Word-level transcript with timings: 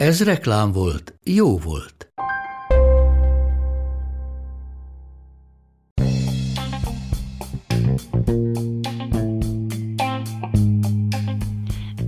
Ez 0.00 0.22
reklám 0.22 0.72
volt, 0.72 1.14
jó 1.24 1.58
volt. 1.58 2.12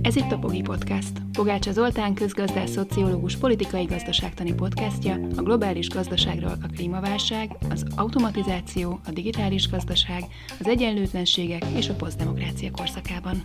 Ez 0.01 0.15
itt 0.15 0.31
a 0.31 0.37
Pogi 0.39 0.61
Podcast. 0.61 1.11
Pogácsa 1.33 1.71
Zoltán 1.71 2.13
közgazdás, 2.13 2.69
szociológus, 2.69 3.35
politikai 3.35 3.85
gazdaságtani 3.85 4.53
podcastja 4.53 5.13
a 5.35 5.41
globális 5.41 5.89
gazdaságról 5.89 6.57
a 6.61 6.67
klímaválság, 6.75 7.57
az 7.69 7.85
automatizáció, 7.95 8.99
a 9.05 9.11
digitális 9.11 9.69
gazdaság, 9.69 10.23
az 10.59 10.67
egyenlőtlenségek 10.67 11.65
és 11.75 11.89
a 11.89 11.93
posztdemokrácia 11.93 12.71
korszakában. 12.71 13.43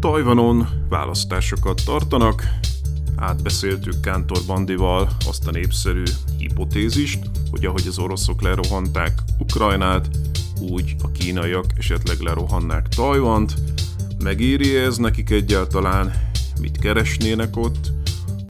Tajvanon 0.00 0.68
választásokat 0.88 1.82
tartanak, 1.84 2.42
átbeszéltük 3.16 4.00
Kántor 4.00 4.38
Bandival 4.46 5.08
azt 5.26 5.46
a 5.46 5.50
népszerű 5.50 6.02
hipotézist, 6.38 7.18
hogy 7.50 7.64
ahogy 7.64 7.86
az 7.86 7.98
oroszok 7.98 8.42
lerohanták 8.42 9.22
Ukrajnát, 9.38 10.08
úgy 10.60 10.94
a 11.02 11.10
kínaiak 11.10 11.64
esetleg 11.76 12.20
lerohannák 12.20 12.88
Tajvant. 12.88 13.54
Megéri 14.22 14.76
ez 14.76 14.96
nekik 14.96 15.30
egyáltalán? 15.30 16.30
Mit 16.60 16.78
keresnének 16.78 17.56
ott? 17.56 17.92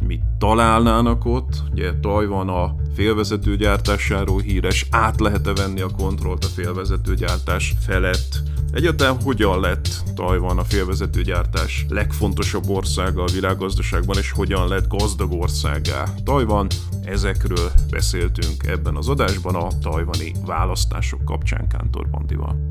Mit 0.07 0.23
találnának 0.39 1.25
ott? 1.25 1.63
Ugye 1.73 1.93
Tajvan 2.01 2.49
a 2.49 2.75
félvezető 2.95 3.57
gyártásáról 3.57 4.41
híres, 4.41 4.87
át 4.91 5.21
lehet-e 5.21 5.53
venni 5.53 5.81
a 5.81 5.89
kontrollt 5.89 6.45
a 6.45 6.49
félvezető 6.49 7.15
gyártás 7.15 7.75
felett? 7.87 8.50
Egyáltalán 8.73 9.23
hogyan 9.23 9.61
lett 9.61 9.89
Tajvan 10.15 10.59
a 10.59 10.65
félvezetőgyártás 10.65 11.87
legfontosabb 11.89 12.69
országa 12.69 13.23
a 13.23 13.33
világgazdaságban, 13.33 14.17
és 14.17 14.31
hogyan 14.31 14.69
lett 14.69 14.89
gazdag 14.89 15.33
országá 15.33 16.05
Tajvan? 16.25 16.67
Ezekről 17.05 17.71
beszéltünk 17.91 18.67
ebben 18.67 18.97
az 18.97 19.09
adásban 19.09 19.55
a 19.55 19.69
tajvani 19.83 20.33
választások 20.47 21.25
kapcsán 21.25 21.69
Kántor 21.69 22.11
Bandival. 22.11 22.69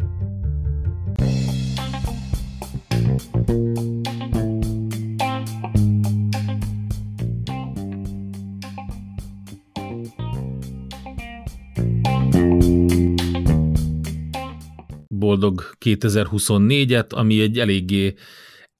2024-et, 15.85 17.13
ami 17.13 17.41
egy 17.41 17.59
eléggé 17.59 18.13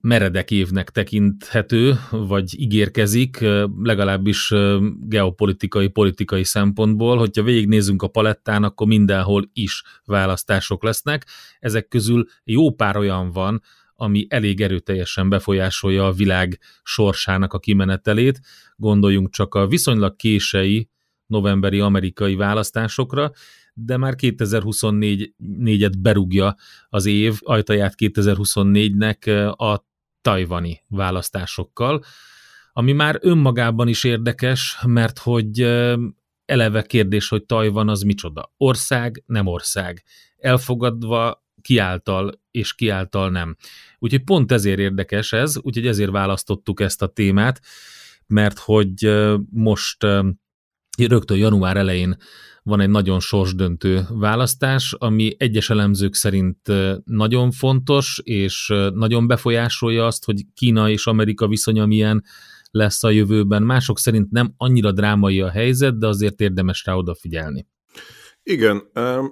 meredek 0.02 0.52
évnek 0.52 0.89
tekinthető, 0.89 2.00
vagy 2.09 2.59
ígérkezik, 2.59 3.45
legalábbis 3.81 4.53
geopolitikai, 5.00 5.88
politikai 5.88 6.44
szempontból. 6.44 7.17
Hogyha 7.17 7.44
végignézünk 7.44 8.02
a 8.02 8.08
palettán, 8.08 8.64
akkor 8.64 8.88
mindenhol 8.88 9.49
is 9.54 9.83
választások 10.05 10.83
lesznek. 10.83 11.26
Ezek 11.60 11.87
közül 11.87 12.26
jó 12.43 12.71
pár 12.71 12.98
olyan 12.98 13.31
van, 13.31 13.61
ami 13.95 14.26
elég 14.30 14.61
erőteljesen 14.61 15.30
befolyásolja 15.30 16.05
a 16.05 16.11
világ 16.11 16.60
sorsának 16.83 17.54
a 17.54 17.60
kimenetelét. 17.60 18.39
Gondoljunk 18.76 19.30
csak 19.30 19.55
a 19.55 19.67
viszonylag 19.67 20.16
kései 20.16 20.89
novemberi 21.26 21.80
amerikai 21.80 22.36
választásokra, 22.36 23.31
de 23.86 23.98
már 23.98 24.14
2024-et 24.17 25.94
berúgja 26.00 26.56
az 26.90 27.06
év, 27.06 27.38
ajtaját 27.40 27.94
2024-nek 27.98 29.52
a 29.58 29.88
tajvani 30.22 30.84
választásokkal, 30.88 32.04
ami 32.73 32.92
már 32.92 33.20
önmagában 33.22 33.88
is 33.88 34.04
érdekes, 34.04 34.78
mert 34.86 35.17
hogy 35.17 35.62
eleve 36.45 36.82
kérdés, 36.82 37.28
hogy 37.28 37.45
Tajvan 37.45 37.90
az 37.90 38.02
micsoda. 38.02 38.54
Ország, 38.58 39.23
nem 39.26 39.45
ország. 39.48 40.04
Elfogadva 40.38 41.44
kiáltal 41.61 42.42
és 42.52 42.76
kiáltal 42.76 43.30
nem. 43.30 43.56
Úgyhogy 44.00 44.23
pont 44.23 44.52
ezért 44.52 44.80
érdekes 44.80 45.34
ez, 45.34 45.58
úgyhogy 45.61 45.88
ezért 45.88 46.11
választottuk 46.11 46.80
ezt 46.80 47.02
a 47.02 47.08
témát, 47.08 47.61
mert 48.28 48.60
hogy 48.60 49.11
most 49.50 50.06
rögtön 51.08 51.37
január 51.37 51.77
elején 51.77 52.17
van 52.64 52.80
egy 52.80 52.89
nagyon 52.89 53.20
sorsdöntő 53.20 54.05
választás, 54.10 54.95
ami 54.98 55.36
egyes 55.37 55.70
elemzők 55.70 56.15
szerint 56.15 56.58
nagyon 57.04 57.52
fontos, 57.52 58.20
és 58.23 58.73
nagyon 58.93 59.27
befolyásolja 59.27 60.05
azt, 60.05 60.26
hogy 60.26 60.45
Kína 60.54 60.89
és 60.89 61.05
Amerika 61.05 61.48
viszonya 61.48 61.86
milyen 61.86 62.23
lesz 62.71 63.04
a 63.04 63.10
jövőben. 63.10 63.64
Mások 63.64 63.99
szerint 63.99 64.32
nem 64.32 64.54
annyira 64.58 64.92
drámai 64.92 65.42
a 65.42 65.49
helyzet, 65.49 65.98
de 65.98 66.08
azért 66.08 66.42
érdemes 66.42 66.86
rá 66.86 66.93
odafigyelni. 66.93 67.67
Igen, 68.43 68.81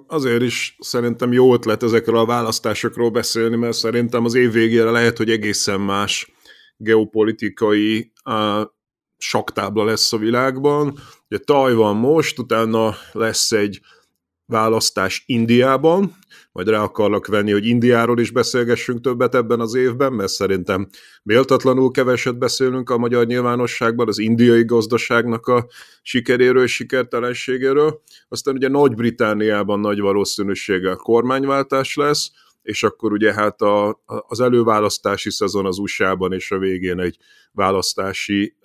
azért 0.06 0.42
is 0.42 0.76
szerintem 0.78 1.32
jó 1.32 1.54
ötlet 1.54 1.82
ezekről 1.82 2.18
a 2.18 2.26
választásokról 2.26 3.10
beszélni, 3.10 3.56
mert 3.56 3.76
szerintem 3.76 4.24
az 4.24 4.34
év 4.34 4.52
végére 4.52 4.90
lehet, 4.90 5.16
hogy 5.16 5.30
egészen 5.30 5.80
más 5.80 6.32
geopolitikai 6.76 8.12
saktábla 9.16 9.84
lesz 9.84 10.12
a 10.12 10.18
világban. 10.18 10.98
Ugye 11.30 11.40
Tajvan 11.44 11.96
most, 11.96 12.38
utána 12.38 12.94
lesz 13.12 13.52
egy 13.52 13.80
választás 14.46 15.22
Indiában, 15.26 16.16
majd 16.52 16.68
rá 16.68 16.82
akarlak 16.82 17.26
venni, 17.26 17.52
hogy 17.52 17.66
Indiáról 17.66 18.20
is 18.20 18.30
beszélgessünk 18.30 19.00
többet 19.00 19.34
ebben 19.34 19.60
az 19.60 19.74
évben, 19.74 20.12
mert 20.12 20.30
szerintem 20.30 20.88
méltatlanul 21.22 21.90
keveset 21.90 22.38
beszélünk 22.38 22.90
a 22.90 22.98
magyar 22.98 23.26
nyilvánosságban 23.26 24.08
az 24.08 24.18
indiai 24.18 24.64
gazdaságnak 24.64 25.46
a 25.46 25.66
sikeréről 26.02 26.62
és 26.62 26.74
sikertelenségéről. 26.74 28.02
Aztán 28.28 28.54
ugye 28.54 28.68
Nagy-Britániában 28.68 29.80
nagy 29.80 30.00
valószínűséggel 30.00 30.96
kormányváltás 30.96 31.96
lesz, 31.96 32.30
és 32.68 32.82
akkor 32.82 33.12
ugye 33.12 33.32
hát 33.32 33.60
a, 33.60 34.02
az 34.06 34.40
előválasztási 34.40 35.30
szezon 35.30 35.66
az 35.66 35.78
USA-ban, 35.78 36.32
és 36.32 36.50
a 36.50 36.58
végén 36.58 37.00
egy 37.00 37.16
választási 37.52 38.56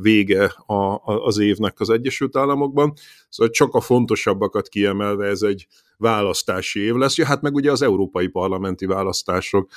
vége 0.00 0.44
a, 0.66 1.00
az 1.04 1.38
évnek 1.38 1.80
az 1.80 1.90
Egyesült 1.90 2.36
Államokban. 2.36 2.92
Szóval 3.28 3.52
csak 3.52 3.74
a 3.74 3.80
fontosabbakat 3.80 4.68
kiemelve 4.68 5.26
ez 5.26 5.42
egy 5.42 5.66
választási 5.96 6.80
év 6.80 6.94
lesz. 6.94 7.16
Ja, 7.16 7.26
hát 7.26 7.42
meg 7.42 7.54
ugye 7.54 7.70
az 7.70 7.82
európai 7.82 8.26
parlamenti 8.26 8.86
választások 8.86 9.70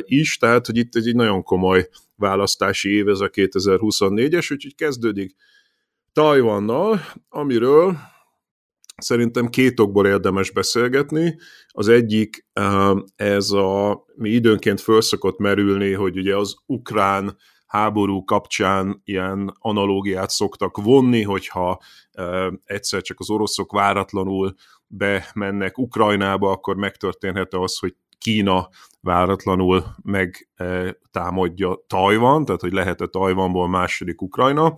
is, 0.00 0.36
tehát 0.36 0.66
hogy 0.66 0.76
itt 0.76 0.94
egy 0.94 1.14
nagyon 1.14 1.42
komoly 1.42 1.88
választási 2.16 2.90
év 2.90 3.08
ez 3.08 3.20
a 3.20 3.30
2024-es, 3.30 4.52
úgyhogy 4.52 4.74
kezdődik 4.74 5.34
Tajvannal, 6.12 7.00
amiről 7.28 7.96
szerintem 8.98 9.48
két 9.48 9.80
okból 9.80 10.06
érdemes 10.06 10.50
beszélgetni. 10.50 11.36
Az 11.68 11.88
egyik 11.88 12.46
ez 13.16 13.50
a, 13.50 14.04
mi 14.14 14.28
időnként 14.28 14.80
föl 14.80 15.00
szokott 15.00 15.38
merülni, 15.38 15.92
hogy 15.92 16.18
ugye 16.18 16.36
az 16.36 16.56
ukrán 16.66 17.36
háború 17.66 18.24
kapcsán 18.24 19.00
ilyen 19.04 19.56
analógiát 19.58 20.30
szoktak 20.30 20.76
vonni, 20.76 21.22
hogyha 21.22 21.78
egyszer 22.64 23.02
csak 23.02 23.20
az 23.20 23.30
oroszok 23.30 23.72
váratlanul 23.72 24.54
bemennek 24.86 25.78
Ukrajnába, 25.78 26.50
akkor 26.50 26.76
megtörténhet 26.76 27.54
az, 27.54 27.78
hogy 27.78 27.94
Kína 28.18 28.68
váratlanul 29.00 29.84
megtámadja 30.02 31.84
Tajvan, 31.86 32.44
tehát 32.44 32.60
hogy 32.60 32.72
lehet-e 32.72 33.06
Tajvanból 33.06 33.68
második 33.68 34.22
Ukrajna 34.22 34.74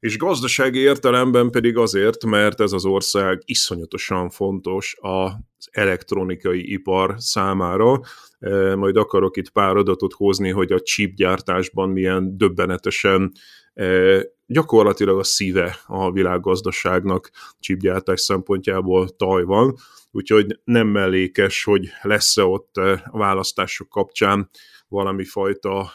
és 0.00 0.18
gazdasági 0.18 0.78
értelemben 0.78 1.50
pedig 1.50 1.76
azért, 1.76 2.24
mert 2.24 2.60
ez 2.60 2.72
az 2.72 2.84
ország 2.84 3.42
iszonyatosan 3.44 4.30
fontos 4.30 4.96
az 5.00 5.68
elektronikai 5.70 6.72
ipar 6.72 7.14
számára. 7.18 8.00
E, 8.38 8.74
majd 8.74 8.96
akarok 8.96 9.36
itt 9.36 9.50
pár 9.50 9.76
adatot 9.76 10.12
hozni, 10.12 10.50
hogy 10.50 10.72
a 10.72 10.80
chipgyártásban 10.80 11.90
milyen 11.90 12.36
döbbenetesen 12.36 13.32
e, 13.74 14.22
gyakorlatilag 14.46 15.18
a 15.18 15.24
szíve 15.24 15.78
a 15.86 16.12
világgazdaságnak 16.12 17.30
chipgyártás 17.60 18.20
szempontjából 18.20 19.08
Tajvan, 19.08 19.76
úgyhogy 20.10 20.60
nem 20.64 20.86
mellékes, 20.86 21.64
hogy 21.64 21.88
lesz-e 22.02 22.44
ott 22.44 22.76
a 22.76 23.18
választások 23.18 23.88
kapcsán 23.88 24.50
valami 24.88 25.24
fajta 25.24 25.90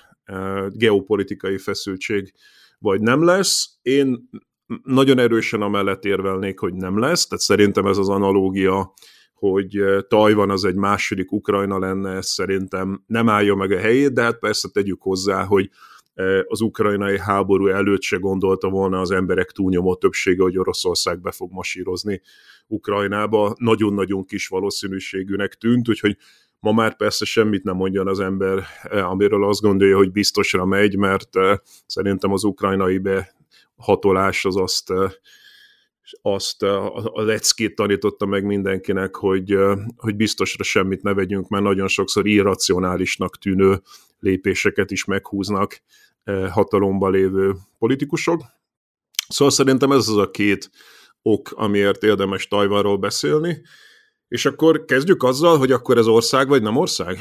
geopolitikai 0.69 1.57
feszültség 1.57 2.33
vagy 2.83 3.01
nem 3.01 3.23
lesz. 3.23 3.77
Én 3.81 4.29
nagyon 4.83 5.19
erősen 5.19 5.61
amellett 5.61 6.05
érvelnék, 6.05 6.59
hogy 6.59 6.73
nem 6.73 6.99
lesz, 6.99 7.27
tehát 7.27 7.43
szerintem 7.43 7.85
ez 7.85 7.97
az 7.97 8.09
analógia, 8.09 8.93
hogy 9.33 9.83
Tajvan 10.07 10.49
az 10.49 10.65
egy 10.65 10.75
második 10.75 11.31
Ukrajna 11.31 11.79
lenne, 11.79 12.21
szerintem 12.21 13.03
nem 13.07 13.29
állja 13.29 13.55
meg 13.55 13.71
a 13.71 13.77
helyét, 13.77 14.13
de 14.13 14.21
hát 14.21 14.39
persze 14.39 14.69
tegyük 14.69 15.01
hozzá, 15.01 15.43
hogy 15.43 15.69
az 16.47 16.61
ukrajnai 16.61 17.19
háború 17.19 17.67
előtt 17.67 18.01
se 18.01 18.17
gondolta 18.17 18.69
volna 18.69 18.99
az 18.99 19.11
emberek 19.11 19.51
túlnyomó 19.51 19.95
többsége, 19.95 20.41
hogy 20.41 20.57
Oroszország 20.57 21.21
be 21.21 21.31
fog 21.31 21.51
masírozni 21.51 22.21
Ukrajnába. 22.67 23.55
Nagyon-nagyon 23.57 24.25
kis 24.25 24.47
valószínűségűnek 24.47 25.53
tűnt, 25.53 25.89
úgyhogy 25.89 26.17
ma 26.63 26.71
már 26.71 26.95
persze 26.95 27.25
semmit 27.25 27.63
nem 27.63 27.75
mondjon 27.75 28.07
az 28.07 28.19
ember, 28.19 28.63
amiről 28.83 29.47
azt 29.47 29.61
gondolja, 29.61 29.97
hogy 29.97 30.11
biztosra 30.11 30.65
megy, 30.65 30.97
mert 30.97 31.29
szerintem 31.85 32.31
az 32.31 32.43
ukrajnai 32.43 32.97
behatolás 32.97 34.45
az 34.45 34.57
azt 34.57 34.93
azt 36.21 36.63
a 36.63 37.21
leckét 37.21 37.75
tanította 37.75 38.25
meg 38.25 38.45
mindenkinek, 38.45 39.15
hogy, 39.15 39.57
hogy 39.95 40.15
biztosra 40.15 40.63
semmit 40.63 41.01
ne 41.01 41.13
vegyünk, 41.13 41.47
mert 41.47 41.63
nagyon 41.63 41.87
sokszor 41.87 42.27
irracionálisnak 42.27 43.37
tűnő 43.37 43.81
lépéseket 44.19 44.91
is 44.91 45.05
meghúznak 45.05 45.81
hatalomba 46.49 47.09
lévő 47.09 47.55
politikusok. 47.77 48.43
Szóval 49.27 49.53
szerintem 49.53 49.91
ez 49.91 50.07
az 50.07 50.17
a 50.17 50.31
két 50.31 50.69
ok, 51.21 51.51
amiért 51.51 52.03
érdemes 52.03 52.47
Tajvanról 52.47 52.97
beszélni. 52.97 53.61
És 54.27 54.45
akkor 54.45 54.85
kezdjük 54.85 55.23
azzal, 55.23 55.57
hogy 55.57 55.71
akkor 55.71 55.97
ez 55.97 56.07
ország 56.07 56.47
vagy 56.47 56.61
nem 56.61 56.77
ország? 56.77 57.17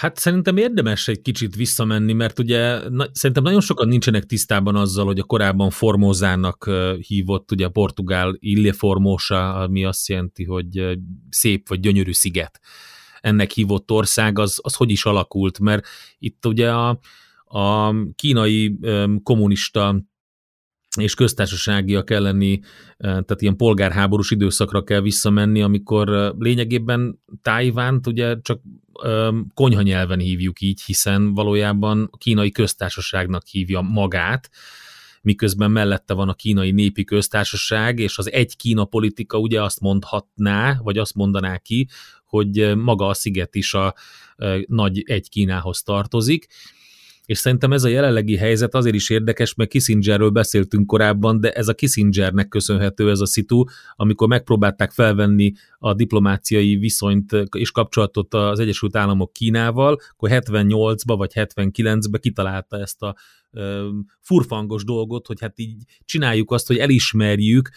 Hát 0.00 0.18
szerintem 0.18 0.56
érdemes 0.56 1.08
egy 1.08 1.20
kicsit 1.20 1.56
visszamenni, 1.56 2.12
mert 2.12 2.38
ugye 2.38 2.88
na, 2.88 3.06
szerintem 3.12 3.42
nagyon 3.42 3.60
sokan 3.60 3.88
nincsenek 3.88 4.24
tisztában 4.24 4.76
azzal, 4.76 5.04
hogy 5.04 5.18
a 5.18 5.24
korábban 5.24 5.70
Formozának 5.70 6.70
hívott, 7.06 7.50
ugye 7.50 7.66
a 7.66 7.70
portugál 7.70 8.36
Ille 8.38 8.72
Formosa, 8.72 9.54
ami 9.54 9.84
azt 9.84 10.08
jelenti, 10.08 10.44
hogy 10.44 10.98
szép 11.30 11.68
vagy 11.68 11.80
gyönyörű 11.80 12.12
sziget. 12.12 12.60
Ennek 13.20 13.50
hívott 13.50 13.90
ország, 13.90 14.38
az, 14.38 14.58
az 14.62 14.74
hogy 14.74 14.90
is 14.90 15.04
alakult, 15.04 15.58
mert 15.58 15.86
itt 16.18 16.46
ugye 16.46 16.72
a, 16.72 16.98
a 17.44 17.94
kínai 18.14 18.78
kommunista 19.22 20.02
és 20.98 21.14
köztársaságiak 21.14 22.10
elleni, 22.10 22.60
tehát 22.98 23.40
ilyen 23.40 23.56
polgárháborús 23.56 24.30
időszakra 24.30 24.84
kell 24.84 25.00
visszamenni, 25.00 25.62
amikor 25.62 26.34
lényegében 26.38 27.20
Tájvánt 27.42 28.06
ugye 28.06 28.40
csak 28.42 28.60
konyha 29.54 29.82
nyelven 29.82 30.18
hívjuk 30.18 30.60
így, 30.60 30.82
hiszen 30.82 31.34
valójában 31.34 32.10
kínai 32.18 32.50
köztársaságnak 32.50 33.46
hívja 33.46 33.80
magát, 33.80 34.50
miközben 35.22 35.70
mellette 35.70 36.14
van 36.14 36.28
a 36.28 36.34
kínai 36.34 36.70
népi 36.70 37.04
köztársaság, 37.04 37.98
és 37.98 38.18
az 38.18 38.32
egy 38.32 38.56
Kína 38.56 38.84
politika 38.84 39.38
ugye 39.38 39.62
azt 39.62 39.80
mondhatná, 39.80 40.80
vagy 40.82 40.98
azt 40.98 41.14
mondaná 41.14 41.56
ki, 41.56 41.88
hogy 42.24 42.76
maga 42.76 43.06
a 43.06 43.14
sziget 43.14 43.54
is 43.54 43.74
a 43.74 43.94
nagy 44.66 45.02
egy 45.06 45.28
Kínához 45.28 45.82
tartozik, 45.82 46.46
és 47.30 47.38
szerintem 47.38 47.72
ez 47.72 47.84
a 47.84 47.88
jelenlegi 47.88 48.36
helyzet 48.36 48.74
azért 48.74 48.94
is 48.94 49.10
érdekes, 49.10 49.54
mert 49.54 49.70
Kissingerről 49.70 50.30
beszéltünk 50.30 50.86
korábban, 50.86 51.40
de 51.40 51.52
ez 51.52 51.68
a 51.68 51.74
Kissingernek 51.74 52.48
köszönhető 52.48 53.10
ez 53.10 53.20
a 53.20 53.26
szitu, 53.26 53.64
amikor 53.96 54.28
megpróbálták 54.28 54.90
felvenni 54.90 55.52
a 55.78 55.94
diplomáciai 55.94 56.76
viszonyt 56.76 57.32
és 57.56 57.70
kapcsolatot 57.70 58.34
az 58.34 58.58
Egyesült 58.58 58.96
Államok 58.96 59.32
Kínával, 59.32 59.98
akkor 60.10 60.30
78-ba 60.32 61.14
vagy 61.16 61.32
79-be 61.34 62.18
kitalálta 62.18 62.78
ezt 62.78 63.02
a 63.02 63.14
furfangos 64.20 64.84
dolgot, 64.84 65.26
hogy 65.26 65.40
hát 65.40 65.58
így 65.58 65.82
csináljuk 66.04 66.50
azt, 66.50 66.66
hogy 66.66 66.78
elismerjük 66.78 67.70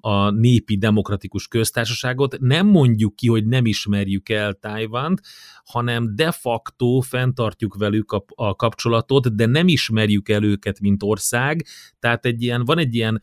a 0.00 0.30
népi 0.30 0.76
demokratikus 0.76 1.48
köztársaságot, 1.48 2.38
nem 2.40 2.66
mondjuk 2.66 3.16
ki, 3.16 3.28
hogy 3.28 3.46
nem 3.46 3.66
ismerjük 3.66 4.28
el 4.28 4.54
Tájvánt, 4.54 5.20
hanem 5.64 6.14
de 6.14 6.30
facto 6.30 7.00
fenntartjuk 7.00 7.76
velük 7.76 8.12
a, 8.12 8.24
a 8.34 8.54
kapcsolatot, 8.56 9.34
de 9.34 9.46
nem 9.46 9.68
ismerjük 9.68 10.28
el 10.28 10.44
őket, 10.44 10.80
mint 10.80 11.02
ország, 11.02 11.66
tehát 11.98 12.26
egy 12.26 12.42
ilyen, 12.42 12.64
van 12.64 12.78
egy 12.78 12.94
ilyen 12.94 13.22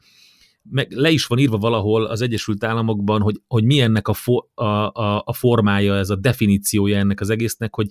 meg 0.71 0.91
le 0.91 1.09
is 1.09 1.25
van 1.25 1.39
írva 1.39 1.57
valahol 1.57 2.05
az 2.05 2.21
Egyesült 2.21 2.63
Államokban, 2.63 3.21
hogy, 3.21 3.41
hogy 3.47 3.63
mi 3.63 3.79
ennek 3.79 4.07
a, 4.07 4.13
fo, 4.13 4.37
a, 4.53 4.63
a, 4.63 5.21
a 5.25 5.33
formája, 5.33 5.95
ez 5.95 6.09
a 6.09 6.15
definíciója 6.15 6.97
ennek 6.97 7.19
az 7.19 7.29
egésznek, 7.29 7.75
hogy, 7.75 7.87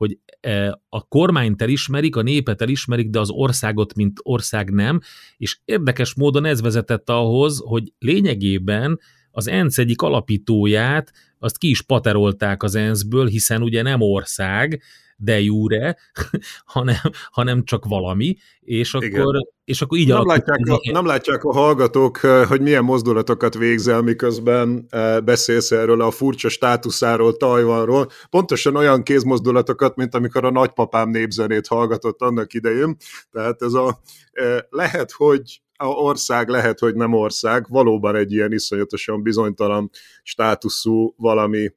hogy 0.00 0.18
e, 0.40 0.80
a 0.88 1.08
kormányt 1.08 1.62
elismerik, 1.62 2.16
a 2.16 2.22
népet 2.22 2.62
elismerik, 2.62 3.10
de 3.10 3.20
az 3.20 3.30
országot, 3.30 3.94
mint 3.94 4.20
ország 4.22 4.70
nem, 4.70 5.00
és 5.36 5.58
érdekes 5.64 6.14
módon 6.14 6.44
ez 6.44 6.60
vezetett 6.60 7.10
ahhoz, 7.10 7.60
hogy 7.64 7.92
lényegében 7.98 9.00
az 9.30 9.48
ENSZ 9.48 9.78
egyik 9.78 10.02
alapítóját, 10.02 11.12
azt 11.38 11.58
ki 11.58 11.68
is 11.68 11.82
paterolták 11.82 12.62
az 12.62 12.74
ENSZ-ből, 12.74 13.26
hiszen 13.26 13.62
ugye 13.62 13.82
nem 13.82 14.00
ország, 14.00 14.82
de 15.22 15.40
jure, 15.40 15.96
hanem, 16.74 16.96
hanem 17.30 17.64
csak 17.64 17.84
valami, 17.84 18.36
és 18.60 18.94
akkor, 18.94 19.34
és 19.64 19.82
akkor 19.82 19.98
így 19.98 20.08
nem 20.08 20.26
látják, 20.26 20.58
a, 20.68 20.80
nem 20.92 21.06
látják 21.06 21.44
a 21.44 21.52
hallgatók, 21.52 22.16
hogy 22.18 22.60
milyen 22.60 22.84
mozdulatokat 22.84 23.54
végzel, 23.54 24.02
miközben 24.02 24.86
beszélsz 25.24 25.70
erről 25.70 26.00
a 26.00 26.10
furcsa 26.10 26.48
státuszáról, 26.48 27.36
Tajvanról. 27.36 28.08
Pontosan 28.30 28.76
olyan 28.76 29.02
kézmozdulatokat, 29.02 29.96
mint 29.96 30.14
amikor 30.14 30.44
a 30.44 30.50
nagypapám 30.50 31.10
népzenét 31.10 31.66
hallgatott 31.66 32.20
annak 32.22 32.54
idején. 32.54 32.96
Tehát 33.32 33.62
ez 33.62 33.72
a 33.72 34.00
eh, 34.32 34.58
lehet, 34.70 35.12
hogy 35.12 35.60
a 35.76 35.86
ország 35.86 36.48
lehet, 36.48 36.78
hogy 36.78 36.94
nem 36.94 37.12
ország, 37.12 37.66
valóban 37.68 38.16
egy 38.16 38.32
ilyen 38.32 38.52
iszonyatosan 38.52 39.22
bizonytalan 39.22 39.90
státuszú 40.22 41.14
valami 41.16 41.72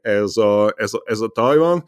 ez 0.00 0.36
a, 0.36 0.72
ez 0.76 0.94
a, 0.94 1.02
ez 1.04 1.20
a 1.20 1.28
Tajvan, 1.28 1.84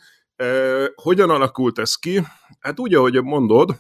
hogyan 0.95 1.31
alakult 1.31 1.79
ez 1.79 1.95
ki? 1.95 2.23
Hát 2.61 2.81
úgy, 2.81 2.95
ahogy 2.95 3.23
mondod, 3.23 3.79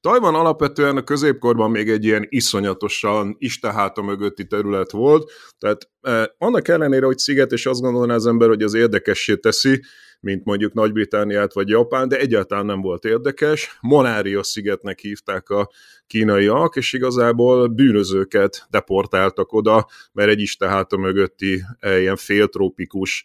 Tajvan 0.00 0.34
alapvetően 0.34 0.96
a 0.96 1.02
középkorban 1.02 1.70
még 1.70 1.90
egy 1.90 2.04
ilyen 2.04 2.26
iszonyatosan 2.28 3.36
isteháta 3.38 4.02
mögötti 4.02 4.46
terület 4.46 4.90
volt, 4.90 5.32
tehát 5.58 5.90
annak 6.38 6.68
ellenére, 6.68 7.06
hogy 7.06 7.18
sziget, 7.18 7.52
és 7.52 7.66
azt 7.66 7.80
gondolná 7.80 8.14
az 8.14 8.26
ember, 8.26 8.48
hogy 8.48 8.62
az 8.62 8.74
érdekessé 8.74 9.36
teszi, 9.36 9.82
mint 10.20 10.44
mondjuk 10.44 10.72
Nagy-Britániát 10.72 11.52
vagy 11.52 11.68
Japán, 11.68 12.08
de 12.08 12.18
egyáltalán 12.18 12.66
nem 12.66 12.80
volt 12.80 13.04
érdekes. 13.04 13.78
Monária 13.80 14.42
szigetnek 14.42 14.98
hívták 14.98 15.48
a 15.48 15.70
kínaiak, 16.06 16.76
és 16.76 16.92
igazából 16.92 17.66
bűnözőket 17.66 18.66
deportáltak 18.70 19.52
oda, 19.52 19.86
mert 20.12 20.28
egy 20.28 20.40
isteháta 20.40 20.96
mögötti 20.96 21.62
ilyen 21.80 22.16
féltrópikus 22.16 23.24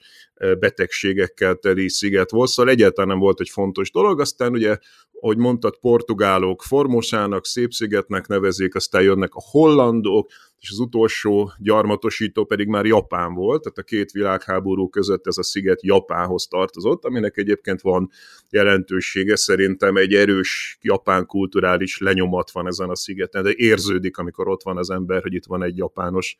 betegségekkel 0.59 1.55
teli 1.55 1.89
sziget 1.89 2.31
volt, 2.31 2.49
szóval 2.49 2.71
egyáltalán 2.71 3.09
nem 3.09 3.19
volt 3.19 3.39
egy 3.39 3.49
fontos 3.49 3.91
dolog, 3.91 4.19
aztán 4.19 4.51
ugye 4.51 4.77
ahogy 5.21 5.37
mondtad, 5.37 5.77
portugálok 5.79 6.63
Formosának, 6.63 7.45
szép 7.45 7.71
szigetnek 7.71 8.27
nevezik, 8.27 8.75
aztán 8.75 9.01
jönnek 9.01 9.33
a 9.33 9.43
hollandok, 9.51 10.29
és 10.61 10.69
az 10.69 10.79
utolsó 10.79 11.51
gyarmatosító 11.57 12.45
pedig 12.45 12.67
már 12.67 12.85
Japán 12.85 13.33
volt, 13.33 13.61
tehát 13.61 13.77
a 13.77 13.83
két 13.83 14.11
világháború 14.11 14.89
között 14.89 15.27
ez 15.27 15.37
a 15.37 15.43
sziget 15.43 15.83
Japánhoz 15.83 16.47
tartozott, 16.47 17.05
aminek 17.05 17.37
egyébként 17.37 17.81
van 17.81 18.09
jelentősége, 18.49 19.35
szerintem 19.35 19.95
egy 19.95 20.13
erős 20.13 20.77
japán 20.81 21.25
kulturális 21.25 21.97
lenyomat 21.97 22.51
van 22.51 22.67
ezen 22.67 22.89
a 22.89 22.95
szigeten, 22.95 23.43
de 23.43 23.51
érződik, 23.55 24.17
amikor 24.17 24.47
ott 24.47 24.63
van 24.63 24.77
az 24.77 24.89
ember, 24.89 25.21
hogy 25.21 25.33
itt 25.33 25.45
van 25.45 25.63
egy 25.63 25.77
japános 25.77 26.37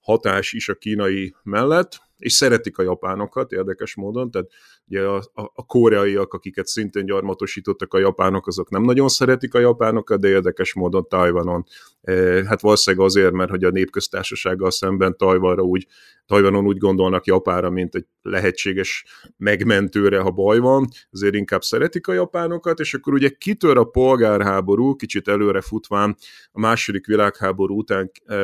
hatás 0.00 0.52
is 0.52 0.68
a 0.68 0.74
kínai 0.74 1.34
mellett, 1.42 2.00
és 2.22 2.32
szeretik 2.32 2.78
a 2.78 2.82
japánokat 2.82 3.52
érdekes 3.52 3.94
módon, 3.94 4.30
tehát 4.30 4.48
ugye 4.86 5.02
a, 5.02 5.16
a, 5.16 5.42
a 5.54 5.66
koreaiak, 5.66 6.34
akiket 6.34 6.66
szintén 6.66 7.04
gyarmatosítottak 7.04 7.94
a 7.94 7.98
japánok, 7.98 8.46
azok 8.46 8.70
nem 8.70 8.82
nagyon 8.82 9.08
szeretik 9.08 9.54
a 9.54 9.58
japánokat, 9.58 10.20
de 10.20 10.28
érdekes 10.28 10.74
módon 10.74 11.06
Tajvanon, 11.08 11.64
e, 12.02 12.12
hát 12.46 12.60
valószínűleg 12.60 13.06
azért, 13.06 13.32
mert 13.32 13.50
hogy 13.50 13.64
a 13.64 13.70
népköztársasággal 13.70 14.70
szemben 14.70 15.16
Tajvanra 15.16 15.62
úgy, 15.62 15.86
Tajvanon 16.26 16.66
úgy 16.66 16.78
gondolnak 16.78 17.26
Japára, 17.26 17.70
mint 17.70 17.94
egy 17.94 18.06
lehetséges 18.22 19.04
megmentőre, 19.36 20.20
ha 20.20 20.30
baj 20.30 20.58
van, 20.58 20.88
azért 21.10 21.34
inkább 21.34 21.62
szeretik 21.62 22.06
a 22.06 22.12
japánokat, 22.12 22.80
és 22.80 22.94
akkor 22.94 23.12
ugye 23.12 23.28
kitör 23.28 23.76
a 23.76 23.84
polgárháború, 23.84 24.96
kicsit 24.96 25.28
előre 25.28 25.60
futván 25.60 26.16
a 26.52 26.60
második 26.60 27.06
világháború 27.06 27.76
után, 27.78 28.10
e, 28.24 28.34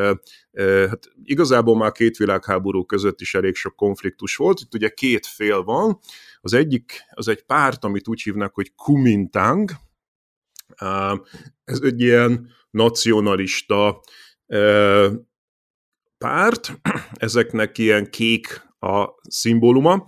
e, 0.52 0.88
hát 0.88 1.10
igazából 1.24 1.76
már 1.76 1.92
két 1.92 2.16
világháború 2.16 2.84
között 2.84 3.20
is 3.20 3.34
elég 3.34 3.54
sok 3.54 3.67
konfliktus 3.74 4.36
volt, 4.36 4.60
itt 4.60 4.74
ugye 4.74 4.88
két 4.88 5.26
fél 5.26 5.62
van, 5.62 5.98
az 6.40 6.52
egyik, 6.52 7.02
az 7.10 7.28
egy 7.28 7.42
párt, 7.42 7.84
amit 7.84 8.08
úgy 8.08 8.22
hívnak, 8.22 8.54
hogy 8.54 8.74
Kumintang, 8.74 9.70
ez 11.64 11.80
egy 11.82 12.00
ilyen 12.00 12.50
nacionalista 12.70 14.00
párt, 16.18 16.80
ezeknek 17.12 17.78
ilyen 17.78 18.10
kék 18.10 18.66
a 18.78 19.08
szimbóluma, 19.28 20.06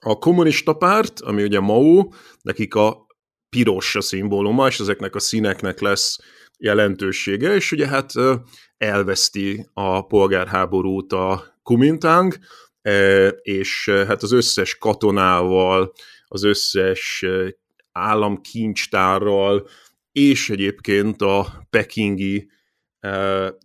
A 0.00 0.18
kommunista 0.18 0.72
párt, 0.72 1.20
ami 1.20 1.42
ugye 1.42 1.60
Mao, 1.60 2.08
nekik 2.42 2.74
a 2.74 3.06
piros 3.48 3.96
a 3.96 4.00
szimbóluma, 4.00 4.66
és 4.66 4.80
ezeknek 4.80 5.14
a 5.14 5.18
színeknek 5.18 5.80
lesz 5.80 6.18
jelentősége, 6.58 7.54
és 7.54 7.72
ugye 7.72 7.88
hát 7.88 8.12
elveszti 8.76 9.68
a 9.72 10.06
polgárháborút 10.06 11.12
a 11.12 11.53
Kumintang, 11.64 12.34
és 13.42 13.88
hát 13.88 14.22
az 14.22 14.32
összes 14.32 14.78
katonával, 14.78 15.92
az 16.26 16.42
összes 16.42 17.24
államkincstárral, 17.92 19.68
és 20.12 20.50
egyébként 20.50 21.22
a 21.22 21.66
pekingi 21.70 22.50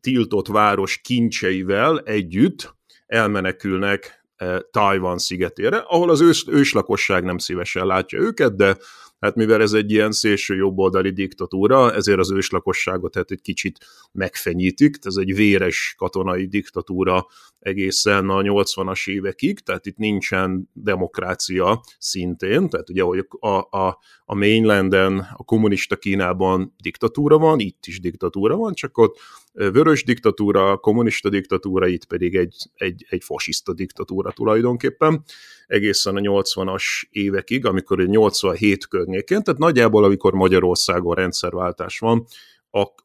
tiltott 0.01 0.47
város 0.47 0.97
kincseivel 0.97 1.99
együtt 1.99 2.75
elmenekülnek 3.05 4.23
Tajvan 4.71 5.17
szigetére, 5.17 5.77
ahol 5.77 6.09
az 6.09 6.21
ős, 6.21 6.45
őslakosság 6.47 7.23
nem 7.23 7.37
szívesen 7.37 7.85
látja 7.85 8.19
őket, 8.19 8.55
de 8.55 8.77
Hát 9.19 9.35
mivel 9.35 9.61
ez 9.61 9.73
egy 9.73 9.91
ilyen 9.91 10.11
szélső 10.11 10.55
jobboldali 10.55 11.11
diktatúra, 11.11 11.93
ezért 11.93 12.19
az 12.19 12.31
őslakosságot 12.31 13.15
hát 13.15 13.31
egy 13.31 13.41
kicsit 13.41 13.77
megfenyítik, 14.11 14.97
ez 15.01 15.15
egy 15.15 15.35
véres 15.35 15.95
katonai 15.97 16.47
diktatúra 16.47 17.27
egészen 17.59 18.29
a 18.29 18.41
80-as 18.41 19.09
évekig, 19.09 19.59
tehát 19.59 19.85
itt 19.85 19.97
nincsen 19.97 20.69
demokrácia 20.73 21.81
szintén, 21.97 22.69
tehát 22.69 22.89
ugye 22.89 23.01
hogy 23.01 23.27
a, 23.39 23.77
a, 23.77 23.99
a 24.31 24.35
mainlanden, 24.35 25.27
a 25.37 25.43
kommunista 25.43 25.95
Kínában 25.95 26.75
diktatúra 26.81 27.37
van, 27.37 27.59
itt 27.59 27.85
is 27.85 27.99
diktatúra 27.99 28.55
van, 28.55 28.73
csak 28.73 28.97
ott 28.97 29.19
vörös 29.53 30.03
diktatúra, 30.03 30.77
kommunista 30.77 31.29
diktatúra, 31.29 31.87
itt 31.87 32.05
pedig 32.05 32.35
egy, 32.35 32.55
egy, 32.73 33.05
egy 33.09 33.23
fasiszta 33.23 33.73
diktatúra 33.73 34.31
tulajdonképpen, 34.31 35.23
egészen 35.67 36.15
a 36.15 36.19
80-as 36.19 36.83
évekig, 37.09 37.65
amikor 37.65 37.99
egy 37.99 38.09
87 38.09 38.87
környékén, 38.87 39.43
tehát 39.43 39.59
nagyjából 39.59 40.03
amikor 40.03 40.33
Magyarországon 40.33 41.15
rendszerváltás 41.15 41.99
van, 41.99 42.25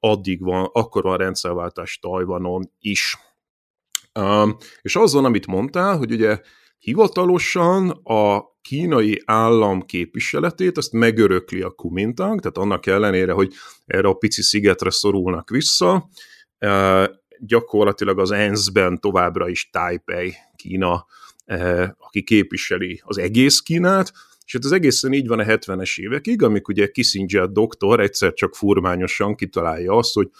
addig 0.00 0.40
van, 0.40 0.70
akkor 0.72 1.02
van 1.02 1.16
rendszerváltás 1.16 1.98
Tajvanon 1.98 2.70
is. 2.80 3.18
Um, 4.20 4.56
és 4.82 4.96
azon, 4.96 5.24
amit 5.24 5.46
mondtál, 5.46 5.96
hogy 5.96 6.12
ugye 6.12 6.40
hivatalosan 6.84 7.90
a 7.90 8.52
kínai 8.62 9.22
állam 9.24 9.82
képviseletét, 9.82 10.76
azt 10.76 10.92
megörökli 10.92 11.60
a 11.60 11.70
Kumintang, 11.70 12.40
tehát 12.40 12.58
annak 12.58 12.86
ellenére, 12.86 13.32
hogy 13.32 13.52
erre 13.86 14.08
a 14.08 14.14
pici 14.14 14.42
szigetre 14.42 14.90
szorulnak 14.90 15.50
vissza, 15.50 16.08
gyakorlatilag 17.38 18.18
az 18.18 18.30
ENSZ-ben 18.30 19.00
továbbra 19.00 19.48
is 19.48 19.70
Taipei, 19.70 20.34
Kína, 20.56 21.06
aki 21.98 22.22
képviseli 22.22 23.00
az 23.04 23.18
egész 23.18 23.60
Kínát, 23.60 24.12
és 24.46 24.52
hát 24.52 24.64
az 24.64 24.72
egészen 24.72 25.12
így 25.12 25.26
van 25.26 25.38
a 25.38 25.44
70-es 25.44 25.98
évekig, 25.98 26.42
amik 26.42 26.68
ugye 26.68 26.86
Kissinger 26.86 27.48
doktor 27.48 28.00
egyszer 28.00 28.32
csak 28.32 28.54
furmányosan 28.54 29.34
kitalálja 29.34 29.92
azt, 29.92 30.14
hogy 30.14 30.30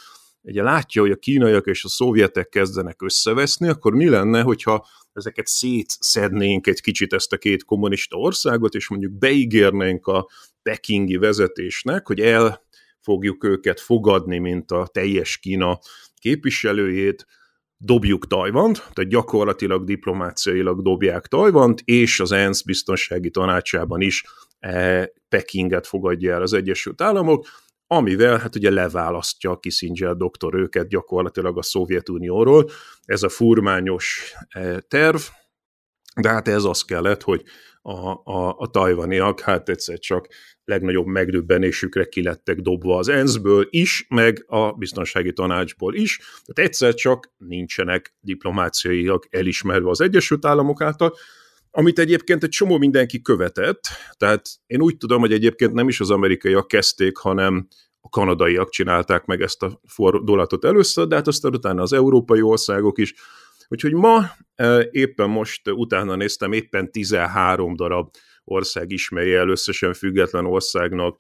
ugye 0.45 0.63
látja, 0.63 1.03
hogy 1.03 1.11
a 1.11 1.17
kínaiak 1.17 1.67
és 1.67 1.85
a 1.85 1.89
szovjetek 1.89 2.49
kezdenek 2.49 3.03
összeveszni, 3.03 3.69
akkor 3.69 3.95
mi 3.95 4.09
lenne, 4.09 4.43
hogyha 4.43 4.87
ezeket 5.13 5.47
szétszednénk 5.47 6.67
egy 6.67 6.81
kicsit 6.81 7.13
ezt 7.13 7.33
a 7.33 7.39
két 7.39 7.65
kommunista 7.65 8.17
országot, 8.17 8.75
és 8.75 8.89
mondjuk 8.89 9.13
beígérnénk 9.13 10.07
a 10.07 10.29
pekingi 10.63 11.17
vezetésnek, 11.17 12.07
hogy 12.07 12.21
el 12.21 12.63
fogjuk 13.01 13.45
őket 13.45 13.81
fogadni, 13.81 14.39
mint 14.39 14.71
a 14.71 14.89
teljes 14.93 15.39
Kína 15.39 15.79
képviselőjét, 16.15 17.27
dobjuk 17.77 18.27
Tajvant, 18.27 18.77
tehát 18.77 19.11
gyakorlatilag 19.11 19.85
diplomáciailag 19.85 20.83
dobják 20.83 21.27
Tajvant, 21.27 21.81
és 21.85 22.21
az 22.21 22.33
ENSZ 22.33 22.63
biztonsági 22.63 23.31
tanácsában 23.31 24.01
is 24.01 24.25
e, 24.59 25.11
Pekinget 25.29 25.87
fogadja 25.87 26.35
el 26.35 26.43
az 26.43 26.53
Egyesült 26.53 27.01
Államok, 27.01 27.47
amivel 27.97 28.39
hát 28.39 28.57
ugye 28.57 28.71
leválasztja 28.71 29.59
Kissinger 29.59 30.17
doktor 30.17 30.55
őket 30.55 30.89
gyakorlatilag 30.89 31.59
a 31.59 31.63
Szovjetunióról. 31.63 32.71
Ez 33.05 33.23
a 33.23 33.29
furmányos 33.29 34.33
e, 34.49 34.81
terv, 34.81 35.21
de 36.21 36.29
hát 36.29 36.49
ez 36.49 36.65
az 36.65 36.83
kellett, 36.83 37.23
hogy 37.23 37.43
a, 37.83 38.11
a, 38.25 38.55
a 38.59 38.67
tajvaniak 38.67 39.41
hát 39.41 39.69
egyszer 39.69 39.99
csak 39.99 40.29
legnagyobb 40.65 41.07
megdöbbenésükre 41.07 42.05
kilettek 42.05 42.61
dobva 42.61 42.99
az 42.99 43.09
ENSZ-ből 43.09 43.67
is, 43.71 44.07
meg 44.09 44.45
a 44.47 44.73
biztonsági 44.73 45.33
tanácsból 45.33 45.95
is. 45.95 46.19
Tehát 46.19 46.71
egyszer 46.71 46.95
csak 46.95 47.33
nincsenek 47.37 48.15
diplomáciaiak 48.21 49.27
elismerve 49.31 49.91
az 49.91 50.01
Egyesült 50.01 50.45
Államok 50.45 50.81
által, 50.83 51.15
amit 51.77 51.99
egyébként 51.99 52.43
egy 52.43 52.49
csomó 52.51 52.79
mindenki 52.79 53.23
követett, 53.23 53.81
tehát 54.17 54.49
én 54.67 54.83
úgy 54.83 54.97
tudom, 54.97 55.21
hogy 55.21 55.33
egyébként 55.33 55.73
nem 55.73 55.89
is 55.89 56.01
az 56.01 56.11
amerikaiak 56.11 56.69
kezdték, 56.69 57.17
hanem 57.17 57.69
a 58.01 58.09
kanadaiak 58.09 58.71
csinálták 58.71 59.25
meg 59.25 59.41
ezt 59.41 59.63
a 59.63 59.81
fordulatot 59.87 60.65
először, 60.65 61.07
de 61.07 61.15
hát 61.15 61.27
aztán 61.27 61.55
utána 61.55 61.83
az 61.83 61.93
európai 61.93 62.43
országok 62.43 62.99
is. 62.99 63.15
Úgyhogy 63.69 63.93
ma 63.93 64.25
éppen 64.91 65.31
most 65.31 65.71
utána 65.71 66.15
néztem, 66.15 66.53
éppen 66.53 66.91
13 66.91 67.77
darab 67.77 68.11
ország 68.45 68.91
ismeri 68.91 69.35
el 69.35 69.49
összesen 69.49 69.95
független 69.95 70.47
országnak 70.47 71.17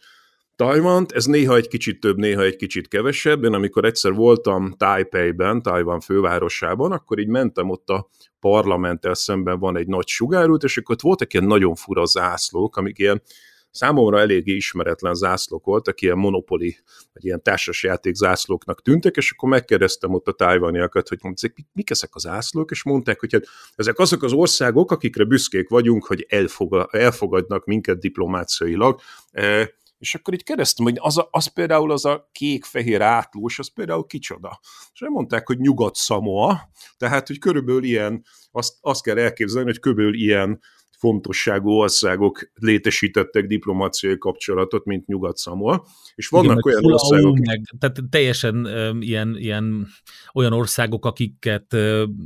Tajvant, 0.57 1.13
ez 1.13 1.25
néha 1.25 1.57
egy 1.57 1.69
kicsit 1.69 2.01
több, 2.01 2.17
néha 2.17 2.43
egy 2.43 2.57
kicsit 2.57 2.89
kevesebb. 2.89 3.45
Én 3.45 3.53
amikor 3.53 3.85
egyszer 3.85 4.13
voltam 4.13 4.73
Taipei-ben, 4.77 5.63
Tajvan 5.63 6.01
fővárosában, 6.01 6.93
akkor 6.93 7.19
így 7.19 7.29
mentem 7.29 7.71
ott 7.71 7.89
a 7.89 8.09
parlamenttel 8.41 9.15
szemben 9.15 9.59
van 9.59 9.77
egy 9.77 9.87
nagy 9.87 10.07
sugárút, 10.07 10.63
és 10.63 10.77
akkor 10.77 10.95
ott 10.95 11.01
voltak 11.01 11.33
ilyen 11.33 11.47
nagyon 11.47 11.75
fura 11.75 12.05
zászlók, 12.05 12.77
amik 12.77 12.99
ilyen 12.99 13.23
számomra 13.71 14.19
eléggé 14.19 14.53
ismeretlen 14.53 15.15
zászlók 15.15 15.65
voltak, 15.65 16.01
ilyen 16.01 16.19
monopoli, 16.19 16.77
vagy 17.13 17.25
ilyen 17.25 17.43
társasjáték 17.43 18.15
zászlóknak 18.15 18.83
tűntek, 18.83 19.17
és 19.17 19.31
akkor 19.31 19.49
megkérdeztem 19.49 20.15
ott 20.15 20.29
a 20.29 20.33
tájvaniakat, 20.33 21.09
hogy 21.09 21.19
mondják, 21.23 21.55
mik 21.73 21.91
ezek 21.91 22.11
az 22.13 22.23
zászlók, 22.23 22.71
és 22.71 22.85
mondták, 22.85 23.21
hogy 23.21 23.33
hát 23.33 23.47
ezek 23.75 23.99
azok 23.99 24.23
az 24.23 24.33
országok, 24.33 24.91
akikre 24.91 25.25
büszkék 25.25 25.69
vagyunk, 25.69 26.05
hogy 26.05 26.27
elfogadnak 26.91 27.65
minket 27.65 27.99
diplomáciailag, 27.99 29.01
e, 29.31 29.83
és 30.05 30.15
akkor 30.15 30.35
így 30.35 30.43
kérdeztem, 30.43 30.85
hogy 30.85 30.97
az, 30.99 31.19
a, 31.19 31.29
az 31.31 31.47
például 31.47 31.93
az 31.93 32.05
a 32.05 32.29
kék-fehér 32.33 33.01
átlós, 33.01 33.59
az 33.59 33.73
például 33.73 34.07
kicsoda. 34.07 34.61
És 34.93 35.01
mondták, 35.09 35.47
hogy 35.47 35.59
Nyugat-Samoa, 35.59 36.71
tehát, 36.97 37.27
hogy 37.27 37.39
körülbelül 37.39 37.85
ilyen, 37.85 38.25
azt, 38.51 38.77
azt 38.81 39.03
kell 39.03 39.19
elképzelni, 39.19 39.69
hogy 39.69 39.81
körülbelül 39.81 40.15
ilyen 40.15 40.61
fontosságú 41.05 41.71
országok 41.71 42.51
létesítettek 42.55 43.47
diplomáciai 43.47 44.19
kapcsolatot, 44.19 44.85
mint 44.85 45.07
nyugat 45.07 45.37
-Szamol. 45.37 45.85
És 46.15 46.29
vannak 46.29 46.67
Igen, 46.67 46.79
olyan 46.79 46.93
országok... 46.93 47.39
Meg, 47.39 47.61
tehát 47.79 48.01
teljesen 48.11 48.69
ilyen, 49.01 49.37
ilyen 49.39 49.87
olyan 50.35 50.53
országok, 50.53 51.05
akiket 51.05 51.77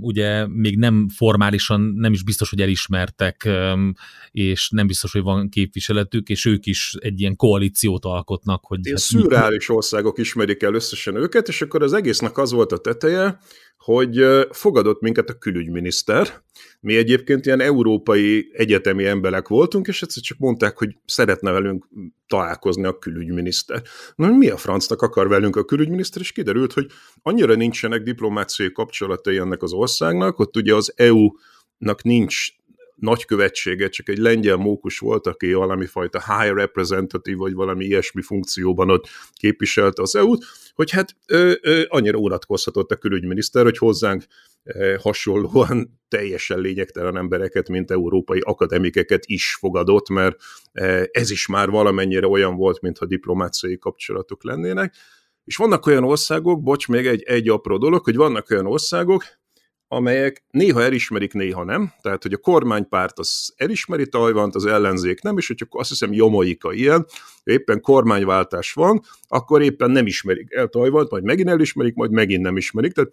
ugye 0.01 0.47
még 0.47 0.79
nem 0.79 1.09
formálisan, 1.17 1.81
nem 1.81 2.13
is 2.13 2.25
biztos, 2.25 2.51
hogy 2.51 2.61
elismertek, 2.61 3.43
um, 3.47 3.93
és 4.31 4.71
nem 4.71 4.87
biztos, 4.87 5.13
hogy 5.13 5.23
van 5.23 5.49
képviseletük, 5.49 6.29
és 6.29 6.45
ők 6.45 6.67
is 6.67 6.95
egy 6.99 7.21
ilyen 7.21 7.37
koalíciót 7.37 8.05
alkotnak. 8.05 8.65
Hogy 8.65 8.79
ilyen 8.83 8.97
hát 8.97 9.07
szürreális 9.07 9.69
országok 9.69 10.19
ismerik 10.19 10.63
el 10.63 10.75
összesen 10.75 11.17
őket, 11.17 11.49
és 11.49 11.63
akkor 11.63 11.83
az 11.83 11.93
egésznek 11.93 12.39
az 12.39 12.53
volt 12.53 12.73
a 12.73 12.79
teteje, 12.79 13.39
hogy 13.79 14.25
fogadott 14.51 15.01
minket 15.01 15.29
a 15.29 15.39
külügyminiszter. 15.39 16.43
Mi 16.81 16.97
egyébként 16.97 17.47
ilyen 17.47 17.61
európai 17.61 18.51
egyetemi 18.53 19.05
emberek 19.05 19.49
voltunk, 19.49 19.87
és 19.87 20.03
egyszer 20.03 20.23
csak 20.23 20.39
mondták, 20.39 20.79
hogy 20.79 20.97
szeretne 21.05 21.51
velünk 21.51 21.89
találkozni 22.27 22.85
a 22.85 22.99
külügyminiszter. 22.99 23.83
Na, 24.15 24.29
mi 24.29 24.49
a 24.49 24.57
francnak 24.57 25.03
akar 25.03 25.29
velünk 25.29 25.57
a 25.57 25.65
külügyminiszter, 25.65 26.23
és 26.23 26.33
kiderült, 26.33 26.73
hogy 26.73 26.87
annyira 27.23 27.55
nincsenek 27.55 28.03
diplomáciai 28.03 28.73
kapcsolatai 28.73 29.37
ennek 29.37 29.63
az 29.63 29.73
országnak, 29.73 30.39
ott 30.39 30.57
ugye 30.57 30.75
az 30.75 30.93
EU-nak 30.97 32.03
nincs 32.03 32.58
nagykövetsége, 33.01 33.89
csak 33.89 34.09
egy 34.09 34.19
lengyel 34.19 34.57
mókus 34.57 34.99
volt, 34.99 35.27
aki 35.27 35.53
valami 35.53 35.87
fajta 35.87 36.39
high 36.39 36.55
representative, 36.55 37.37
vagy 37.37 37.53
valami 37.53 37.85
ilyesmi 37.85 38.23
funkcióban 38.23 38.91
ott 38.91 39.09
képviselte 39.33 40.03
az 40.03 40.17
EU-t, 40.17 40.45
hogy 40.75 40.91
hát 40.91 41.17
ö, 41.27 41.53
ö, 41.61 41.83
annyira 41.89 42.19
unatkozhatott 42.19 42.91
a 42.91 42.97
külügyminiszter, 42.97 43.65
hogy 43.65 43.79
hozzánk 43.79 44.25
hasonlóan 44.99 45.91
teljesen 46.09 46.59
lényegtelen 46.59 47.17
embereket, 47.17 47.69
mint 47.69 47.91
európai 47.91 48.41
akademikeket 48.41 49.23
is 49.27 49.55
fogadott, 49.55 50.09
mert 50.09 50.37
ez 51.11 51.31
is 51.31 51.47
már 51.47 51.71
valamennyire 51.71 52.27
olyan 52.27 52.57
volt, 52.57 52.81
mintha 52.81 53.07
diplomáciai 53.07 53.79
kapcsolatok 53.79 54.45
lennének. 54.45 54.95
És 55.45 55.57
vannak 55.57 55.87
olyan 55.87 56.05
országok, 56.05 56.63
bocs, 56.63 56.89
még 56.89 57.07
egy, 57.07 57.23
egy 57.23 57.49
apró 57.49 57.79
dolog, 57.79 58.05
hogy 58.05 58.17
vannak 58.17 58.51
olyan 58.51 58.67
országok, 58.67 59.25
amelyek 59.89 60.45
néha 60.51 60.83
elismerik, 60.83 61.33
néha 61.33 61.65
nem. 61.65 61.93
Tehát, 62.01 62.23
hogy 62.23 62.33
a 62.33 62.39
kormánypárt 62.39 63.19
az 63.19 63.55
elismeri 63.57 64.09
Tajvant, 64.09 64.55
az 64.55 64.67
ellenzék 64.67 65.21
nem, 65.23 65.39
és 65.39 65.47
hogyha 65.47 65.67
azt 65.71 65.89
hiszem 65.89 66.13
Jomaika 66.13 66.73
ilyen, 66.73 67.07
éppen 67.45 67.81
kormányváltás 67.81 68.73
van, 68.73 69.01
akkor 69.29 69.63
éppen 69.63 69.91
nem 69.91 70.07
ismerik 70.07 70.53
el 70.53 70.69
Tajvant, 70.69 71.11
majd 71.11 71.25
megint 71.25 71.49
elismerik, 71.49 71.95
majd 71.95 72.11
megint 72.11 72.43
nem 72.43 72.57
ismerik. 72.57 72.93
Tehát 72.93 73.13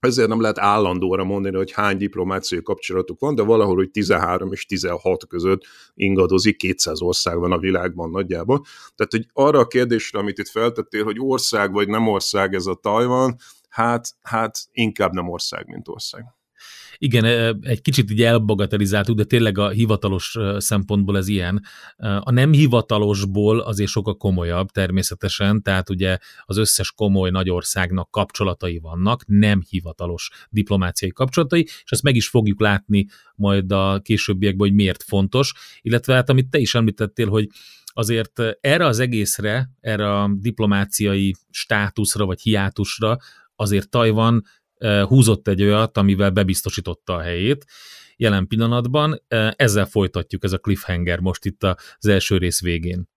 ezért 0.00 0.28
nem 0.28 0.40
lehet 0.40 0.58
állandóra 0.58 1.24
mondani, 1.24 1.56
hogy 1.56 1.72
hány 1.72 1.96
diplomáciai 1.96 2.62
kapcsolatuk 2.62 3.20
van, 3.20 3.34
de 3.34 3.42
valahol, 3.42 3.74
hogy 3.74 3.90
13 3.90 4.52
és 4.52 4.66
16 4.66 5.26
között 5.26 5.62
ingadozik, 5.94 6.56
200 6.56 7.00
ország 7.00 7.38
van 7.38 7.52
a 7.52 7.58
világban 7.58 8.10
nagyjából. 8.10 8.64
Tehát, 8.94 9.12
hogy 9.12 9.26
arra 9.32 9.58
a 9.58 9.66
kérdésre, 9.66 10.18
amit 10.18 10.38
itt 10.38 10.48
feltettél, 10.48 11.04
hogy 11.04 11.16
ország 11.18 11.72
vagy 11.72 11.88
nem 11.88 12.08
ország 12.08 12.54
ez 12.54 12.66
a 12.66 12.74
Tajvan, 12.74 13.36
hát, 13.76 14.16
hát 14.22 14.58
inkább 14.72 15.12
nem 15.12 15.28
ország, 15.28 15.66
mint 15.66 15.88
ország. 15.88 16.24
Igen, 16.98 17.24
egy 17.62 17.80
kicsit 17.80 18.10
így 18.10 18.22
elbagatelizáltuk, 18.22 19.16
de 19.16 19.24
tényleg 19.24 19.58
a 19.58 19.68
hivatalos 19.68 20.36
szempontból 20.56 21.16
ez 21.16 21.28
ilyen. 21.28 21.62
A 21.96 22.30
nem 22.30 22.52
hivatalosból 22.52 23.60
azért 23.60 23.90
sokkal 23.90 24.16
komolyabb 24.16 24.70
természetesen, 24.70 25.62
tehát 25.62 25.90
ugye 25.90 26.18
az 26.44 26.56
összes 26.56 26.92
komoly 26.92 27.30
nagyországnak 27.30 28.10
kapcsolatai 28.10 28.78
vannak, 28.78 29.26
nem 29.26 29.62
hivatalos 29.68 30.30
diplomáciai 30.50 31.12
kapcsolatai, 31.12 31.62
és 31.62 31.90
ezt 31.90 32.02
meg 32.02 32.16
is 32.16 32.28
fogjuk 32.28 32.60
látni 32.60 33.06
majd 33.34 33.72
a 33.72 34.00
későbbiekben, 34.02 34.66
hogy 34.68 34.76
miért 34.76 35.02
fontos, 35.02 35.54
illetve 35.80 36.14
hát 36.14 36.30
amit 36.30 36.50
te 36.50 36.58
is 36.58 36.74
említettél, 36.74 37.28
hogy 37.28 37.48
azért 37.86 38.42
erre 38.60 38.86
az 38.86 38.98
egészre, 38.98 39.70
erre 39.80 40.20
a 40.20 40.30
diplomáciai 40.34 41.34
státuszra 41.50 42.24
vagy 42.24 42.40
hiátusra 42.40 43.16
azért 43.56 43.90
Tajvan 43.90 44.42
húzott 45.06 45.48
egy 45.48 45.62
olyat, 45.62 45.96
amivel 45.96 46.30
bebiztosította 46.30 47.14
a 47.14 47.20
helyét 47.20 47.64
jelen 48.16 48.46
pillanatban. 48.46 49.22
Ezzel 49.56 49.86
folytatjuk, 49.86 50.44
ez 50.44 50.52
a 50.52 50.58
cliffhanger 50.58 51.18
most 51.20 51.44
itt 51.44 51.62
az 51.98 52.06
első 52.06 52.36
rész 52.36 52.60
végén. 52.60 53.08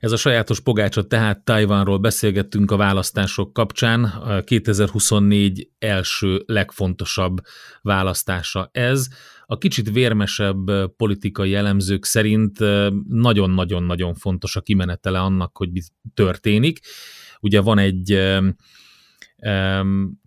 Ez 0.00 0.12
a 0.12 0.16
sajátos 0.16 0.60
pogácsa, 0.60 1.06
tehát 1.06 1.44
Tajvanról 1.44 1.98
beszélgettünk 1.98 2.70
a 2.70 2.76
választások 2.76 3.52
kapcsán. 3.52 4.04
A 4.04 4.40
2024 4.40 5.70
első 5.78 6.42
legfontosabb 6.46 7.36
választása 7.82 8.68
ez. 8.72 9.08
A 9.46 9.58
kicsit 9.58 9.90
vérmesebb 9.90 10.94
politikai 10.96 11.54
elemzők 11.54 12.04
szerint 12.04 12.58
nagyon-nagyon-nagyon 13.08 14.14
fontos 14.14 14.56
a 14.56 14.60
kimenetele 14.60 15.20
annak, 15.20 15.56
hogy 15.56 15.70
mi 15.72 15.80
történik. 16.14 16.78
Ugye 17.40 17.60
van 17.60 17.78
egy 17.78 18.18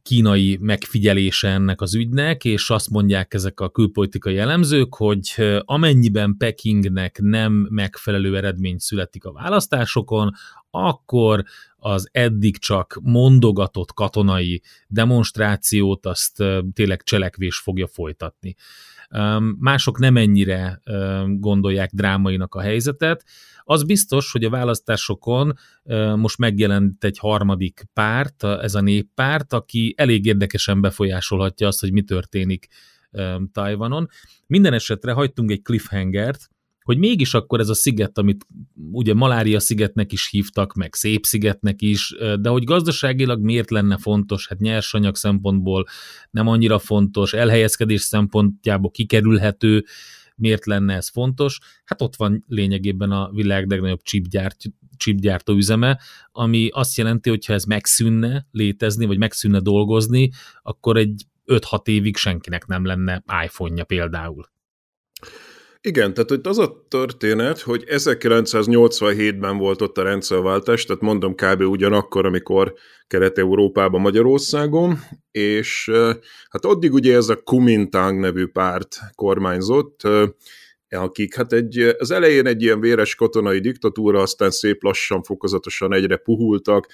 kínai 0.04 0.58
megfigyelése 0.62 1.48
ennek 1.48 1.82
az 1.82 1.96
ügynek, 1.96 2.46
és 2.46 2.70
azt 2.70 2.90
mondják 2.90 3.34
ezek 3.34 3.60
a 3.60 3.70
külpolitikai 3.70 4.38
elemzők, 4.38 4.96
hogy 4.96 5.34
amennyiben 5.60 6.36
Pekingnek 6.38 7.20
nem 7.22 7.68
megfelelő 7.70 8.38
eredmény 8.38 8.78
születik 8.78 9.26
a 9.26 9.32
választásokon, 9.32 10.32
akkor 10.72 11.44
az 11.78 12.10
eddig 12.12 12.58
csak 12.58 13.00
mondogatott 13.04 13.94
katonai 13.94 14.62
demonstrációt 14.88 16.06
azt 16.06 16.44
tényleg 16.74 17.04
cselekvés 17.04 17.58
fogja 17.58 17.88
folytatni. 17.88 18.56
Mások 19.60 20.00
nem 20.00 20.18
ennyire 20.18 20.82
gondolják 21.28 21.90
drámainak 21.94 22.56
a 22.56 22.62
helyzetet, 22.62 23.26
az 23.64 23.84
biztos, 23.84 24.32
hogy 24.32 24.44
a 24.44 24.50
választásokon 24.50 25.54
most 26.16 26.38
megjelent 26.38 27.04
egy 27.04 27.18
harmadik 27.18 27.84
párt, 27.94 28.44
ez 28.44 28.76
a 28.76 28.82
néppárt, 28.82 29.54
aki 29.54 29.94
elég 29.98 30.26
érdekesen 30.26 30.82
befolyásolhatja 30.82 31.68
azt, 31.68 31.80
hogy 31.80 31.92
mi 31.92 32.02
történik 32.02 32.68
Tajvanon. 33.52 34.10
Minden 34.48 34.74
esetre 34.74 35.12
hagytunk 35.12 35.52
egy 35.52 35.62
cliffhangert, 35.62 36.50
hogy 36.90 36.98
mégis 36.98 37.34
akkor 37.34 37.60
ez 37.60 37.70
a 37.70 37.74
sziget, 37.74 38.18
amit 38.18 38.46
ugye 38.92 39.14
Malária 39.14 39.60
szigetnek 39.60 40.12
is 40.12 40.30
hívtak, 40.30 40.74
meg 40.74 40.94
Szép 40.94 41.26
szigetnek 41.26 41.82
is, 41.82 42.16
de 42.40 42.50
hogy 42.50 42.64
gazdaságilag 42.64 43.42
miért 43.42 43.70
lenne 43.70 43.98
fontos, 43.98 44.48
hát 44.48 44.60
nyersanyag 44.60 45.16
szempontból 45.16 45.86
nem 46.32 46.48
annyira 46.48 46.80
fontos, 46.80 47.34
elhelyezkedés 47.34 48.02
szempontjából 48.02 48.92
kikerülhető, 48.92 49.86
miért 50.36 50.66
lenne 50.66 50.96
ez 50.96 51.10
fontos? 51.10 51.60
Hát 51.86 52.02
ott 52.02 52.16
van 52.16 52.44
lényegében 52.48 53.12
a 53.12 53.32
világ 53.32 53.70
legnagyobb 53.70 54.02
chipgyárt, 54.02 54.58
chipgyártó 54.98 55.54
üzeme, 55.54 56.00
ami 56.32 56.70
azt 56.72 56.98
jelenti, 56.98 57.30
hogy 57.30 57.46
ha 57.46 57.54
ez 57.54 57.64
megszűnne 57.64 58.48
létezni, 58.52 59.06
vagy 59.06 59.18
megszűnne 59.18 59.60
dolgozni, 59.60 60.30
akkor 60.62 60.98
egy 60.98 61.26
5-6 61.46 61.88
évig 61.88 62.18
senkinek 62.18 62.66
nem 62.66 62.86
lenne 62.86 63.24
iPhone-ja 63.44 63.84
például. 63.84 64.50
Igen, 65.82 66.14
tehát 66.14 66.30
hogy 66.30 66.40
az 66.44 66.58
a 66.58 66.86
történet, 66.88 67.60
hogy 67.60 67.84
1987-ben 67.88 69.58
volt 69.58 69.82
ott 69.82 69.98
a 69.98 70.04
rendszerváltás, 70.04 70.86
tehát 70.86 71.02
mondom 71.02 71.36
kb. 71.36 71.62
ugyanakkor, 71.62 72.26
amikor 72.26 72.74
Kelet-Európában, 73.08 74.02
Magyarországon, 74.02 75.00
és 75.32 75.92
hát 76.50 76.66
addig 76.66 76.94
ugye 76.94 77.16
ez 77.16 77.30
a 77.30 77.36
Kuomintang 77.36 78.20
nevű 78.20 78.48
párt 78.48 78.98
kormányzott, 79.16 80.02
akik 80.90 81.36
hát 81.36 81.54
egy, 81.54 81.96
az 81.98 82.12
elején 82.12 82.46
egy 82.46 82.62
ilyen 82.62 82.80
véres 82.80 83.16
katonai 83.16 83.60
diktatúra, 83.60 84.22
aztán 84.22 84.52
szép 84.52 84.84
lassan, 84.84 85.24
fokozatosan 85.24 85.94
egyre 85.94 86.16
puhultak, 86.16 86.88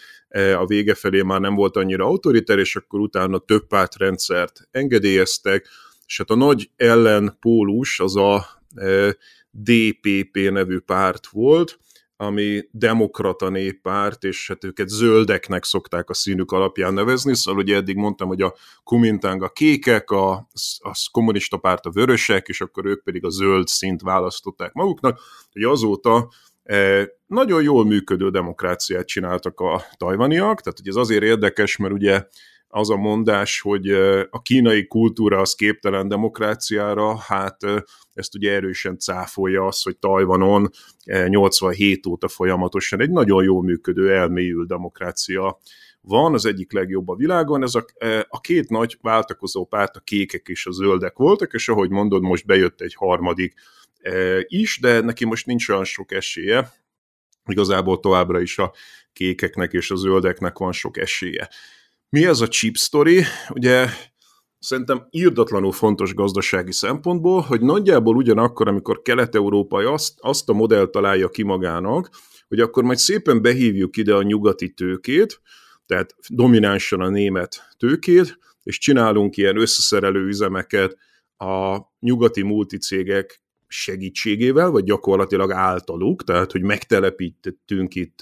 a 0.57 0.65
vége 0.65 0.93
felé 0.93 1.21
már 1.21 1.39
nem 1.39 1.55
volt 1.55 1.75
annyira 1.75 2.05
autoriter, 2.05 2.59
és 2.59 2.75
akkor 2.75 2.99
utána 2.99 3.37
több 3.37 3.67
pártrendszert 3.67 4.67
engedélyeztek, 4.71 5.67
és 6.05 6.17
hát 6.17 6.29
a 6.29 6.35
nagy 6.35 6.69
ellenpólus 6.75 7.99
az 7.99 8.15
a 8.15 8.55
DPP 9.51 10.51
nevű 10.51 10.79
párt 10.79 11.27
volt, 11.27 11.79
ami 12.17 12.63
demokrata 12.71 13.49
néppárt, 13.49 14.23
és 14.23 14.47
hát 14.47 14.63
őket 14.63 14.87
zöldeknek 14.87 15.63
szokták 15.63 16.09
a 16.09 16.13
színük 16.13 16.51
alapján 16.51 16.93
nevezni, 16.93 17.35
szóval 17.35 17.61
ugye 17.61 17.75
eddig 17.75 17.95
mondtam, 17.95 18.27
hogy 18.27 18.41
a 18.41 18.55
Kumintang 18.83 19.43
a 19.43 19.49
kékek, 19.49 20.11
a, 20.11 20.47
a 20.79 21.09
kommunista 21.11 21.57
párt 21.57 21.85
a 21.85 21.91
vörösek, 21.91 22.47
és 22.47 22.61
akkor 22.61 22.85
ők 22.85 23.03
pedig 23.03 23.25
a 23.25 23.29
zöld 23.29 23.67
szint 23.67 24.01
választották 24.01 24.73
maguknak, 24.73 25.19
hogy 25.51 25.63
azóta 25.63 26.29
nagyon 27.27 27.61
jól 27.63 27.85
működő 27.85 28.29
demokráciát 28.29 29.07
csináltak 29.07 29.59
a 29.59 29.83
tajvaniak, 29.97 30.61
tehát 30.61 30.77
hogy 30.77 30.87
ez 30.87 30.95
azért 30.95 31.23
érdekes, 31.23 31.77
mert 31.77 31.93
ugye 31.93 32.23
az 32.75 32.89
a 32.89 32.95
mondás, 32.95 33.61
hogy 33.61 33.89
a 34.29 34.41
kínai 34.41 34.87
kultúra 34.87 35.39
az 35.39 35.55
képtelen 35.55 36.07
demokráciára, 36.07 37.17
hát 37.17 37.57
ezt 38.13 38.35
ugye 38.35 38.53
erősen 38.53 38.97
cáfolja 38.97 39.65
az, 39.65 39.81
hogy 39.81 39.97
Tajvanon 39.97 40.69
87 41.27 42.05
óta 42.05 42.27
folyamatosan 42.27 43.01
egy 43.01 43.09
nagyon 43.09 43.43
jól 43.43 43.63
működő, 43.63 44.13
elmélyült 44.13 44.67
demokrácia 44.67 45.59
van, 46.01 46.33
az 46.33 46.45
egyik 46.45 46.73
legjobb 46.73 47.09
a 47.09 47.15
világon, 47.15 47.63
ez 47.63 47.75
a, 47.75 47.85
a 48.27 48.41
két 48.41 48.69
nagy 48.69 48.97
váltakozó 49.01 49.65
párt, 49.65 49.95
a 49.95 49.99
kékek 49.99 50.47
és 50.47 50.65
a 50.65 50.71
zöldek 50.71 51.17
voltak, 51.17 51.53
és 51.53 51.69
ahogy 51.69 51.89
mondod, 51.89 52.21
most 52.21 52.45
bejött 52.45 52.81
egy 52.81 52.93
harmadik 52.95 53.53
is, 54.47 54.79
de 54.81 54.99
neki 54.99 55.25
most 55.25 55.45
nincs 55.45 55.69
olyan 55.69 55.83
sok 55.83 56.11
esélye, 56.11 56.71
igazából 57.45 57.99
továbbra 57.99 58.41
is 58.41 58.57
a 58.57 58.73
kékeknek 59.13 59.73
és 59.73 59.91
a 59.91 59.95
zöldeknek 59.95 60.57
van 60.57 60.71
sok 60.71 60.97
esélye. 60.97 61.49
Mi 62.09 62.25
ez 62.25 62.41
a 62.41 62.47
chip 62.47 62.75
story? 62.75 63.23
Ugye 63.49 63.87
szerintem 64.59 65.07
írdatlanul 65.09 65.71
fontos 65.71 66.13
gazdasági 66.13 66.71
szempontból, 66.71 67.41
hogy 67.41 67.61
nagyjából 67.61 68.15
ugyanakkor, 68.15 68.67
amikor 68.67 69.01
kelet-európai 69.01 69.85
azt, 69.85 70.13
azt 70.19 70.49
a 70.49 70.53
modellt 70.53 70.91
találja 70.91 71.29
ki 71.29 71.43
magának, 71.43 72.09
hogy 72.47 72.59
akkor 72.59 72.83
majd 72.83 72.97
szépen 72.97 73.41
behívjuk 73.41 73.97
ide 73.97 74.13
a 74.13 74.23
nyugati 74.23 74.73
tőkét, 74.73 75.41
tehát 75.85 76.15
dominánsan 76.29 77.01
a 77.01 77.09
német 77.09 77.75
tőkét, 77.77 78.39
és 78.63 78.77
csinálunk 78.77 79.37
ilyen 79.37 79.57
összeszerelő 79.57 80.25
üzemeket 80.25 80.97
a 81.37 81.79
nyugati 81.99 82.43
multicégek 82.43 83.43
segítségével, 83.67 84.69
vagy 84.69 84.83
gyakorlatilag 84.83 85.51
általuk, 85.51 86.23
tehát 86.23 86.51
hogy 86.51 86.61
megtelepítettünk 86.61 87.95
itt 87.95 88.19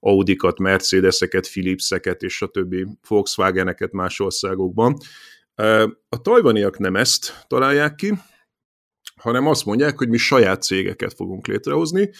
Audikat, 0.00 0.58
Mercedeseket, 0.58 1.48
Philipseket 1.48 2.22
és 2.22 2.42
a 2.42 2.46
többi 2.46 2.86
Volkswageneket 3.08 3.92
más 3.92 4.20
országokban. 4.20 4.96
A 6.08 6.20
tajvaniak 6.22 6.78
nem 6.78 6.96
ezt 6.96 7.44
találják 7.46 7.94
ki, 7.94 8.12
hanem 9.16 9.46
azt 9.46 9.64
mondják, 9.64 9.98
hogy 9.98 10.08
mi 10.08 10.16
saját 10.16 10.62
cégeket 10.62 11.14
fogunk 11.14 11.46
létrehozni, 11.46 12.10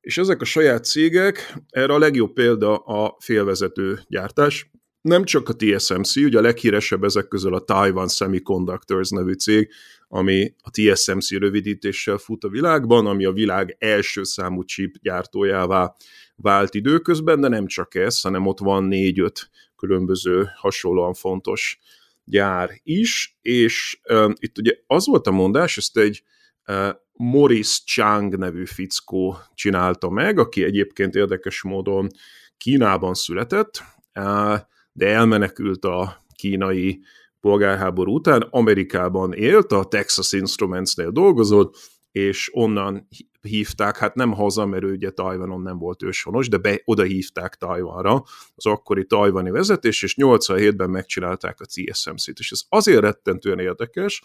és 0.00 0.18
ezek 0.18 0.40
a 0.40 0.44
saját 0.44 0.84
cégek, 0.84 1.54
erre 1.70 1.92
a 1.92 1.98
legjobb 1.98 2.32
példa 2.32 2.76
a 2.76 3.16
félvezető 3.20 3.98
gyártás, 4.08 4.70
nem 5.00 5.24
csak 5.24 5.48
a 5.48 5.56
TSMC, 5.56 6.16
ugye 6.16 6.38
a 6.38 6.40
leghíresebb 6.40 7.04
ezek 7.04 7.28
közül 7.28 7.54
a 7.54 7.60
Taiwan 7.60 8.08
Semiconductors 8.08 9.10
nevű 9.10 9.32
cég, 9.32 9.68
ami 10.08 10.54
a 10.62 10.70
TSMC 10.70 11.30
rövidítéssel 11.30 12.16
fut 12.16 12.44
a 12.44 12.48
világban, 12.48 13.06
ami 13.06 13.24
a 13.24 13.32
világ 13.32 13.76
első 13.78 14.22
számú 14.22 14.62
chip 14.62 14.96
gyártójává 15.00 15.94
vált 16.36 16.74
időközben, 16.74 17.40
de 17.40 17.48
nem 17.48 17.66
csak 17.66 17.94
ez, 17.94 18.20
hanem 18.20 18.46
ott 18.46 18.58
van 18.58 18.84
négy-öt 18.84 19.50
különböző 19.76 20.50
hasonlóan 20.54 21.14
fontos 21.14 21.78
gyár 22.24 22.80
is, 22.82 23.38
és 23.42 24.00
uh, 24.08 24.32
itt 24.38 24.58
ugye 24.58 24.72
az 24.86 25.06
volt 25.06 25.26
a 25.26 25.30
mondás, 25.30 25.76
ezt 25.76 25.96
egy 25.96 26.22
uh, 26.66 26.88
Morris 27.12 27.84
Chang 27.84 28.36
nevű 28.36 28.64
fickó 28.64 29.38
csinálta 29.54 30.10
meg, 30.10 30.38
aki 30.38 30.64
egyébként 30.64 31.14
érdekes 31.14 31.62
módon 31.62 32.08
Kínában 32.56 33.14
született, 33.14 33.82
uh, 34.14 34.58
de 34.92 35.06
elmenekült 35.06 35.84
a 35.84 36.24
kínai 36.34 37.00
polgárháború 37.46 38.14
után 38.14 38.40
Amerikában 38.50 39.32
élt, 39.32 39.72
a 39.72 39.84
Texas 39.84 40.32
Instruments-nél 40.32 41.10
dolgozott, 41.10 41.76
és 42.10 42.50
onnan 42.52 43.08
hívták, 43.40 43.96
hát 43.96 44.14
nem 44.14 44.32
haza, 44.32 44.66
mert 44.66 44.82
ő 44.82 44.92
ugye 44.92 45.10
Tajvanon 45.10 45.60
nem 45.60 45.78
volt 45.78 46.02
őshonos, 46.02 46.48
de 46.48 46.56
be, 46.56 46.80
oda 46.84 47.02
hívták 47.02 47.54
Tajvanra 47.54 48.22
az 48.54 48.66
akkori 48.66 49.06
tajvani 49.06 49.50
vezetés, 49.50 50.02
és 50.02 50.14
87-ben 50.18 50.90
megcsinálták 50.90 51.60
a 51.60 51.64
CSMC-t, 51.64 52.38
és 52.38 52.50
ez 52.50 52.60
azért 52.68 53.00
rettentően 53.00 53.58
érdekes, 53.58 54.22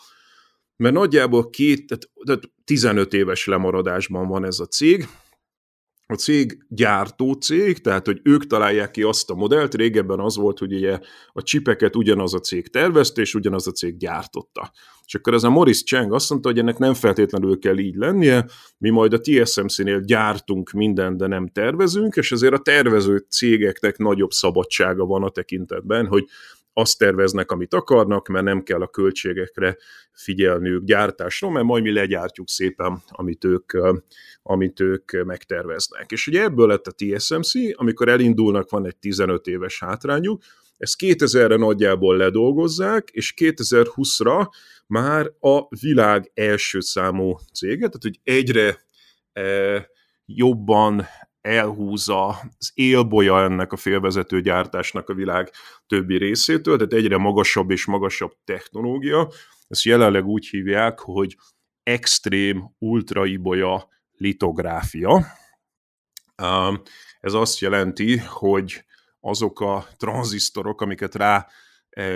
mert 0.76 0.94
nagyjából 0.94 1.50
két, 1.50 1.88
tehát, 1.88 2.10
tehát 2.26 2.44
15 2.64 3.14
éves 3.14 3.46
lemaradásban 3.46 4.28
van 4.28 4.46
ez 4.46 4.60
a 4.60 4.66
cég, 4.66 5.08
a 6.12 6.16
cég 6.16 6.66
gyártó 6.68 7.34
cég, 7.34 7.82
tehát 7.82 8.06
hogy 8.06 8.20
ők 8.24 8.48
találják 8.48 8.92
ki 8.92 9.02
azt 9.02 9.30
a 9.30 9.36
modellt, 9.36 9.76
régebben 9.76 10.20
az 10.20 10.36
volt, 10.36 10.60
hogy 10.60 10.74
ugye 10.74 11.00
a 11.34 11.42
csipeket 11.42 11.96
ugyanaz 11.96 12.34
a 12.34 12.40
cég 12.40 12.68
tervezte, 12.68 13.22
és 13.22 13.34
ugyanaz 13.34 13.68
a 13.68 13.72
cég 13.72 13.98
gyártotta. 13.98 14.72
És 15.06 15.16
akkor 15.16 15.34
ez 15.34 15.44
a 15.44 15.50
Morris 15.50 15.84
Chang 15.84 16.14
azt 16.14 16.30
mondta, 16.30 16.50
hogy 16.50 16.60
ennek 16.60 16.78
nem 16.78 16.94
feltétlenül 16.94 17.60
kell 17.60 17.78
így 17.78 17.96
lennie, 17.96 18.46
mi 18.78 18.90
majd 18.90 19.14
a 19.14 19.20
TSMC-nél 19.20 20.00
gyártunk 20.00 20.72
mindent, 20.72 21.18
de 21.18 21.28
nem 21.28 21.48
tervezünk, 21.48 22.16
és 22.16 22.32
ezért 22.32 22.54
a 22.54 22.62
tervező 22.62 23.26
cégeknek 23.30 23.98
nagyobb 23.98 24.32
szabadsága 24.32 25.06
van 25.06 25.24
a 25.24 25.30
tekintetben, 25.30 26.08
hogy 26.08 26.26
azt 26.82 26.98
terveznek, 26.98 27.52
amit 27.52 27.74
akarnak, 27.74 28.28
mert 28.28 28.46
nem 28.46 28.64
kell 28.64 28.82
a 28.82 28.88
költségekre 28.88 29.78
figyelniük 30.14 30.84
gyártásra, 30.84 31.50
mert 31.50 31.66
majd 31.66 31.84
mi 31.84 31.94
legyártjuk 31.94 32.50
szépen, 32.50 33.02
amit 33.08 33.44
ők, 33.44 33.72
amit 34.44 34.80
ők 34.80 35.24
megterveznek. 35.26 36.12
És 36.12 36.28
ugye 36.28 36.42
ebből 36.42 36.68
lett 36.68 36.88
a 36.88 36.96
TSMC, 36.96 37.52
amikor 37.74 38.10
elindulnak, 38.10 38.70
van 38.70 38.86
egy 38.86 38.98
15 38.98 39.48
éves 39.48 39.80
hátrányuk, 39.80 40.42
ezt 40.78 40.96
2000-re 40.98 41.56
nagyjából 41.56 42.18
ledolgozzák, 42.18 43.10
és 43.10 43.34
2020-ra 43.38 44.50
már 44.88 45.32
a 45.40 45.76
világ 45.80 46.32
első 46.34 46.80
számú 46.80 47.38
cége, 47.54 47.88
tehát 47.88 48.02
hogy 48.02 48.20
egyre 48.24 48.82
e, 49.34 49.90
jobban 50.26 51.06
elhúzza 51.42 52.28
az 52.58 52.72
élbolya 52.74 53.44
ennek 53.44 53.72
a 53.72 53.78
félvezető 53.78 54.42
gyártásnak 54.42 55.10
a 55.10 55.14
világ 55.14 55.52
többi 55.88 56.18
részétől, 56.18 56.78
tehát 56.78 56.94
egyre 56.94 57.18
magasabb 57.18 57.72
és 57.72 57.86
magasabb 57.86 58.34
technológia. 58.44 59.32
Ezt 59.68 59.84
jelenleg 59.84 60.26
úgy 60.26 60.48
hívják, 60.48 61.00
hogy 61.00 61.38
extrém 61.84 62.76
ultraibolya 62.80 63.88
litográfia. 64.18 65.26
Ez 67.20 67.34
azt 67.34 67.60
jelenti, 67.60 68.18
hogy 68.18 68.86
azok 69.20 69.60
a 69.60 69.86
tranzisztorok, 69.98 70.82
amiket 70.82 71.16
rá 71.16 71.48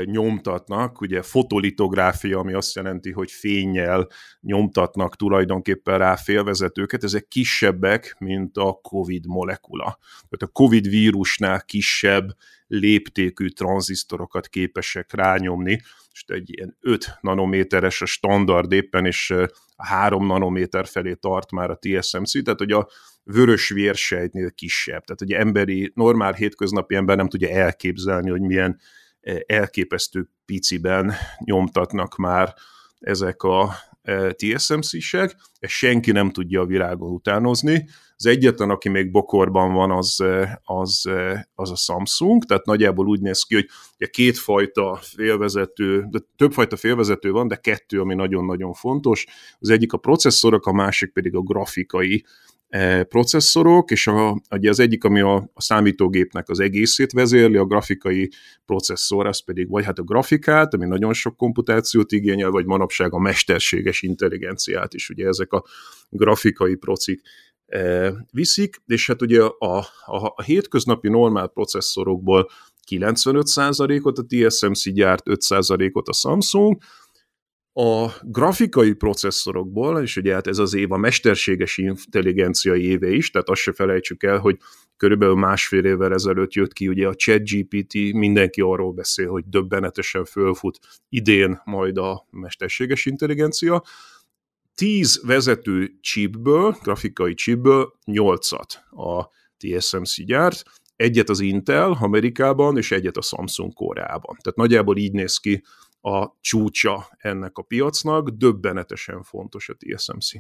nyomtatnak, 0.04 1.02
ugye 1.02 1.22
fotolitográfia, 1.22 2.40
ami 2.40 2.54
azt 2.54 2.76
jelenti, 2.76 3.12
hogy 3.12 3.32
fényjel 3.32 4.08
nyomtatnak 4.42 5.16
tulajdonképpen 5.16 5.98
rá 5.98 6.16
félvezetőket, 6.16 7.04
ezek 7.04 7.28
kisebbek, 7.28 8.16
mint 8.20 8.58
a 8.58 8.80
COVID 8.82 9.26
molekula. 9.28 9.98
Tehát 10.12 10.42
a 10.42 10.48
COVID 10.48 10.90
vírusnál 10.90 11.62
kisebb 11.62 12.30
léptékű 12.68 13.48
tranzisztorokat 13.48 14.48
képesek 14.48 15.14
rányomni, 15.14 15.82
és 16.12 16.24
egy 16.28 16.50
ilyen 16.58 16.78
5 16.82 17.18
nanométeres 17.22 18.02
a 18.02 18.06
standard 18.06 18.72
éppen, 18.72 19.06
és 19.06 19.34
a 19.76 19.86
3 19.86 20.26
nanométer 20.26 20.88
felé 20.88 21.14
tart 21.14 21.52
már 21.52 21.70
a 21.70 21.80
TSMC, 21.80 22.44
tehát 22.44 22.60
hogy 22.60 22.72
a 22.72 22.90
vörös 23.24 23.70
vérsejtnél 23.70 24.52
kisebb. 24.52 25.04
Tehát 25.04 25.22
ugye 25.22 25.38
emberi, 25.38 25.92
normál 25.96 26.34
hétköznapi 26.34 26.96
ember 26.96 27.18
nem 27.18 27.28
tudja 27.28 27.50
elképzelni, 27.50 28.30
hogy 28.30 28.42
milyen 28.42 28.80
elképesztő 29.46 30.30
piciben 30.46 31.14
nyomtatnak 31.40 32.16
már 32.16 32.54
ezek 33.00 33.44
a 33.44 33.74
e, 34.02 34.32
TSMC-sek, 34.32 35.36
ezt 35.60 35.74
senki 35.74 36.12
nem 36.12 36.32
tudja 36.32 36.62
a 36.62 36.66
világon 36.66 37.12
utánozni. 37.12 37.88
Az 38.18 38.26
egyetlen, 38.26 38.70
aki 38.70 38.90
még 38.90 39.12
bokorban 39.12 39.74
van, 39.74 39.92
az, 39.92 40.22
e, 40.22 40.62
az, 40.64 41.06
e, 41.06 41.50
az 41.56 41.72
a 41.72 41.76
Samsung, 41.76 42.44
tehát 42.44 42.66
nagyjából 42.66 43.08
úgy 43.08 43.22
néz 43.22 43.44
ki, 43.44 43.56
hogy 43.56 44.10
kétfajta 44.10 45.00
félvezető, 45.02 46.06
de 46.10 46.20
többfajta 46.36 46.76
félvezető 46.76 47.32
van, 47.32 47.48
de 47.48 47.56
kettő, 47.56 48.00
ami 48.00 48.16
nagyon-nagyon 48.16 48.74
fontos. 48.74 49.26
Az 49.60 49.70
egyik 49.70 49.94
a 49.94 49.98
processzorok, 49.98 50.66
a 50.66 50.72
másik 50.72 51.14
pedig 51.14 51.36
a 51.36 51.42
grafikai 51.42 52.26
E, 52.26 52.55
processzorok, 53.08 53.92
és 53.92 54.08
a, 54.08 54.42
ugye 54.52 54.70
az 54.70 54.80
egyik, 54.80 55.04
ami 55.04 55.20
a, 55.20 55.36
a 55.54 55.62
számítógépnek 55.62 56.50
az 56.50 56.60
egészét 56.60 57.12
vezérli, 57.12 57.58
a 57.58 57.66
grafikai 57.66 58.32
processzor, 58.66 59.26
az 59.26 59.44
pedig 59.44 59.70
vagy 59.70 59.86
hát 59.86 60.00
a 60.00 60.04
grafikát, 60.04 60.74
ami 60.74 60.86
nagyon 60.86 61.14
sok 61.14 61.38
komputációt 61.38 62.12
igényel, 62.12 62.50
vagy 62.50 62.66
manapság 62.66 63.14
a 63.14 63.20
mesterséges 63.20 64.02
intelligenciát 64.02 64.94
is, 64.94 65.10
ugye 65.10 65.28
ezek 65.28 65.54
a 65.54 65.64
grafikai 66.10 66.76
procik 66.76 67.22
e, 67.66 68.14
viszik, 68.32 68.82
és 68.86 69.08
hát 69.08 69.22
ugye 69.22 69.42
a, 69.42 69.78
a, 70.06 70.34
a 70.36 70.42
hétköznapi 70.42 71.10
normál 71.10 71.48
processzorokból 71.48 72.50
95%-ot 72.90 74.18
a 74.18 74.26
TSMC 74.28 74.90
gyárt, 74.94 75.24
5%-ot 75.26 76.08
a 76.08 76.14
Samsung, 76.14 76.78
a 77.78 78.12
grafikai 78.22 78.94
processzorokból, 78.94 80.02
és 80.02 80.16
ugye 80.16 80.34
hát 80.34 80.48
ez 80.48 80.58
az 80.58 80.74
év 80.74 80.92
a 80.92 80.98
mesterséges 80.98 81.78
intelligencia 81.78 82.76
éve 82.76 83.10
is, 83.10 83.32
tehát 83.32 83.50
azt 83.50 83.62
se 83.62 83.74
felejtsük 83.74 84.24
el, 84.24 84.38
hogy 84.38 84.58
körülbelül 84.98 85.36
másfél 85.36 85.86
évvel 85.86 86.14
ezelőtt 86.14 86.54
jött 86.54 86.74
ki 86.74 86.88
ugye 86.88 87.08
a 87.08 87.16
ChatGPT, 87.16 87.94
mindenki 87.94 88.62
arról 88.62 88.94
beszél, 88.94 89.30
hogy 89.30 89.44
döbbenetesen 89.48 90.26
fölfut 90.26 90.80
idén 91.10 91.62
majd 91.64 91.98
a 91.98 92.28
mesterséges 92.30 93.06
intelligencia. 93.06 93.84
Tíz 94.76 95.22
vezető 95.26 95.92
chipből, 96.02 96.78
grafikai 96.84 97.34
chipből 97.34 97.94
nyolcat 98.06 98.84
a 98.90 99.28
TSMC 99.58 100.26
gyárt, 100.26 100.64
egyet 100.96 101.30
az 101.30 101.40
Intel 101.40 101.98
Amerikában, 102.00 102.78
és 102.78 102.92
egyet 102.92 103.18
a 103.18 103.22
Samsung 103.22 103.74
Koreában. 103.74 104.38
Tehát 104.42 104.58
nagyjából 104.58 104.98
így 104.98 105.12
néz 105.12 105.38
ki 105.38 105.64
a 106.06 106.38
csúcsa 106.42 107.08
ennek 107.18 107.58
a 107.58 107.62
piacnak, 107.62 108.30
döbbenetesen 108.30 109.24
fontos 109.24 109.70
a 109.70 109.76
TSMC. 109.78 110.32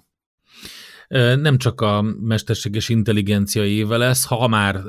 Nem 1.35 1.57
csak 1.57 1.81
a 1.81 2.01
mesterséges 2.01 2.89
intelligencia 2.89 3.65
éve 3.65 3.97
lesz, 3.97 4.25
ha 4.25 4.47
már 4.47 4.81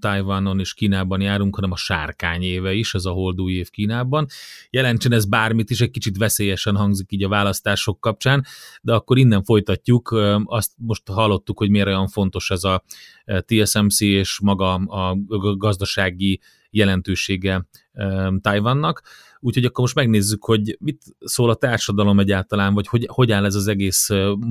Tajvanon 0.00 0.58
és 0.60 0.74
Kínában 0.74 1.20
járunk, 1.20 1.54
hanem 1.54 1.70
a 1.70 1.76
sárkány 1.76 2.42
éve 2.42 2.72
is, 2.72 2.94
ez 2.94 3.04
a 3.04 3.10
holdúj 3.10 3.52
év 3.52 3.70
Kínában. 3.70 4.26
Jelentsen 4.70 5.12
ez 5.12 5.24
bármit 5.24 5.70
is, 5.70 5.80
egy 5.80 5.90
kicsit 5.90 6.16
veszélyesen 6.16 6.76
hangzik 6.76 7.12
így 7.12 7.24
a 7.24 7.28
választások 7.28 8.00
kapcsán, 8.00 8.44
de 8.82 8.94
akkor 8.94 9.18
innen 9.18 9.42
folytatjuk. 9.42 10.10
Azt 10.44 10.72
most 10.76 11.08
hallottuk, 11.08 11.58
hogy 11.58 11.70
miért 11.70 11.86
olyan 11.86 12.08
fontos 12.08 12.50
ez 12.50 12.64
a 12.64 12.84
TSMC 13.40 14.00
és 14.00 14.40
maga 14.42 14.74
a 14.74 15.16
gazdasági 15.56 16.40
jelentősége 16.70 17.68
Tajvannak. 18.40 19.02
Úgyhogy 19.46 19.64
akkor 19.64 19.80
most 19.80 19.94
megnézzük, 19.94 20.44
hogy 20.44 20.76
mit 20.80 21.02
szól 21.18 21.50
a 21.50 21.54
társadalom 21.54 22.18
egyáltalán, 22.18 22.74
vagy 22.74 22.86
hogy, 22.86 23.08
hogy 23.10 23.32
áll 23.32 23.44
ez 23.44 23.54
az 23.54 23.66
egész 23.66 24.08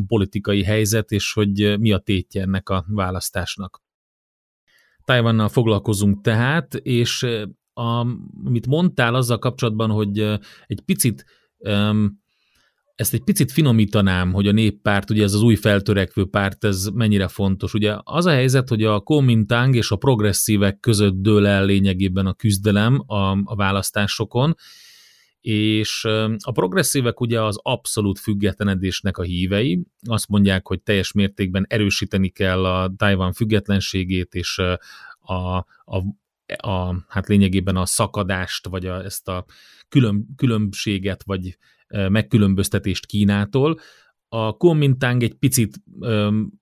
politikai 0.08 0.63
helyzet, 0.63 1.12
és 1.12 1.34
hogy 1.34 1.79
mi 1.79 1.91
a 1.91 1.97
tétje 1.97 2.41
ennek 2.41 2.69
a 2.69 2.86
választásnak. 2.88 3.81
Tajvannal 5.03 5.47
foglalkozunk 5.47 6.21
tehát, 6.21 6.75
és 6.75 7.23
a, 7.73 8.08
amit 8.45 8.67
mondtál 8.67 9.15
azzal 9.15 9.39
kapcsolatban, 9.39 9.89
hogy 9.89 10.19
egy 10.65 10.81
picit 10.86 11.25
um, 11.58 12.23
ezt 12.95 13.13
egy 13.13 13.23
picit 13.23 13.51
finomítanám, 13.51 14.34
hogy 14.34 14.47
a 14.47 14.51
néppárt, 14.51 15.10
ugye 15.10 15.23
ez 15.23 15.34
az 15.34 15.41
új 15.41 15.55
feltörekvő 15.55 16.25
párt, 16.25 16.63
ez 16.63 16.86
mennyire 16.93 17.27
fontos. 17.27 17.73
Ugye 17.73 17.95
az 18.03 18.25
a 18.25 18.31
helyzet, 18.31 18.69
hogy 18.69 18.84
a 18.84 18.99
Kuomintang 18.99 19.75
és 19.75 19.91
a 19.91 19.95
progresszívek 19.95 20.79
között 20.79 21.13
dől 21.13 21.47
el 21.47 21.65
lényegében 21.65 22.25
a 22.25 22.34
küzdelem 22.34 23.03
a, 23.08 23.31
a 23.43 23.55
választásokon, 23.55 24.55
és 25.47 26.05
a 26.38 26.51
progresszívek 26.53 27.19
ugye 27.19 27.41
az 27.41 27.60
abszolút 27.62 28.19
függetlenedésnek 28.19 29.17
a 29.17 29.21
hívei, 29.23 29.86
azt 30.08 30.27
mondják, 30.27 30.67
hogy 30.67 30.81
teljes 30.81 31.12
mértékben 31.12 31.65
erősíteni 31.69 32.29
kell 32.29 32.65
a 32.65 32.93
Taiwan 32.97 33.34
függetlenségét, 33.34 34.34
és 34.34 34.62
a, 35.19 35.55
a, 35.84 35.97
a 36.58 36.95
hát 37.08 37.27
lényegében 37.27 37.75
a 37.75 37.86
szakadást, 37.86 38.67
vagy 38.67 38.86
a, 38.86 39.03
ezt 39.03 39.27
a 39.27 39.45
külön, 39.89 40.27
különbséget, 40.36 41.23
vagy 41.25 41.58
megkülönböztetést 41.88 43.05
Kínától. 43.05 43.79
A 44.27 44.58
Kuomintang 44.58 45.23
egy 45.23 45.34
picit 45.34 45.75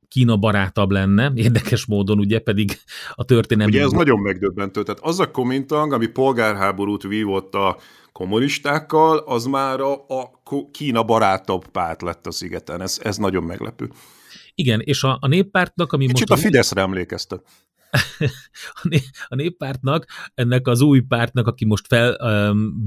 Kína 0.07 0.37
barátabb 0.37 0.91
lenne, 0.91 1.31
érdekes 1.45 1.85
módon 1.85 2.19
ugye, 2.19 2.39
pedig 2.39 2.71
a 3.13 3.23
történelem... 3.23 3.73
Ugye 3.73 3.81
ez 3.81 3.91
nagyon 3.91 4.19
megdöbbentő, 4.19 4.83
tehát 4.83 5.01
az 5.03 5.19
a 5.19 5.31
Kuomintang, 5.31 5.93
ami 5.93 6.07
polgárháborút 6.07 7.03
vívott 7.03 7.55
a 7.55 7.77
kommunistákkal, 8.13 9.17
az 9.17 9.45
már 9.45 9.79
a, 9.79 9.93
a 9.93 10.41
Kína 10.71 11.03
barátabb 11.03 11.67
párt 11.67 12.01
lett 12.01 12.27
a 12.27 12.31
szigeten. 12.31 12.81
Ez, 12.81 12.99
ez 13.03 13.17
nagyon 13.17 13.43
meglepő. 13.43 13.89
Igen, 14.55 14.79
és 14.79 15.03
a, 15.03 15.17
a 15.21 15.27
néppártnak, 15.27 15.93
ami 15.93 16.05
Kicsit 16.07 16.29
most... 16.29 16.41
a 16.41 16.45
Fideszre 16.45 16.81
emlékeztet. 16.81 17.43
a 19.27 19.35
néppártnak, 19.35 20.05
ennek 20.33 20.67
az 20.67 20.81
új 20.81 20.99
pártnak, 20.99 21.47
aki 21.47 21.65
most 21.65 21.87
fel, 21.87 22.17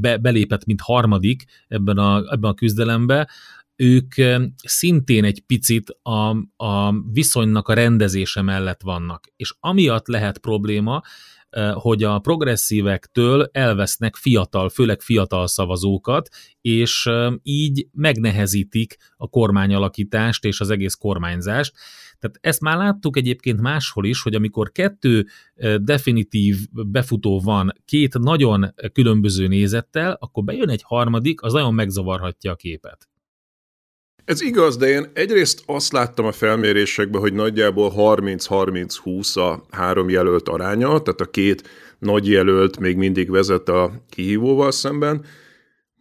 be, 0.00 0.16
belépett, 0.16 0.64
mint 0.64 0.80
harmadik 0.80 1.44
ebben 1.68 1.98
a, 1.98 2.16
ebben 2.16 2.50
a 2.50 2.54
küzdelembe, 2.54 3.28
ők 3.76 4.14
szintén 4.62 5.24
egy 5.24 5.40
picit 5.46 5.96
a, 6.02 6.36
a 6.64 6.92
viszonynak 7.12 7.68
a 7.68 7.74
rendezése 7.74 8.42
mellett 8.42 8.82
vannak. 8.82 9.26
És 9.36 9.54
amiatt 9.60 10.06
lehet 10.06 10.38
probléma, 10.38 11.02
hogy 11.72 12.02
a 12.02 12.18
progresszívektől 12.18 13.48
elvesznek 13.52 14.16
fiatal, 14.16 14.68
főleg 14.68 15.00
fiatal 15.00 15.46
szavazókat, 15.46 16.28
és 16.60 17.08
így 17.42 17.86
megnehezítik 17.92 18.96
a 19.16 19.28
kormányalakítást 19.28 20.44
és 20.44 20.60
az 20.60 20.70
egész 20.70 20.94
kormányzást. 20.94 21.74
Tehát 22.18 22.38
ezt 22.40 22.60
már 22.60 22.76
láttuk 22.76 23.16
egyébként 23.16 23.60
máshol 23.60 24.04
is, 24.04 24.22
hogy 24.22 24.34
amikor 24.34 24.72
kettő 24.72 25.26
definitív 25.76 26.56
befutó 26.70 27.40
van 27.40 27.72
két 27.84 28.18
nagyon 28.18 28.74
különböző 28.92 29.46
nézettel, 29.46 30.16
akkor 30.20 30.44
bejön 30.44 30.68
egy 30.68 30.82
harmadik, 30.82 31.42
az 31.42 31.52
nagyon 31.52 31.74
megzavarhatja 31.74 32.52
a 32.52 32.56
képet. 32.56 33.08
Ez 34.26 34.40
igaz, 34.40 34.76
de 34.76 34.88
én 34.88 35.10
egyrészt 35.12 35.62
azt 35.66 35.92
láttam 35.92 36.26
a 36.26 36.32
felmérésekben, 36.32 37.20
hogy 37.20 37.32
nagyjából 37.32 37.92
30-30-20 37.96 39.34
a 39.34 39.76
három 39.76 40.08
jelölt 40.08 40.48
aránya, 40.48 40.86
tehát 40.86 41.20
a 41.20 41.30
két 41.30 41.68
nagy 41.98 42.28
jelölt 42.28 42.78
még 42.78 42.96
mindig 42.96 43.30
vezet 43.30 43.68
a 43.68 44.04
kihívóval 44.10 44.70
szemben. 44.70 45.24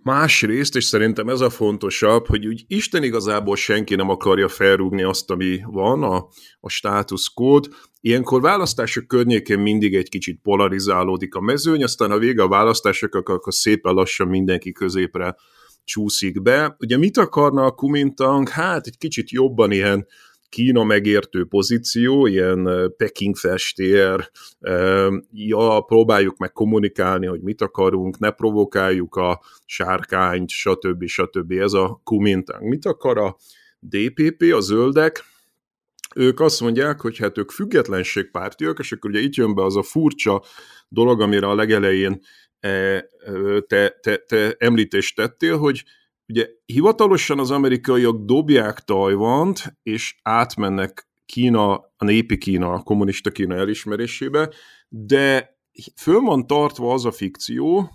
Másrészt, 0.03 0.75
és 0.75 0.83
szerintem 0.83 1.29
ez 1.29 1.41
a 1.41 1.49
fontosabb, 1.49 2.27
hogy 2.27 2.47
úgy 2.47 2.63
Isten 2.67 3.03
igazából 3.03 3.55
senki 3.55 3.95
nem 3.95 4.09
akarja 4.09 4.47
felrúgni 4.47 5.03
azt, 5.03 5.31
ami 5.31 5.59
van, 5.65 6.03
a, 6.03 6.27
a 6.59 6.69
status 6.69 7.29
quo 7.33 7.59
Ilyenkor 8.01 8.41
választások 8.41 9.07
környékén 9.07 9.59
mindig 9.59 9.95
egy 9.95 10.09
kicsit 10.09 10.39
polarizálódik 10.43 11.35
a 11.35 11.41
mezőny, 11.41 11.83
aztán 11.83 12.11
a 12.11 12.17
vége 12.17 12.43
a 12.43 12.47
választások, 12.47 13.15
akkor 13.15 13.53
szépen 13.53 13.93
lassan 13.93 14.27
mindenki 14.27 14.71
középre 14.71 15.35
csúszik 15.86 16.41
be. 16.41 16.76
Ugye 16.80 16.98
mit 16.98 17.17
akarna 17.17 17.65
a 17.65 17.71
Kumintang? 17.71 18.50
Hát 18.50 18.88
egy 18.88 18.98
kicsit 18.98 19.30
jobban 19.30 19.71
ilyen 19.71 20.08
Kína 20.50 20.84
megértő 20.84 21.45
pozíció, 21.45 22.26
ilyen 22.26 22.69
Peking 22.98 23.36
festér, 23.36 24.30
ja, 25.32 25.80
próbáljuk 25.80 26.38
meg 26.38 26.52
kommunikálni, 26.52 27.26
hogy 27.26 27.41
mit 27.41 27.62
akarunk, 27.62 28.19
ne 28.19 28.32
provokáljuk 28.32 29.15
a 29.15 29.41
sárkányt, 29.65 30.50
stb. 30.50 31.06
stb. 31.06 31.52
Ez 31.52 31.74
a 31.74 32.02
Kumintang. 32.04 32.63
Mit 32.63 32.86
akar 32.86 33.17
a 33.17 33.38
DPP, 33.80 34.54
a 34.54 34.60
zöldek? 34.60 35.24
Ők 36.15 36.39
azt 36.39 36.62
mondják, 36.62 37.02
hogy 37.02 37.17
hát 37.17 37.38
ők 37.38 37.52
függetlenségpártiak, 37.52 38.80
és 38.80 38.91
akkor 38.91 39.10
ugye 39.10 39.19
itt 39.19 39.36
jön 39.36 39.56
be 39.56 39.63
az 39.63 39.76
a 39.76 39.84
furcsa 39.84 40.43
dolog, 40.88 41.21
amire 41.21 41.48
a 41.48 41.56
legelején 41.56 42.21
te, 43.67 43.89
te, 44.01 44.17
te 44.17 44.56
említést 44.58 45.15
tettél, 45.15 45.58
hogy 45.58 45.84
ugye 46.28 46.47
hivatalosan 46.65 47.39
az 47.39 47.51
amerikaiak 47.51 48.25
dobják 48.25 48.80
Tajvant, 48.80 49.78
és 49.84 50.15
átmennek 50.21 51.08
Kína, 51.25 51.73
a 51.73 52.06
népi 52.06 52.38
Kína, 52.38 52.73
a 52.73 52.82
kommunista 52.82 53.32
Kína 53.32 53.56
elismerésébe, 53.56 54.54
de 54.89 55.58
föl 56.01 56.19
van 56.19 56.47
tartva 56.47 56.93
az 56.93 57.06
a 57.06 57.12
fikció, 57.12 57.89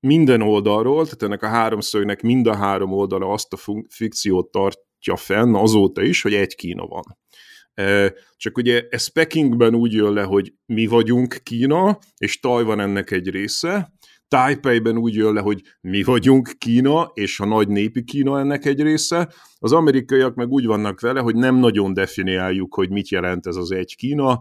minden 0.00 0.42
oldalról, 0.42 1.04
tehát 1.04 1.22
ennek 1.22 1.42
a 1.42 1.48
háromszögnek 1.48 2.22
mind 2.22 2.46
a 2.46 2.56
három 2.56 2.92
oldala 2.92 3.32
azt 3.32 3.52
a 3.52 3.84
fikciót 3.88 4.50
tartja 4.50 5.16
fenn 5.16 5.54
azóta 5.54 6.02
is, 6.02 6.22
hogy 6.22 6.34
egy 6.34 6.54
Kína 6.54 6.86
van. 6.86 7.18
Csak 8.36 8.56
ugye 8.56 8.86
ez 8.90 9.06
Pekingben 9.06 9.74
úgy 9.74 9.92
jön 9.92 10.12
le, 10.12 10.22
hogy 10.22 10.52
mi 10.66 10.86
vagyunk 10.86 11.40
Kína, 11.42 11.98
és 12.16 12.40
Tajvan 12.40 12.80
ennek 12.80 13.10
egy 13.10 13.28
része, 13.28 13.92
Taipei-ben 14.28 14.96
úgy 14.96 15.14
jön 15.14 15.32
le, 15.32 15.40
hogy 15.40 15.62
mi 15.80 16.02
vagyunk 16.02 16.50
Kína, 16.58 17.10
és 17.14 17.40
a 17.40 17.44
nagy 17.44 17.68
népi 17.68 18.04
Kína 18.04 18.38
ennek 18.38 18.64
egy 18.64 18.82
része. 18.82 19.32
Az 19.58 19.72
amerikaiak 19.72 20.34
meg 20.34 20.48
úgy 20.48 20.66
vannak 20.66 21.00
vele, 21.00 21.20
hogy 21.20 21.34
nem 21.34 21.56
nagyon 21.56 21.92
definiáljuk, 21.92 22.74
hogy 22.74 22.90
mit 22.90 23.08
jelent 23.08 23.46
ez 23.46 23.56
az 23.56 23.70
egy 23.70 23.96
Kína. 23.96 24.40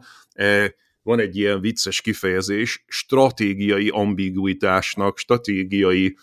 Van 1.02 1.20
egy 1.20 1.38
ilyen 1.38 1.62
vicces 1.62 2.02
kifejezés, 2.02 2.84
stratégiai 2.88 3.90
ambiguitásnak, 3.90 5.18
stratégiai 5.18 6.18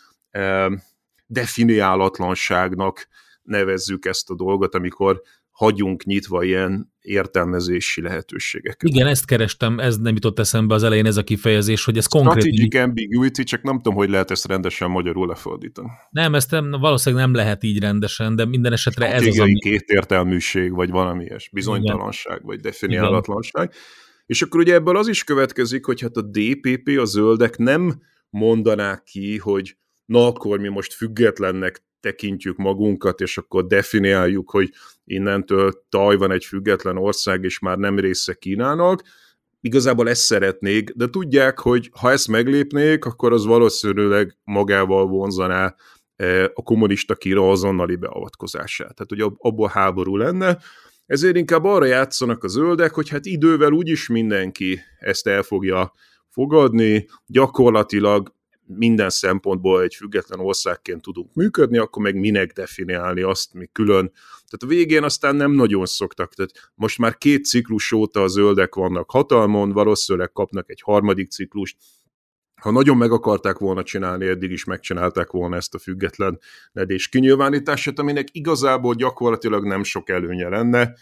definiálatlanságnak 1.26 3.08
nevezzük 3.42 4.04
ezt 4.04 4.30
a 4.30 4.34
dolgot, 4.34 4.74
amikor 4.74 5.20
hagyunk 5.50 6.04
nyitva 6.04 6.42
ilyen 6.42 6.91
értelmezési 7.02 8.00
lehetőségeket. 8.00 8.88
Igen, 8.88 9.06
ezt 9.06 9.26
kerestem, 9.26 9.78
ez 9.78 9.98
nem 9.98 10.14
jutott 10.14 10.38
eszembe 10.38 10.74
az 10.74 10.82
elején 10.82 11.06
ez 11.06 11.16
a 11.16 11.22
kifejezés, 11.22 11.84
hogy 11.84 11.96
ez 11.96 12.06
konkrét... 12.06 12.42
Strategic 12.42 12.74
ambiguity, 12.74 13.42
csak 13.42 13.62
nem 13.62 13.76
tudom, 13.76 13.94
hogy 13.94 14.10
lehet 14.10 14.30
ezt 14.30 14.46
rendesen 14.46 14.90
magyarul 14.90 15.26
lefordítani. 15.26 15.88
Nem, 16.10 16.34
ezt 16.34 16.50
nem, 16.50 16.70
valószínűleg 16.70 17.24
nem 17.24 17.34
lehet 17.34 17.62
így 17.62 17.80
rendesen, 17.80 18.36
de 18.36 18.44
minden 18.44 18.72
esetre 18.72 19.12
ez 19.12 19.26
az, 19.26 19.38
ami... 19.38 19.58
kétértelműség, 19.58 20.72
vagy 20.72 20.90
valami 20.90 21.24
ilyes, 21.24 21.50
bizonytalanság, 21.52 22.34
Igen. 22.34 22.46
vagy 22.46 22.60
definiálatlanság. 22.60 23.64
Igen. 23.64 23.82
És 24.26 24.42
akkor 24.42 24.60
ugye 24.60 24.74
ebből 24.74 24.96
az 24.96 25.08
is 25.08 25.24
következik, 25.24 25.84
hogy 25.84 26.00
hát 26.00 26.16
a 26.16 26.22
DPP, 26.22 26.98
a 26.98 27.04
zöldek 27.04 27.56
nem 27.56 28.02
mondanák 28.30 29.02
ki, 29.02 29.38
hogy 29.38 29.76
na 30.04 30.26
akkor 30.26 30.58
mi 30.58 30.68
most 30.68 30.92
függetlennek 30.92 31.84
tekintjük 32.00 32.56
magunkat, 32.56 33.20
és 33.20 33.38
akkor 33.38 33.66
definiáljuk, 33.66 34.50
hogy 34.50 34.72
innentől 35.12 35.72
Tajvan 35.88 36.30
egy 36.30 36.44
független 36.44 36.96
ország, 36.96 37.44
és 37.44 37.58
már 37.58 37.76
nem 37.76 37.98
része 37.98 38.34
Kínának. 38.34 39.02
Igazából 39.60 40.08
ezt 40.08 40.22
szeretnék, 40.22 40.90
de 40.90 41.06
tudják, 41.06 41.58
hogy 41.58 41.90
ha 42.00 42.10
ezt 42.10 42.28
meglépnék, 42.28 43.04
akkor 43.04 43.32
az 43.32 43.44
valószínűleg 43.44 44.36
magával 44.44 45.06
vonzaná 45.06 45.74
e, 46.16 46.44
a 46.44 46.62
kommunista 46.62 47.14
Kína 47.14 47.50
azonnali 47.50 47.96
beavatkozását. 47.96 48.94
Tehát, 48.94 49.24
hogy 49.24 49.34
abból 49.38 49.68
háború 49.68 50.16
lenne, 50.16 50.58
ezért 51.06 51.36
inkább 51.36 51.64
arra 51.64 51.84
játszanak 51.84 52.44
a 52.44 52.48
zöldek, 52.48 52.94
hogy 52.94 53.08
hát 53.08 53.26
idővel 53.26 53.72
úgyis 53.72 54.08
mindenki 54.08 54.80
ezt 54.98 55.26
el 55.26 55.42
fogja 55.42 55.92
fogadni, 56.28 57.08
gyakorlatilag 57.26 58.34
minden 58.66 59.10
szempontból 59.10 59.82
egy 59.82 59.94
független 59.94 60.40
országként 60.40 61.02
tudunk 61.02 61.34
működni, 61.34 61.78
akkor 61.78 62.02
meg 62.02 62.14
minek 62.16 62.52
definiálni 62.52 63.22
azt, 63.22 63.54
mi 63.54 63.68
külön. 63.72 64.10
Tehát 64.48 64.62
a 64.62 64.66
végén 64.66 65.02
aztán 65.02 65.36
nem 65.36 65.52
nagyon 65.52 65.86
szoktak. 65.86 66.34
Tehát 66.34 66.70
most 66.74 66.98
már 66.98 67.18
két 67.18 67.44
ciklus 67.44 67.92
óta 67.92 68.22
a 68.22 68.28
zöldek 68.28 68.74
vannak 68.74 69.10
hatalmon, 69.10 69.72
valószínűleg 69.72 70.32
kapnak 70.32 70.70
egy 70.70 70.80
harmadik 70.80 71.30
ciklust, 71.30 71.76
ha 72.62 72.70
nagyon 72.70 72.96
meg 72.96 73.12
akarták 73.12 73.58
volna 73.58 73.82
csinálni, 73.82 74.26
eddig 74.26 74.50
is 74.50 74.64
megcsinálták 74.64 75.30
volna 75.30 75.56
ezt 75.56 75.74
a 75.74 75.78
független 75.78 76.38
nedés 76.72 77.08
kinyilvánítását, 77.08 77.98
aminek 77.98 78.28
igazából 78.32 78.94
gyakorlatilag 78.94 79.66
nem 79.66 79.82
sok 79.82 80.08
előnye 80.08 80.48
lenne. 80.48 80.94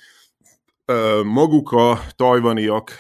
Maguk 1.23 1.73
a 1.73 2.01
tajvaniak 2.17 2.93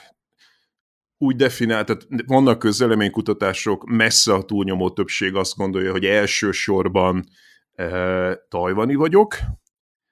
úgy 1.23 1.37
definált, 1.37 1.87
tehát 1.87 2.07
vannak 2.27 2.59
közleménykutatások, 2.59 3.85
messze 3.85 4.35
a 4.35 4.43
túlnyomó 4.43 4.91
többség 4.91 5.35
azt 5.35 5.57
gondolja, 5.57 5.91
hogy 5.91 6.05
elsősorban 6.05 7.25
e, 7.75 8.35
tajvani 8.49 8.95
vagyok, 8.95 9.37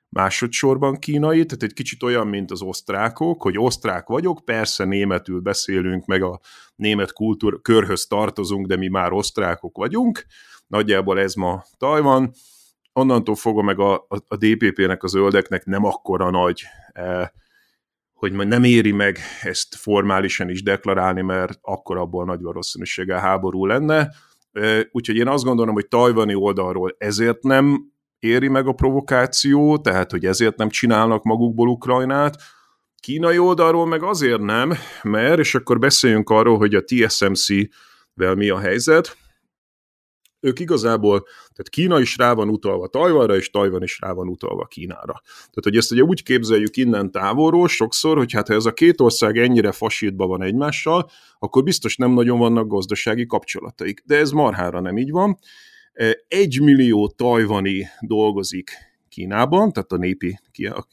másodszorban 0.09 0.99
kínai, 0.99 1.44
tehát 1.44 1.62
egy 1.62 1.73
kicsit 1.73 2.03
olyan, 2.03 2.27
mint 2.27 2.51
az 2.51 2.62
osztrákok, 2.62 3.42
hogy 3.42 3.59
osztrák 3.59 4.07
vagyok, 4.07 4.44
persze 4.44 4.85
németül 4.85 5.40
beszélünk, 5.40 6.07
meg 6.07 6.23
a 6.23 6.40
német 6.77 7.12
kultúr 7.12 7.61
körhöz 7.62 8.07
tartozunk, 8.07 8.66
de 8.66 8.77
mi 8.77 8.88
már 8.88 9.12
osztrákok 9.12 9.77
vagyunk, 9.77 10.27
nagyjából 10.66 11.21
ez 11.21 11.35
ma 11.35 11.62
Tajvan, 11.77 12.33
onnantól 12.92 13.35
fogva 13.35 13.62
meg 13.62 13.79
a, 13.79 13.94
a, 13.94 14.16
a 14.29 14.37
DPP-nek, 14.37 15.03
az 15.03 15.11
zöldeknek 15.11 15.64
nem 15.64 15.85
akkora 15.85 16.31
nagy 16.31 16.62
e, 16.92 17.33
hogy 18.19 18.33
majd 18.33 18.49
nem 18.49 18.65
éri 18.65 18.93
meg 18.93 19.19
ezt 19.43 19.75
formálisan 19.75 20.49
is 20.49 20.63
deklarálni, 20.63 21.23
mert 21.23 21.59
akkor 21.63 21.97
abból 21.97 22.25
nagy 22.25 22.41
valószínűséggel 22.41 23.19
háború 23.19 23.67
lenne. 23.67 24.11
Úgyhogy 24.91 25.17
én 25.17 25.29
azt 25.29 25.45
gondolom, 25.45 25.75
hogy 25.75 25.89
tajvani 25.89 26.35
oldalról 26.35 26.95
ezért 26.99 27.43
nem 27.43 27.93
éri 28.19 28.49
meg 28.49 28.67
a 28.67 28.73
provokáció, 28.73 29.79
tehát 29.79 30.11
hogy 30.11 30.25
ezért 30.25 30.57
nem 30.57 30.69
csinálnak 30.69 31.23
magukból 31.23 31.69
Ukrajnát. 31.69 32.37
Kínai 33.03 33.39
oldalról 33.39 33.87
meg 33.87 34.03
azért 34.03 34.41
nem, 34.41 34.73
mert, 35.03 35.39
és 35.39 35.55
akkor 35.55 35.79
beszéljünk 35.79 36.31
arról, 36.31 36.59
hogy 36.59 36.75
a 36.75 36.85
TSMC-vel 36.85 38.35
mi 38.35 38.49
a 38.49 38.59
helyzet 38.59 39.17
ők 40.40 40.61
igazából, 40.61 41.20
tehát 41.24 41.68
Kína 41.68 42.01
is 42.01 42.16
rá 42.16 42.33
van 42.33 42.48
utalva 42.48 42.87
Tajvanra, 42.87 43.37
és 43.37 43.51
Tajvan 43.51 43.83
is 43.83 43.98
rá 44.01 44.12
van 44.12 44.29
utalva 44.29 44.64
Kínára. 44.64 45.22
Tehát, 45.24 45.62
hogy 45.62 45.77
ezt 45.77 45.92
ugye 45.92 46.03
úgy 46.03 46.22
képzeljük 46.22 46.77
innen 46.77 47.11
távolról 47.11 47.68
sokszor, 47.68 48.16
hogy 48.16 48.33
hát 48.33 48.48
ha 48.48 48.55
ez 48.55 48.64
a 48.64 48.72
két 48.72 49.01
ország 49.01 49.38
ennyire 49.38 49.72
fasítba 49.72 50.27
van 50.27 50.42
egymással, 50.42 51.11
akkor 51.38 51.62
biztos 51.62 51.96
nem 51.96 52.11
nagyon 52.11 52.38
vannak 52.38 52.68
gazdasági 52.68 53.27
kapcsolataik. 53.27 54.03
De 54.07 54.16
ez 54.16 54.31
marhára 54.31 54.81
nem 54.81 54.98
így 54.98 55.11
van. 55.11 55.38
Egy 56.29 56.61
millió 56.61 57.09
tajvani 57.09 57.87
dolgozik 58.01 58.70
Kínában, 59.19 59.73
tehát 59.73 59.93
a 59.93 59.97
népi, 59.97 60.39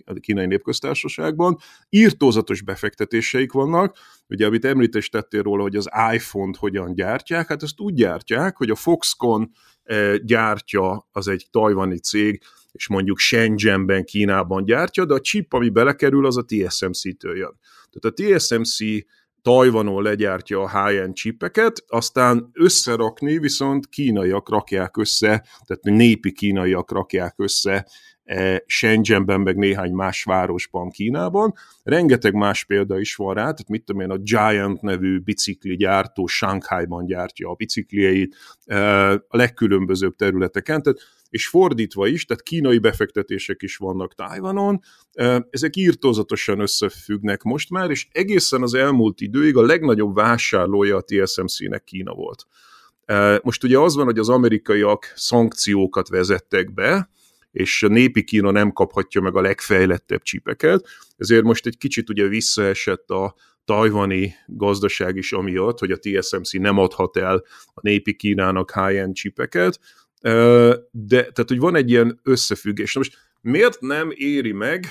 a 0.05 0.13
kínai 0.19 0.45
népköztársaságban. 0.45 1.57
Írtózatos 1.89 2.61
befektetéseik 2.61 3.51
vannak, 3.51 3.97
ugye 4.29 4.45
amit 4.45 4.65
említést 4.65 5.11
tettél 5.11 5.41
róla, 5.41 5.61
hogy 5.61 5.75
az 5.75 5.89
iPhone-t 6.13 6.55
hogyan 6.55 6.93
gyártják, 6.93 7.47
hát 7.47 7.63
ezt 7.63 7.79
úgy 7.79 7.93
gyártják, 7.93 8.57
hogy 8.57 8.69
a 8.69 8.75
Foxconn 8.75 9.43
gyártja, 10.23 11.07
az 11.11 11.27
egy 11.27 11.47
tajvani 11.51 11.99
cég, 11.99 12.41
és 12.71 12.87
mondjuk 12.87 13.17
Shenzhenben, 13.17 14.03
Kínában 14.03 14.65
gyártja, 14.65 15.05
de 15.05 15.13
a 15.13 15.19
chip, 15.19 15.53
ami 15.53 15.69
belekerül, 15.69 16.25
az 16.25 16.37
a 16.37 16.45
TSMC-től 16.45 17.35
jön. 17.35 17.59
Tehát 17.89 18.19
a 18.19 18.37
TSMC 18.37 18.77
Tajvanon 19.45 20.03
legyártja 20.03 20.61
a 20.61 20.85
high-end 20.85 21.13
chipeket, 21.13 21.83
aztán 21.87 22.49
összerakni 22.53 23.37
viszont 23.37 23.87
kínaiak 23.87 24.49
rakják 24.49 24.97
össze, 24.97 25.45
tehát 25.65 25.83
népi 25.83 26.31
kínaiak 26.31 26.91
rakják 26.91 27.33
össze 27.37 27.87
Shenzhenben, 28.65 29.41
meg 29.41 29.55
néhány 29.55 29.91
más 29.91 30.23
városban 30.23 30.89
Kínában. 30.89 31.53
Rengeteg 31.83 32.33
más 32.33 32.65
példa 32.65 32.99
is 32.99 33.15
van 33.15 33.33
rá, 33.33 33.41
tehát 33.41 33.69
mit 33.69 33.83
tudom 33.83 34.01
én, 34.01 34.09
a 34.09 34.17
Giant 34.17 34.81
nevű 34.81 35.19
bicikli 35.19 35.75
gyártó 35.75 36.25
Shanghai-ban 36.25 37.05
gyártja 37.05 37.49
a 37.49 37.53
biciklieit, 37.53 38.35
e, 38.65 39.11
a 39.11 39.37
legkülönbözőbb 39.37 40.15
területeken, 40.15 40.81
tehát 40.81 40.99
és 41.29 41.47
fordítva 41.47 42.07
is, 42.07 42.25
tehát 42.25 42.43
kínai 42.43 42.77
befektetések 42.77 43.61
is 43.61 43.77
vannak 43.77 44.15
Tájvanon, 44.15 44.79
ezek 45.49 45.75
írtózatosan 45.75 46.59
összefüggnek 46.59 47.43
most 47.43 47.69
már, 47.69 47.89
és 47.89 48.07
egészen 48.11 48.61
az 48.61 48.73
elmúlt 48.73 49.21
időig 49.21 49.57
a 49.57 49.61
legnagyobb 49.61 50.15
vásárlója 50.15 50.95
a 50.95 51.03
TSMC-nek 51.03 51.83
Kína 51.83 52.13
volt. 52.13 52.47
Most 53.43 53.63
ugye 53.63 53.79
az 53.79 53.95
van, 53.95 54.05
hogy 54.05 54.19
az 54.19 54.29
amerikaiak 54.29 55.13
szankciókat 55.15 56.09
vezettek 56.09 56.73
be, 56.73 57.09
és 57.55 57.83
a 57.83 57.87
népi 57.87 58.23
Kína 58.23 58.51
nem 58.51 58.71
kaphatja 58.71 59.21
meg 59.21 59.35
a 59.35 59.41
legfejlettebb 59.41 60.21
csipeket, 60.21 60.87
ezért 61.17 61.43
most 61.43 61.65
egy 61.65 61.77
kicsit 61.77 62.09
ugye 62.09 62.27
visszaesett 62.27 63.09
a 63.09 63.35
tajvani 63.65 64.35
gazdaság 64.45 65.15
is 65.15 65.31
amiatt, 65.31 65.79
hogy 65.79 65.91
a 65.91 65.97
TSMC 65.97 66.51
nem 66.51 66.77
adhat 66.77 67.17
el 67.17 67.43
a 67.73 67.79
népi 67.81 68.15
Kínának 68.15 68.71
high-end 68.71 69.13
csipeket, 69.13 69.79
de 70.91 71.21
tehát, 71.21 71.45
hogy 71.47 71.59
van 71.59 71.75
egy 71.75 71.89
ilyen 71.89 72.19
összefüggés. 72.23 72.93
Na 72.93 72.99
most 72.99 73.17
miért 73.41 73.79
nem 73.79 74.09
éri 74.13 74.51
meg 74.51 74.87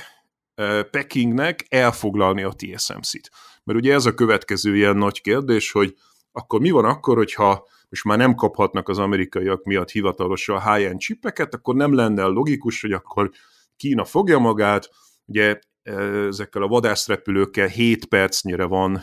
Pekingnek 0.91 1.67
elfoglalni 1.69 2.43
a 2.43 2.55
TSMC-t? 2.57 3.31
Mert 3.65 3.79
ugye 3.79 3.93
ez 3.93 4.07
a 4.07 4.15
következő 4.15 4.77
ilyen 4.77 4.97
nagy 4.97 5.21
kérdés, 5.21 5.73
hogy 5.73 5.95
akkor 6.37 6.61
mi 6.61 6.71
van 6.71 6.85
akkor, 6.85 7.17
hogyha 7.17 7.67
most 7.89 8.05
már 8.05 8.19
nem 8.19 8.35
kaphatnak 8.35 8.89
az 8.89 8.99
amerikaiak 8.99 9.65
miatt 9.65 9.91
hivatalosan 9.91 10.73
high-end 10.73 10.99
chipeket, 10.99 11.55
akkor 11.55 11.75
nem 11.75 11.95
lenne 11.95 12.25
logikus, 12.25 12.81
hogy 12.81 12.93
akkor 12.93 13.31
Kína 13.77 14.05
fogja 14.05 14.39
magát, 14.39 14.89
ugye 15.25 15.59
ezekkel 16.27 16.63
a 16.63 16.69
vadászrepülőkkel 16.69 17.67
7 17.67 18.07
percnyire 18.07 18.65
van 18.65 19.03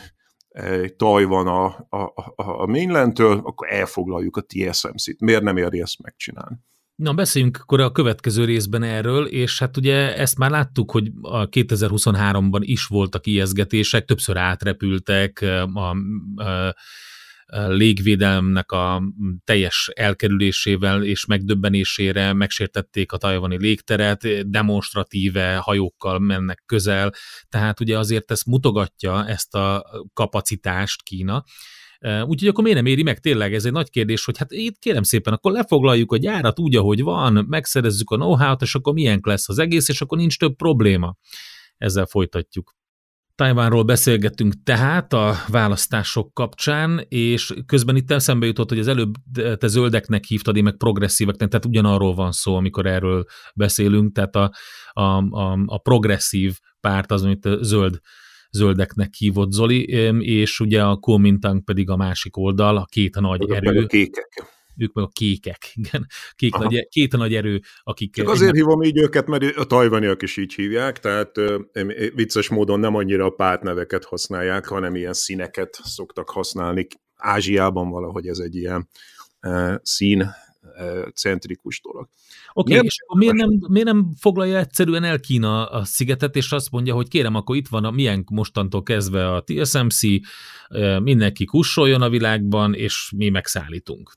Tajvan 0.97 1.47
a, 1.47 1.65
a, 1.89 1.97
a, 2.35 2.61
a 2.61 2.65
mainlandtől, 2.65 3.41
akkor 3.43 3.67
elfoglaljuk 3.71 4.37
a 4.37 4.41
TSMC-t. 4.41 5.19
Miért 5.19 5.43
nem 5.43 5.57
éri 5.57 5.81
ezt 5.81 6.01
megcsinálni? 6.01 6.55
Na, 6.95 7.13
beszéljünk 7.13 7.57
akkor 7.61 7.79
a 7.79 7.91
következő 7.91 8.45
részben 8.45 8.83
erről, 8.83 9.25
és 9.25 9.59
hát 9.59 9.77
ugye 9.77 10.17
ezt 10.17 10.37
már 10.37 10.49
láttuk, 10.49 10.91
hogy 10.91 11.11
a 11.21 11.49
2023-ban 11.49 12.59
is 12.59 12.85
voltak 12.85 13.27
ijeszgetések, 13.27 14.05
többször 14.05 14.37
átrepültek, 14.37 15.41
a, 15.73 15.89
a 16.43 16.75
légvédelmnek 17.67 18.71
a 18.71 19.01
teljes 19.43 19.89
elkerülésével 19.93 21.03
és 21.03 21.25
megdöbbenésére 21.25 22.33
megsértették 22.33 23.11
a 23.11 23.17
tajvani 23.17 23.57
légteret, 23.57 24.49
demonstratíve 24.49 25.55
hajókkal 25.55 26.19
mennek 26.19 26.63
közel, 26.65 27.13
tehát 27.49 27.79
ugye 27.79 27.97
azért 27.97 28.31
ezt 28.31 28.45
mutogatja, 28.45 29.27
ezt 29.27 29.55
a 29.55 29.85
kapacitást 30.13 31.03
Kína, 31.03 31.43
Úgyhogy 32.25 32.47
akkor 32.47 32.63
miért 32.63 32.77
nem 32.77 32.87
éri 32.87 33.03
meg 33.03 33.19
tényleg? 33.19 33.53
Ez 33.53 33.65
egy 33.65 33.71
nagy 33.71 33.89
kérdés, 33.89 34.25
hogy 34.25 34.37
hát 34.37 34.51
itt 34.51 34.79
kérem 34.79 35.03
szépen, 35.03 35.33
akkor 35.33 35.51
lefoglaljuk 35.51 36.11
a 36.11 36.17
gyárat 36.17 36.59
úgy, 36.59 36.75
ahogy 36.75 37.01
van, 37.01 37.45
megszerezzük 37.47 38.09
a 38.09 38.15
know-how-t, 38.15 38.61
és 38.61 38.75
akkor 38.75 38.93
milyen 38.93 39.19
lesz 39.23 39.49
az 39.49 39.59
egész, 39.59 39.89
és 39.89 40.01
akkor 40.01 40.17
nincs 40.17 40.37
több 40.37 40.55
probléma. 40.55 41.15
Ezzel 41.77 42.05
folytatjuk. 42.05 42.75
Tajvánról 43.41 43.83
beszélgettünk 43.83 44.53
tehát 44.63 45.13
a 45.13 45.35
választások 45.47 46.33
kapcsán, 46.33 47.05
és 47.07 47.53
közben 47.65 47.95
itt 47.95 48.11
eszembe 48.11 48.45
jutott, 48.45 48.69
hogy 48.69 48.79
az 48.79 48.87
előbb 48.87 49.13
te 49.57 49.67
zöldeknek 49.67 50.23
hívtad, 50.23 50.55
én 50.55 50.63
meg 50.63 50.77
progresszíveknek, 50.77 51.49
tehát 51.49 51.65
ugyanarról 51.65 52.13
van 52.13 52.31
szó, 52.31 52.55
amikor 52.55 52.85
erről 52.85 53.25
beszélünk, 53.55 54.11
tehát 54.13 54.35
a, 54.35 54.51
a, 54.91 55.01
a, 55.01 55.59
a 55.65 55.77
progresszív 55.77 56.57
párt 56.79 57.11
az, 57.11 57.23
amit 57.23 57.49
zöld 57.61 57.99
zöldeknek 58.51 59.13
hívott 59.13 59.51
Zoli, 59.51 59.83
és 60.19 60.59
ugye 60.59 60.83
a 60.83 60.95
Kuomintang 60.95 61.63
pedig 61.63 61.89
a 61.89 61.95
másik 61.95 62.37
oldal, 62.37 62.77
a 62.77 62.85
két 62.85 63.19
nagy 63.19 63.41
Azok 63.41 63.55
erő. 63.55 63.83
A 63.83 63.85
kékek 63.85 64.60
ők 64.77 64.93
meg 64.93 65.03
a 65.05 65.09
kékek, 65.13 65.71
igen. 65.83 66.07
Kék 66.35 66.55
nagy, 66.55 66.87
két 66.89 67.11
nagy 67.11 67.33
erő, 67.33 67.61
akik... 67.83 68.15
Csak 68.15 68.29
azért 68.29 68.55
hívom 68.55 68.81
így 68.81 68.97
őket, 68.97 69.27
mert 69.27 69.55
a 69.55 69.63
tajvaniak 69.63 70.21
is 70.21 70.37
így 70.37 70.53
hívják, 70.53 70.99
tehát 70.99 71.31
vicces 72.15 72.49
módon 72.49 72.79
nem 72.79 72.95
annyira 72.95 73.25
a 73.25 73.29
pártneveket 73.29 74.05
használják, 74.05 74.65
hanem 74.65 74.95
ilyen 74.95 75.13
színeket 75.13 75.79
szoktak 75.83 76.29
használni. 76.29 76.87
Ázsiában 77.15 77.89
valahogy 77.89 78.27
ez 78.27 78.37
egy 78.37 78.55
ilyen 78.55 78.89
uh, 79.41 79.75
szín 79.81 80.33
centrikus 81.13 81.81
dolog. 81.81 82.07
Oké, 82.53 82.73
okay, 82.73 82.85
és 82.85 82.95
akkor 83.05 83.19
miért 83.19 83.35
nem, 83.35 83.49
miért 83.67 83.87
nem 83.87 84.13
foglalja 84.19 84.57
egyszerűen 84.57 85.03
el 85.03 85.19
Kína 85.19 85.65
a 85.65 85.85
szigetet, 85.85 86.35
és 86.35 86.51
azt 86.51 86.71
mondja, 86.71 86.93
hogy 86.93 87.07
kérem, 87.07 87.35
akkor 87.35 87.55
itt 87.55 87.67
van 87.67 87.85
a 87.85 87.91
milyen 87.91 88.23
mostantól 88.31 88.83
kezdve 88.83 89.31
a 89.31 89.43
TSMC, 89.43 89.99
mindenki 91.03 91.45
kussoljon 91.45 92.01
a 92.01 92.09
világban, 92.09 92.73
és 92.73 93.11
mi 93.15 93.29
megszállítunk. 93.29 94.13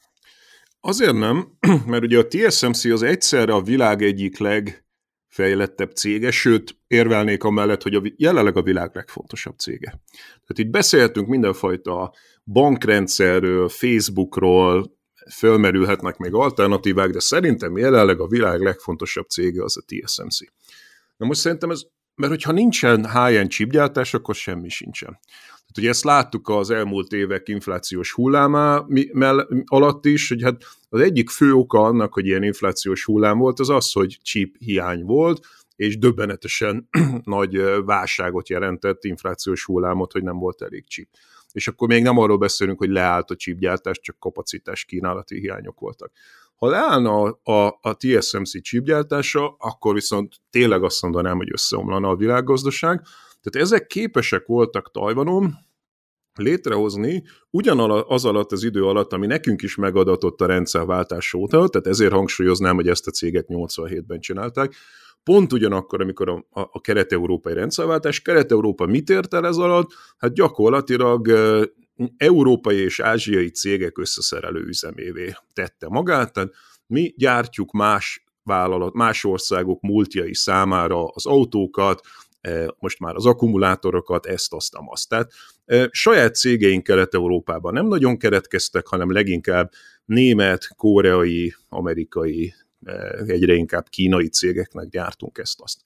Azért 0.86 1.12
nem, 1.14 1.58
mert 1.86 2.02
ugye 2.02 2.18
a 2.18 2.26
TSMC 2.26 2.84
az 2.84 3.02
egyszerre 3.02 3.54
a 3.54 3.62
világ 3.62 4.02
egyik 4.02 4.38
legfejlettebb 4.38 5.90
cége, 5.90 6.30
sőt, 6.30 6.76
érvelnék 6.86 7.44
amellett, 7.44 7.82
hogy 7.82 7.94
a, 7.94 8.02
jelenleg 8.16 8.56
a 8.56 8.62
világ 8.62 8.90
legfontosabb 8.94 9.58
cége. 9.58 9.88
Tehát 10.12 10.54
itt 10.54 10.70
beszélhetünk 10.70 11.28
mindenfajta 11.28 12.14
bankrendszerről, 12.44 13.68
Facebookról, 13.68 14.96
fölmerülhetnek 15.34 16.16
még 16.16 16.34
alternatívák, 16.34 17.10
de 17.10 17.20
szerintem 17.20 17.76
jelenleg 17.76 18.20
a 18.20 18.26
világ 18.26 18.60
legfontosabb 18.60 19.28
cége 19.28 19.62
az 19.62 19.76
a 19.76 19.84
TSMC. 19.86 20.38
Na 21.16 21.26
most 21.26 21.40
szerintem 21.40 21.70
ez, 21.70 21.82
mert 22.14 22.32
hogyha 22.32 22.52
nincsen 22.52 23.10
high-end 23.10 23.48
chipgyártás, 23.48 24.14
akkor 24.14 24.34
semmi 24.34 24.68
sincsen. 24.68 25.18
Tehát 25.66 25.78
ugye 25.78 25.88
ezt 25.88 26.04
láttuk 26.04 26.48
az 26.48 26.70
elmúlt 26.70 27.12
évek 27.12 27.48
inflációs 27.48 28.12
hullámá 28.12 28.86
alatt 29.64 30.04
is, 30.04 30.28
hogy 30.28 30.42
hát 30.42 30.62
az 30.88 31.00
egyik 31.00 31.30
fő 31.30 31.52
oka 31.52 31.80
annak, 31.80 32.14
hogy 32.14 32.26
ilyen 32.26 32.42
inflációs 32.42 33.04
hullám 33.04 33.38
volt, 33.38 33.60
az 33.60 33.68
az, 33.68 33.92
hogy 33.92 34.18
chip 34.22 34.56
hiány 34.58 35.04
volt, 35.04 35.46
és 35.76 35.98
döbbenetesen 35.98 36.88
nagy 37.24 37.60
válságot 37.84 38.48
jelentett 38.48 39.04
inflációs 39.04 39.64
hullámot, 39.64 40.12
hogy 40.12 40.22
nem 40.22 40.38
volt 40.38 40.62
elég 40.62 40.86
chip. 40.86 41.08
És 41.52 41.68
akkor 41.68 41.88
még 41.88 42.02
nem 42.02 42.18
arról 42.18 42.38
beszélünk, 42.38 42.78
hogy 42.78 42.90
leállt 42.90 43.30
a 43.30 43.36
chipgyártás, 43.36 44.00
csak 44.00 44.18
kapacitás 44.18 44.84
kínálati 44.84 45.38
hiányok 45.38 45.80
voltak. 45.80 46.12
Ha 46.54 46.66
leállna 46.68 47.22
a, 47.22 47.40
a, 47.42 47.78
a 47.80 47.96
TSMC 47.96 48.62
chipgyártása, 48.62 49.56
akkor 49.58 49.94
viszont 49.94 50.34
tényleg 50.50 50.82
azt 50.82 51.02
mondanám, 51.02 51.36
hogy 51.36 51.48
összeomlana 51.52 52.08
a 52.08 52.16
világgazdaság, 52.16 53.02
tehát 53.44 53.68
ezek 53.68 53.86
képesek 53.86 54.46
voltak 54.46 54.90
Tajvanon 54.90 55.54
létrehozni 56.34 57.22
ugyanaz 57.50 58.24
alatt 58.24 58.52
az 58.52 58.64
idő 58.64 58.84
alatt, 58.84 59.12
ami 59.12 59.26
nekünk 59.26 59.62
is 59.62 59.76
megadatott 59.76 60.40
a 60.40 60.46
rendszerváltás 60.46 61.34
óta, 61.34 61.68
tehát 61.68 61.86
ezért 61.86 62.12
hangsúlyoznám, 62.12 62.74
hogy 62.74 62.88
ezt 62.88 63.06
a 63.06 63.10
céget 63.10 63.46
87-ben 63.48 64.20
csinálták, 64.20 64.74
pont 65.22 65.52
ugyanakkor, 65.52 66.00
amikor 66.00 66.28
a, 66.28 66.46
a, 66.50 66.60
a 66.60 66.80
kelet-európai 66.80 67.54
rendszerváltás, 67.54 68.20
kelet-európa 68.22 68.86
mit 68.86 69.10
ért 69.10 69.34
el 69.34 69.46
ez 69.46 69.56
alatt? 69.56 69.90
Hát 70.16 70.34
gyakorlatilag 70.34 71.28
európai 72.16 72.76
és 72.76 73.00
ázsiai 73.00 73.50
cégek 73.50 73.98
összeszerelő 73.98 74.60
üzemévé 74.60 75.34
tette 75.52 75.88
magát, 75.88 76.32
tehát 76.32 76.52
mi 76.86 77.14
gyártjuk 77.16 77.72
más 77.72 78.24
vállalat, 78.42 78.94
más 78.94 79.24
országok 79.24 79.80
multjai 79.80 80.34
számára 80.34 81.06
az 81.06 81.26
autókat, 81.26 82.00
most 82.78 82.98
már 82.98 83.14
az 83.14 83.26
akkumulátorokat, 83.26 84.26
ezt, 84.26 84.52
azt, 84.52 84.74
azt. 84.86 85.08
Tehát 85.08 85.32
saját 85.90 86.34
cégeink 86.34 86.82
Kelet-Európában 86.82 87.72
nem 87.72 87.86
nagyon 87.86 88.18
keretkeztek, 88.18 88.86
hanem 88.86 89.12
leginkább 89.12 89.70
német, 90.04 90.68
koreai, 90.76 91.54
amerikai, 91.68 92.54
egyre 93.26 93.54
inkább 93.54 93.88
kínai 93.88 94.28
cégeknek 94.28 94.88
gyártunk 94.88 95.38
ezt, 95.38 95.60
azt. 95.60 95.80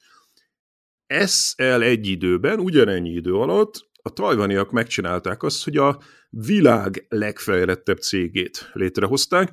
el 1.56 1.82
egy 1.82 2.06
időben, 2.06 2.59
ugyanennyi 2.59 3.11
idő 3.11 3.34
alatt 3.34 3.88
a 4.02 4.12
tajvaniak 4.12 4.70
megcsinálták 4.70 5.42
azt, 5.42 5.64
hogy 5.64 5.76
a 5.76 6.00
világ 6.30 7.06
legfejlettebb 7.09 7.98
cégét 7.98 8.70
létrehozták, 8.72 9.52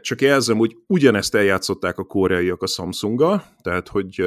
Csak 0.00 0.20
jelzem, 0.20 0.56
hogy 0.56 0.76
ugyanezt 0.86 1.34
eljátszották 1.34 1.98
a 1.98 2.04
koreaiak 2.04 2.62
a 2.62 2.66
Samsunggal, 2.66 3.44
tehát 3.62 3.88
hogy 3.88 4.24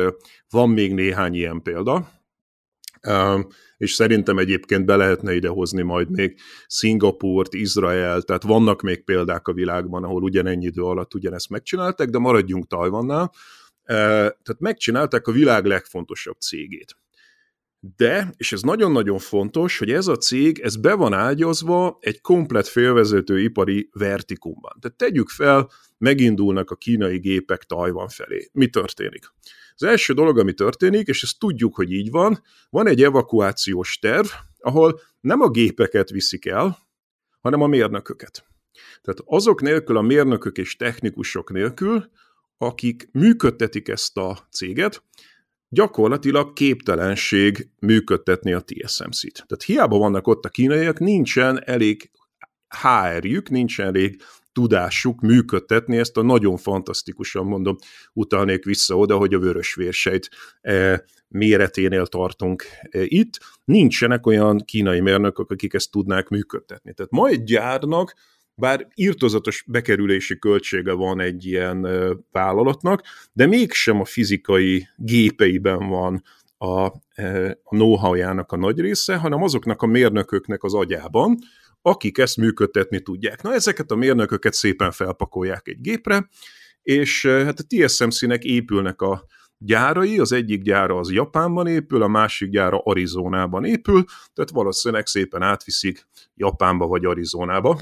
van 0.50 0.70
még 0.70 0.94
néhány 0.94 1.34
ilyen 1.34 1.62
példa, 1.62 2.12
és 3.78 3.94
szerintem 3.94 4.38
egyébként 4.38 4.86
be 4.86 4.96
lehetne 4.96 5.34
idehozni 5.34 5.82
majd 5.82 6.10
még 6.10 6.40
Szingapurt, 6.68 7.54
Izrael, 7.54 8.22
tehát 8.22 8.44
vannak 8.44 8.82
még 8.82 9.04
példák 9.04 9.48
a 9.48 9.54
világban, 9.54 10.04
ahol 10.04 10.24
ugyanennyi 10.24 10.66
idő 10.66 10.82
alatt 10.82 11.14
ugyanezt 11.14 11.50
megcsinálták, 11.50 12.10
de 12.10 12.18
maradjunk 12.18 12.68
Tajvannál. 12.68 13.32
Tehát 13.86 14.60
megcsinálták 14.60 15.28
a 15.28 15.32
világ 15.32 15.66
legfontosabb 15.66 16.38
cégét. 16.40 16.96
De, 17.80 18.34
és 18.38 18.52
ez 18.52 18.62
nagyon-nagyon 18.62 19.18
fontos, 19.18 19.78
hogy 19.78 19.92
ez 19.92 20.08
a 20.08 20.18
cég, 20.18 20.60
ez 20.60 20.76
be 20.76 20.94
van 20.94 21.14
ágyazva 21.14 21.98
egy 22.02 22.22
komplet 22.22 22.68
félvezető 22.68 23.42
ipari 23.42 23.90
vertikumban. 23.94 24.78
Tehát 24.80 24.98
tegyük 24.98 25.30
fel, 25.30 25.70
megindulnak 25.98 26.72
a 26.72 26.76
kínai 26.76 27.18
gépek 27.18 27.64
Tajvan 27.64 28.08
felé. 28.08 28.50
Mi 28.52 28.68
történik? 28.68 29.34
Az 29.76 29.84
első 29.84 30.14
dolog, 30.14 30.38
ami 30.40 30.54
történik, 30.54 31.08
és 31.08 31.24
ezt 31.24 31.40
tudjuk, 31.40 31.76
hogy 31.76 31.92
így 31.92 32.10
van, 32.10 32.44
van 32.70 32.88
egy 32.88 33.04
evakuációs 33.04 34.00
terv, 34.00 34.28
ahol 34.60 35.00
nem 35.22 35.42
a 35.42 35.50
gépeket 35.50 36.10
viszik 36.10 36.46
el, 36.46 36.78
hanem 37.42 37.62
a 37.62 37.68
mérnököket. 37.68 38.46
Tehát 39.02 39.22
azok 39.26 39.62
nélkül, 39.62 39.98
a 39.98 40.02
mérnökök 40.02 40.58
és 40.58 40.76
technikusok 40.76 41.52
nélkül, 41.52 42.10
akik 42.58 43.10
működtetik 43.12 43.88
ezt 43.88 44.18
a 44.18 44.48
céget, 44.52 45.04
gyakorlatilag 45.70 46.53
képtelenség 46.53 47.70
működtetni 47.80 48.53
a 48.53 48.61
TSMC-t. 48.61 49.34
Tehát 49.34 49.63
hiába 49.65 49.97
vannak 49.97 50.28
ott 50.28 50.45
a 50.45 50.49
kínaiak, 50.49 50.99
nincsen 50.99 51.63
elég 51.65 52.11
HR-jük, 52.67 53.49
nincsen 53.49 53.86
elég 53.86 54.22
tudásuk 54.51 55.22
működtetni 55.22 55.97
ezt 55.97 56.17
a 56.17 56.22
nagyon 56.22 56.57
fantasztikusan 56.57 57.45
mondom, 57.45 57.76
utalnék 58.13 58.65
vissza 58.65 58.97
oda, 58.97 59.17
hogy 59.17 59.34
a 59.34 59.39
vörösvérsejt 59.39 60.30
e, 60.61 61.03
méreténél 61.28 62.05
tartunk 62.05 62.63
e, 62.82 63.01
itt. 63.03 63.39
Nincsenek 63.65 64.26
olyan 64.26 64.57
kínai 64.57 64.99
mérnökök, 64.99 65.51
akik 65.51 65.74
ezt 65.74 65.91
tudnák 65.91 66.28
működtetni. 66.28 66.93
Tehát 66.93 67.11
ma 67.11 67.28
egy 67.28 67.43
gyárnak 67.43 68.13
bár 68.60 68.88
írtozatos 68.95 69.64
bekerülési 69.68 70.39
költsége 70.39 70.91
van 70.91 71.20
egy 71.20 71.45
ilyen 71.45 71.88
vállalatnak, 72.32 73.01
de 73.34 73.45
mégsem 73.45 73.99
a 73.99 74.05
fizikai 74.05 74.88
gépeiben 74.95 75.88
van 75.88 76.24
a, 76.57 76.70
a 76.70 76.93
know-how-jának 77.70 78.51
a 78.51 78.57
nagy 78.57 78.80
része, 78.80 79.16
hanem 79.16 79.43
azoknak 79.43 79.82
a 79.82 79.86
mérnököknek 79.86 80.64
az 80.64 80.74
agyában, 80.74 81.38
akik 81.82 82.18
ezt 82.18 82.38
működtetni 82.38 83.01
tudják. 83.01 83.41
Na, 83.41 83.53
ezeket 83.53 83.91
a 83.91 83.95
mérnököket 83.95 84.53
szépen 84.53 84.91
felpakolják 84.91 85.68
egy 85.68 85.82
gépre, 85.82 86.30
és 86.82 87.26
hát 87.26 87.60
a 87.60 87.64
TSMC-nek 87.68 88.43
épülnek 88.43 89.01
a 89.01 89.26
gyárai, 89.57 90.20
az 90.20 90.32
egyik 90.32 90.62
gyára 90.62 90.97
az 90.97 91.12
Japánban 91.12 91.68
épül, 91.68 92.01
a 92.01 92.07
másik 92.07 92.49
gyára 92.49 92.78
Arizonában 92.78 93.66
épül, 93.66 94.03
tehát 94.34 94.51
valószínűleg 94.51 95.05
szépen 95.05 95.41
átviszik 95.41 96.07
Japánba 96.36 96.88
vagy 96.88 97.05
Arizonába. 97.05 97.82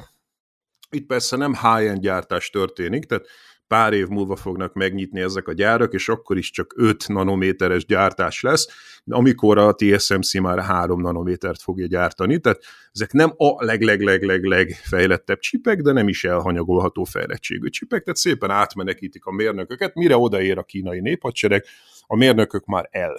Itt 0.89 1.05
persze 1.05 1.38
nem 1.38 1.53
high-end 1.53 2.01
gyártás 2.01 2.49
történik, 2.49 3.05
tehát 3.05 3.25
pár 3.67 3.93
év 3.93 4.07
múlva 4.07 4.35
fognak 4.35 4.73
megnyitni 4.73 5.21
ezek 5.21 5.47
a 5.47 5.53
gyárak, 5.53 5.93
és 5.93 6.09
akkor 6.09 6.38
is 6.38 6.51
csak 6.51 6.73
5 6.77 7.07
nanométeres 7.07 7.85
gyártás 7.85 8.41
lesz, 8.41 8.67
amikor 9.05 9.57
a 9.57 9.75
TSMC 9.75 10.33
már 10.33 10.59
3 10.59 11.01
nanométert 11.01 11.61
fogja 11.61 11.88
gyártani, 11.88 12.39
tehát 12.39 12.63
ezek 12.91 13.11
nem 13.11 13.33
a 13.38 13.63
leg-leg-leg-leg 13.63 14.69
fejlettebb 14.83 15.39
csipek, 15.39 15.81
de 15.81 15.91
nem 15.91 16.07
is 16.07 16.23
elhanyagolható 16.23 17.03
fejlettségű 17.03 17.69
csipek, 17.69 18.03
tehát 18.03 18.17
szépen 18.17 18.49
átmenekítik 18.49 19.25
a 19.25 19.31
mérnököket, 19.31 19.95
mire 19.95 20.17
odaér 20.17 20.57
a 20.57 20.63
kínai 20.63 20.99
néphadsereg, 20.99 21.65
a 22.07 22.15
mérnökök 22.15 22.65
már 22.65 22.88
el. 22.91 23.15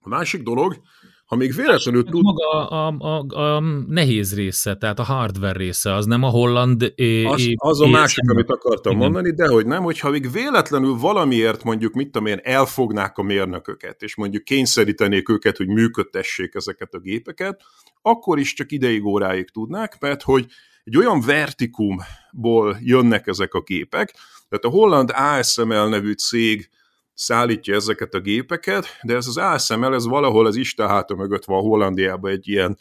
A 0.00 0.08
másik 0.08 0.42
dolog, 0.42 0.76
ha 1.24 1.36
még 1.36 1.54
véletlenül 1.54 2.04
tud... 2.04 2.22
Maga 2.22 2.68
a, 2.68 2.96
a, 2.98 3.38
a 3.40 3.60
nehéz 3.88 4.34
része, 4.34 4.76
tehát 4.76 4.98
a 4.98 5.02
hardware 5.02 5.58
része, 5.58 5.94
az 5.94 6.06
nem 6.06 6.22
a 6.22 6.28
holland... 6.28 6.92
É, 6.94 7.24
az, 7.24 7.48
az 7.54 7.80
a 7.80 7.86
másik, 7.86 8.30
amit 8.30 8.50
akartam 8.50 8.92
Igen. 8.92 9.04
mondani, 9.04 9.34
de 9.34 9.48
hogy 9.48 9.66
nem, 9.66 9.82
hogyha 9.82 10.10
még 10.10 10.32
véletlenül 10.32 10.96
valamiért 10.96 11.64
mondjuk, 11.64 11.94
mit 11.94 12.10
tudom 12.10 12.26
én, 12.26 12.40
elfognák 12.42 13.18
a 13.18 13.22
mérnököket, 13.22 14.02
és 14.02 14.16
mondjuk 14.16 14.44
kényszerítenék 14.44 15.28
őket, 15.28 15.56
hogy 15.56 15.68
működtessék 15.68 16.54
ezeket 16.54 16.94
a 16.94 16.98
gépeket, 16.98 17.60
akkor 18.02 18.38
is 18.38 18.52
csak 18.52 18.72
ideig 18.72 19.04
óráig 19.04 19.50
tudnák, 19.50 19.96
mert 20.00 20.22
hogy 20.22 20.46
egy 20.84 20.96
olyan 20.96 21.20
vertikumból 21.20 22.78
jönnek 22.80 23.26
ezek 23.26 23.54
a 23.54 23.60
gépek, 23.60 24.14
tehát 24.48 24.64
a 24.64 24.68
holland 24.68 25.12
ASML 25.14 25.88
nevű 25.88 26.12
cég 26.12 26.68
szállítja 27.14 27.74
ezeket 27.74 28.14
a 28.14 28.20
gépeket, 28.20 28.86
de 29.02 29.14
ez 29.14 29.26
az 29.26 29.36
ASML, 29.36 29.94
ez 29.94 30.06
valahol 30.06 30.46
az 30.46 30.56
Isten 30.56 30.88
háta 30.88 31.14
mögött 31.14 31.44
van 31.44 31.62
Hollandiában 31.62 32.30
egy 32.30 32.48
ilyen 32.48 32.78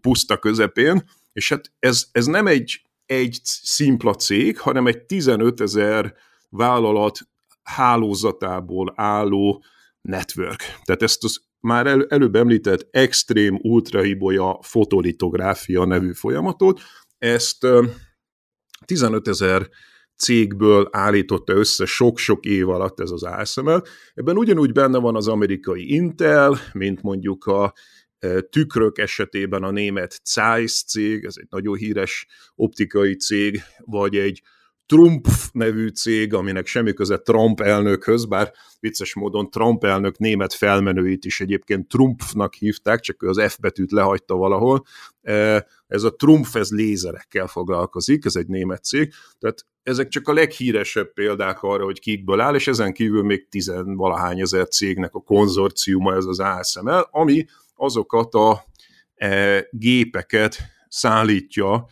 puszta 0.00 0.38
közepén, 0.38 1.02
és 1.32 1.48
hát 1.48 1.72
ez, 1.78 2.06
ez 2.12 2.26
nem 2.26 2.46
egy, 2.46 2.82
egy 3.06 3.38
szimpla 3.42 4.14
cég, 4.14 4.58
hanem 4.58 4.86
egy 4.86 5.02
15 5.02 5.60
ezer 5.60 6.14
vállalat 6.48 7.18
hálózatából 7.62 8.92
álló 8.96 9.64
network. 10.00 10.60
Tehát 10.84 11.02
ezt 11.02 11.24
az 11.24 11.40
már 11.60 11.86
el, 11.86 12.06
előbb 12.08 12.34
említett 12.34 12.88
extrém 12.90 13.58
ultrahibolya 13.62 14.58
fotolitográfia 14.62 15.84
nevű 15.84 16.12
folyamatot, 16.12 16.80
ezt 17.18 17.66
15 18.84 19.28
ezer 19.28 19.68
cégből 20.18 20.88
állította 20.90 21.52
össze 21.52 21.84
sok-sok 21.84 22.44
év 22.44 22.68
alatt 22.68 23.00
ez 23.00 23.10
az 23.10 23.22
ASML. 23.22 23.82
Ebben 24.14 24.36
ugyanúgy 24.36 24.72
benne 24.72 24.98
van 24.98 25.16
az 25.16 25.28
amerikai 25.28 25.94
Intel, 25.94 26.58
mint 26.72 27.02
mondjuk 27.02 27.44
a 27.44 27.72
e, 28.18 28.40
tükrök 28.40 28.98
esetében 28.98 29.62
a 29.62 29.70
német 29.70 30.20
Zeiss 30.24 30.82
cég, 30.82 31.24
ez 31.24 31.34
egy 31.40 31.46
nagyon 31.50 31.76
híres 31.76 32.26
optikai 32.54 33.16
cég, 33.16 33.60
vagy 33.78 34.16
egy 34.16 34.42
Trump 34.88 35.26
nevű 35.52 35.88
cég, 35.88 36.34
aminek 36.34 36.66
semmi 36.66 36.92
köze 36.92 37.18
Trump 37.18 37.60
elnökhöz, 37.60 38.24
bár 38.24 38.52
vicces 38.80 39.14
módon 39.14 39.50
Trump 39.50 39.84
elnök 39.84 40.18
német 40.18 40.52
felmenőit 40.52 41.24
is 41.24 41.40
egyébként 41.40 41.88
Trumpnak 41.88 42.54
hívták, 42.54 43.00
csak 43.00 43.22
ő 43.22 43.28
az 43.28 43.42
F 43.52 43.58
betűt 43.58 43.92
lehagyta 43.92 44.34
valahol. 44.34 44.84
E, 45.22 45.66
ez 45.86 46.02
a 46.02 46.14
Trump, 46.14 46.46
ez 46.52 46.70
lézerekkel 46.70 47.46
foglalkozik, 47.46 48.24
ez 48.24 48.36
egy 48.36 48.46
német 48.46 48.84
cég, 48.84 49.12
tehát 49.38 49.66
ezek 49.82 50.08
csak 50.08 50.28
a 50.28 50.32
leghíresebb 50.32 51.12
példák 51.12 51.62
arra, 51.62 51.84
hogy 51.84 52.00
kikből 52.00 52.40
áll, 52.40 52.54
és 52.54 52.68
ezen 52.68 52.92
kívül 52.92 53.22
még 53.22 53.48
tizenvalahány 53.48 54.40
ezer 54.40 54.68
cégnek 54.68 55.14
a 55.14 55.20
konzorciuma 55.20 56.14
ez 56.14 56.24
az 56.24 56.40
ASML, 56.40 57.08
ami 57.10 57.46
azokat 57.74 58.34
a 58.34 58.64
e, 59.14 59.66
gépeket 59.70 60.58
szállítja, 60.88 61.86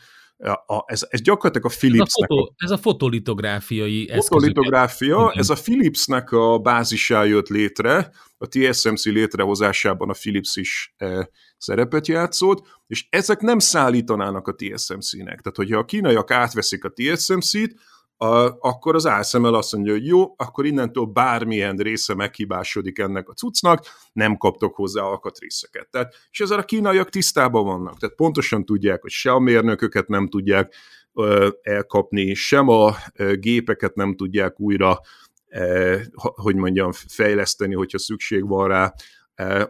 a, 0.67 0.85
ez, 0.87 1.07
ez 1.09 1.21
gyakorlatilag 1.21 1.73
a 1.73 1.77
Philipsnek... 1.79 2.09
Ez 2.09 2.23
a, 2.23 2.27
fotó, 2.27 2.55
ez 2.57 2.71
a 2.71 2.79
fotolitográfiai 2.79 4.11
Fotolitográfia, 4.21 5.33
ez 5.33 5.51
a 5.51 5.55
Philipsnek 5.55 6.31
a 6.31 6.59
bázisá 6.59 7.25
jött 7.25 7.49
létre, 7.49 8.11
a 8.39 8.47
TSMC 8.49 9.05
létrehozásában 9.05 10.11
a 10.11 10.13
Philips 10.13 10.57
is 10.57 10.95
e, 10.97 11.31
szerepet 11.59 12.07
játszott, 12.07 12.67
és 12.87 13.07
ezek 13.11 13.41
nem 13.41 13.59
szállítanának 13.59 14.49
a 14.49 14.55
TSMC-nek. 14.55 15.41
Tehát, 15.41 15.57
hogyha 15.57 15.79
a 15.79 15.85
kínaiak 15.85 16.31
átveszik 16.31 16.85
a 16.85 16.93
TSMC-t, 16.95 17.75
a, 18.17 18.27
akkor 18.61 18.95
az 18.95 19.05
ASML 19.07 19.55
azt 19.55 19.73
mondja, 19.73 19.93
hogy 19.93 20.07
jó, 20.07 20.35
akkor 20.37 20.67
innentől 20.67 21.05
bármilyen 21.05 21.77
része 21.77 22.15
meghibásodik 22.15 22.99
ennek 22.99 23.29
a 23.29 23.33
cuccnak, 23.33 23.85
nem 24.13 24.37
kaptok 24.37 24.75
hozzá 24.75 25.03
alkatrészeket. 25.03 25.89
Tehát, 25.91 26.15
és 26.31 26.41
ezzel 26.41 26.59
a 26.59 26.65
kínaiak 26.65 27.09
tisztában 27.09 27.65
vannak, 27.65 27.99
tehát 27.99 28.17
pontosan 28.17 28.65
tudják, 28.65 29.03
hogy 29.03 29.11
se 29.11 29.33
a 29.33 29.39
mérnököket 29.39 30.09
nem 30.09 30.29
tudják 30.29 30.75
ö, 31.15 31.49
elkapni, 31.63 32.35
sem 32.35 32.69
a 32.69 32.95
ö, 33.15 33.35
gépeket 33.35 33.95
nem 33.95 34.17
tudják 34.17 34.61
újra, 34.61 35.01
ö, 35.49 35.97
hogy 36.15 36.55
mondjam, 36.55 36.93
fejleszteni, 36.93 37.75
hogyha 37.75 37.99
szükség 37.99 38.49
van 38.49 38.69
rá, 38.69 38.95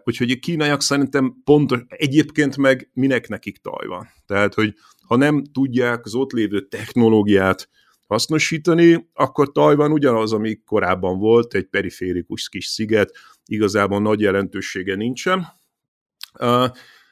Úgyhogy 0.05 0.31
a 0.31 0.37
kínaiak 0.41 0.83
szerintem 0.83 1.35
pontos, 1.45 1.81
egyébként 1.89 2.57
meg 2.57 2.91
minek 2.93 3.29
nekik 3.29 3.59
Tajvan. 3.59 4.09
Tehát, 4.27 4.55
hogy 4.55 4.75
ha 5.07 5.17
nem 5.17 5.45
tudják 5.53 6.05
az 6.05 6.15
ott 6.15 6.31
lévő 6.31 6.61
technológiát 6.69 7.69
hasznosítani, 8.07 9.09
akkor 9.13 9.53
Tajvan 9.53 9.93
ugyanaz, 9.93 10.33
ami 10.33 10.63
korábban 10.65 11.19
volt, 11.19 11.55
egy 11.55 11.67
periférikus 11.67 12.49
kis 12.49 12.67
sziget, 12.67 13.13
igazából 13.47 14.01
nagy 14.01 14.21
jelentősége 14.21 14.95
nincsen. 14.95 15.47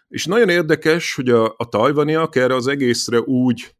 És 0.08 0.24
nagyon 0.24 0.48
érdekes, 0.48 1.14
hogy 1.14 1.28
a, 1.28 1.54
a 1.56 1.68
tajvaniak 1.68 2.36
erre 2.36 2.54
az 2.54 2.66
egészre 2.66 3.20
úgy, 3.20 3.74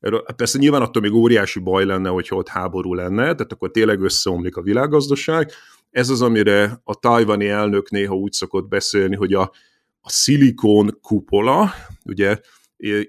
erről, 0.00 0.24
persze 0.36 0.58
nyilván 0.58 0.82
attól 0.82 1.02
még 1.02 1.12
óriási 1.12 1.60
baj 1.60 1.84
lenne, 1.84 2.08
hogyha 2.08 2.36
ott 2.36 2.48
háború 2.48 2.94
lenne, 2.94 3.22
tehát 3.22 3.52
akkor 3.52 3.70
tényleg 3.70 4.00
összeomlik 4.00 4.56
a 4.56 4.62
világgazdaság, 4.62 5.50
ez 5.90 6.08
az, 6.08 6.22
amire 6.22 6.80
a 6.84 6.94
tajvani 6.94 7.48
elnök 7.48 7.90
néha 7.90 8.14
úgy 8.14 8.32
szokott 8.32 8.68
beszélni, 8.68 9.16
hogy 9.16 9.34
a, 9.34 9.52
a 10.00 10.10
szilikon 10.10 10.98
kupola, 11.00 11.74
ugye 12.04 12.40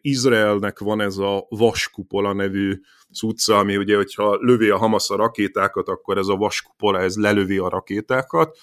Izraelnek 0.02 0.80
van 0.80 1.02
ez 1.02 1.18
a 1.18 1.46
vaskupola 1.50 2.34
nevű 2.34 2.80
cucca, 3.14 3.58
ami 3.58 3.78
ugye, 3.78 3.96
hogyha 3.96 4.38
lövi 4.40 4.70
a 4.70 4.78
Hamas 4.78 5.10
a 5.10 5.16
rakétákat, 5.16 5.88
akkor 5.88 6.18
ez 6.18 6.28
a 6.28 6.36
vaskupola, 6.36 7.00
ez 7.00 7.16
lelövi 7.16 7.58
a 7.58 7.70
rakétákat. 7.70 8.58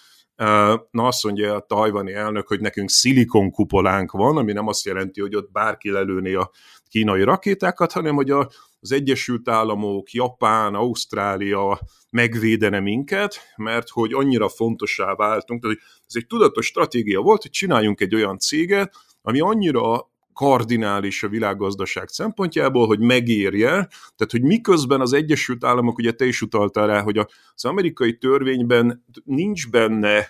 Na 0.91 1.07
azt 1.07 1.25
mondja 1.25 1.55
a 1.55 1.61
tajvani 1.61 2.13
elnök, 2.13 2.49
hogy 2.49 2.61
nekünk 2.61 2.91
szilikonkupolánk 2.91 4.13
van, 4.13 4.37
ami 4.37 4.53
nem 4.53 4.67
azt 4.67 4.85
jelenti, 4.85 5.21
hogy 5.21 5.37
ott 5.37 5.51
bárki 5.53 5.91
lelőni 5.91 6.35
a 6.35 6.51
kínai 6.89 7.23
rakétákat, 7.23 7.93
hanem 7.93 8.15
hogy 8.15 8.31
az 8.31 8.93
Egyesült 8.93 9.49
Államok, 9.49 10.13
Japán, 10.13 10.75
Ausztrália 10.75 11.81
megvédene 12.11 12.81
minket, 12.81 13.41
mert 13.57 13.89
hogy 13.89 14.13
annyira 14.13 14.49
fontossá 14.49 15.15
váltunk, 15.15 15.63
tehát 15.63 15.79
ez 16.07 16.15
egy 16.15 16.27
tudatos 16.27 16.67
stratégia 16.67 17.21
volt, 17.21 17.43
hogy 17.43 17.51
csináljunk 17.51 18.01
egy 18.01 18.15
olyan 18.15 18.39
céget, 18.39 18.95
ami 19.23 19.41
annyira 19.41 20.13
kardinális 20.35 21.22
a 21.22 21.28
világgazdaság 21.28 22.09
szempontjából, 22.09 22.87
hogy 22.87 23.01
megérje, 23.01 23.70
tehát 24.16 24.30
hogy 24.30 24.43
miközben 24.43 25.01
az 25.01 25.12
Egyesült 25.12 25.64
Államok, 25.64 25.99
ugye 25.99 26.12
te 26.12 26.24
is 26.24 26.43
utaltál 26.43 26.87
rá, 26.87 27.03
hogy 27.03 27.18
az 27.55 27.64
amerikai 27.64 28.18
törvényben 28.18 29.05
nincs 29.24 29.70
benne 29.70 30.28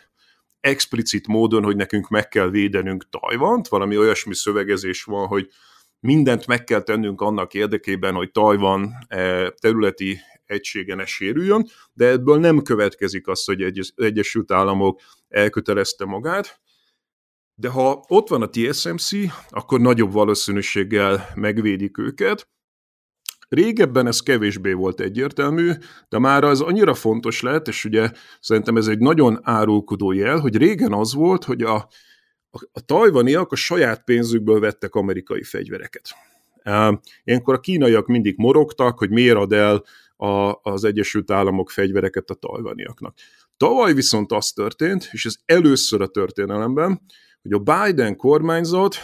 explicit 0.61 1.27
módon, 1.27 1.65
hogy 1.65 1.77
nekünk 1.77 2.09
meg 2.09 2.29
kell 2.29 2.49
védenünk 2.49 3.09
Tajvant, 3.09 3.69
valami 3.69 3.97
olyasmi 3.99 4.35
szövegezés 4.35 5.05
van, 5.05 5.27
hogy 5.27 5.49
mindent 6.01 6.47
meg 6.47 6.65
kell 6.65 6.83
tennünk 6.83 7.21
annak 7.21 7.55
érdekében, 7.55 8.15
hogy 8.15 8.31
Tajvan 8.31 8.93
eh, 9.09 9.47
területi 9.61 10.19
egysége 10.47 10.95
ne 10.95 11.07
sérüljön, 11.07 11.69
de 11.93 12.07
ebből 12.07 12.39
nem 12.39 12.63
következik 12.63 13.29
az, 13.29 13.45
hogy 13.45 13.63
egy, 13.63 13.93
Egyesült 13.97 14.53
Államok 14.53 15.01
elkötelezte 15.29 16.05
magát, 16.05 16.61
de 17.55 17.69
ha 17.69 18.05
ott 18.09 18.29
van 18.29 18.43
a 18.43 18.51
TSMC, 18.51 19.11
akkor 19.49 19.81
nagyobb 19.81 20.13
valószínűséggel 20.13 21.29
megvédik 21.35 21.99
őket. 21.99 22.49
Régebben 23.49 24.07
ez 24.07 24.21
kevésbé 24.21 24.73
volt 24.73 25.01
egyértelmű, 25.01 25.73
de 26.09 26.19
már 26.19 26.45
az 26.45 26.61
annyira 26.61 26.95
fontos 26.95 27.41
lett, 27.41 27.69
és 27.69 27.85
ugye 27.85 28.11
szerintem 28.41 28.77
ez 28.77 28.87
egy 28.87 28.99
nagyon 28.99 29.39
árulkodó 29.43 30.13
jel, 30.13 30.39
hogy 30.39 30.57
régen 30.57 30.93
az 30.93 31.15
volt, 31.15 31.45
hogy 31.45 31.63
a, 31.63 31.75
a, 32.51 32.69
a 32.73 32.81
tajvaniak 32.81 33.53
a 33.53 33.57
saját 33.57 34.05
pénzükből 34.05 34.61
vettek 34.61 34.95
amerikai 34.95 35.43
fegyvereket. 35.43 36.15
Ilyenkor 37.25 37.55
a 37.55 37.61
kínaiak 37.61 38.07
mindig 38.07 38.35
morogtak, 38.37 38.99
hogy 38.99 39.11
miért 39.11 39.37
ad 39.37 39.53
el 39.53 39.85
a, 40.17 40.59
az 40.63 40.85
Egyesült 40.85 41.31
Államok 41.31 41.71
fegyvereket 41.71 42.31
a 42.31 42.35
tajvaniaknak. 42.35 43.15
Tavaly 43.57 43.95
viszont 43.95 44.33
az 44.33 44.53
történt, 44.53 45.09
és 45.13 45.25
ez 45.25 45.37
először 45.45 46.01
a 46.01 46.07
történelemben, 46.07 47.01
hogy 47.45 47.53
a 47.53 47.59
Biden 47.59 48.17
kormányzat 48.17 48.97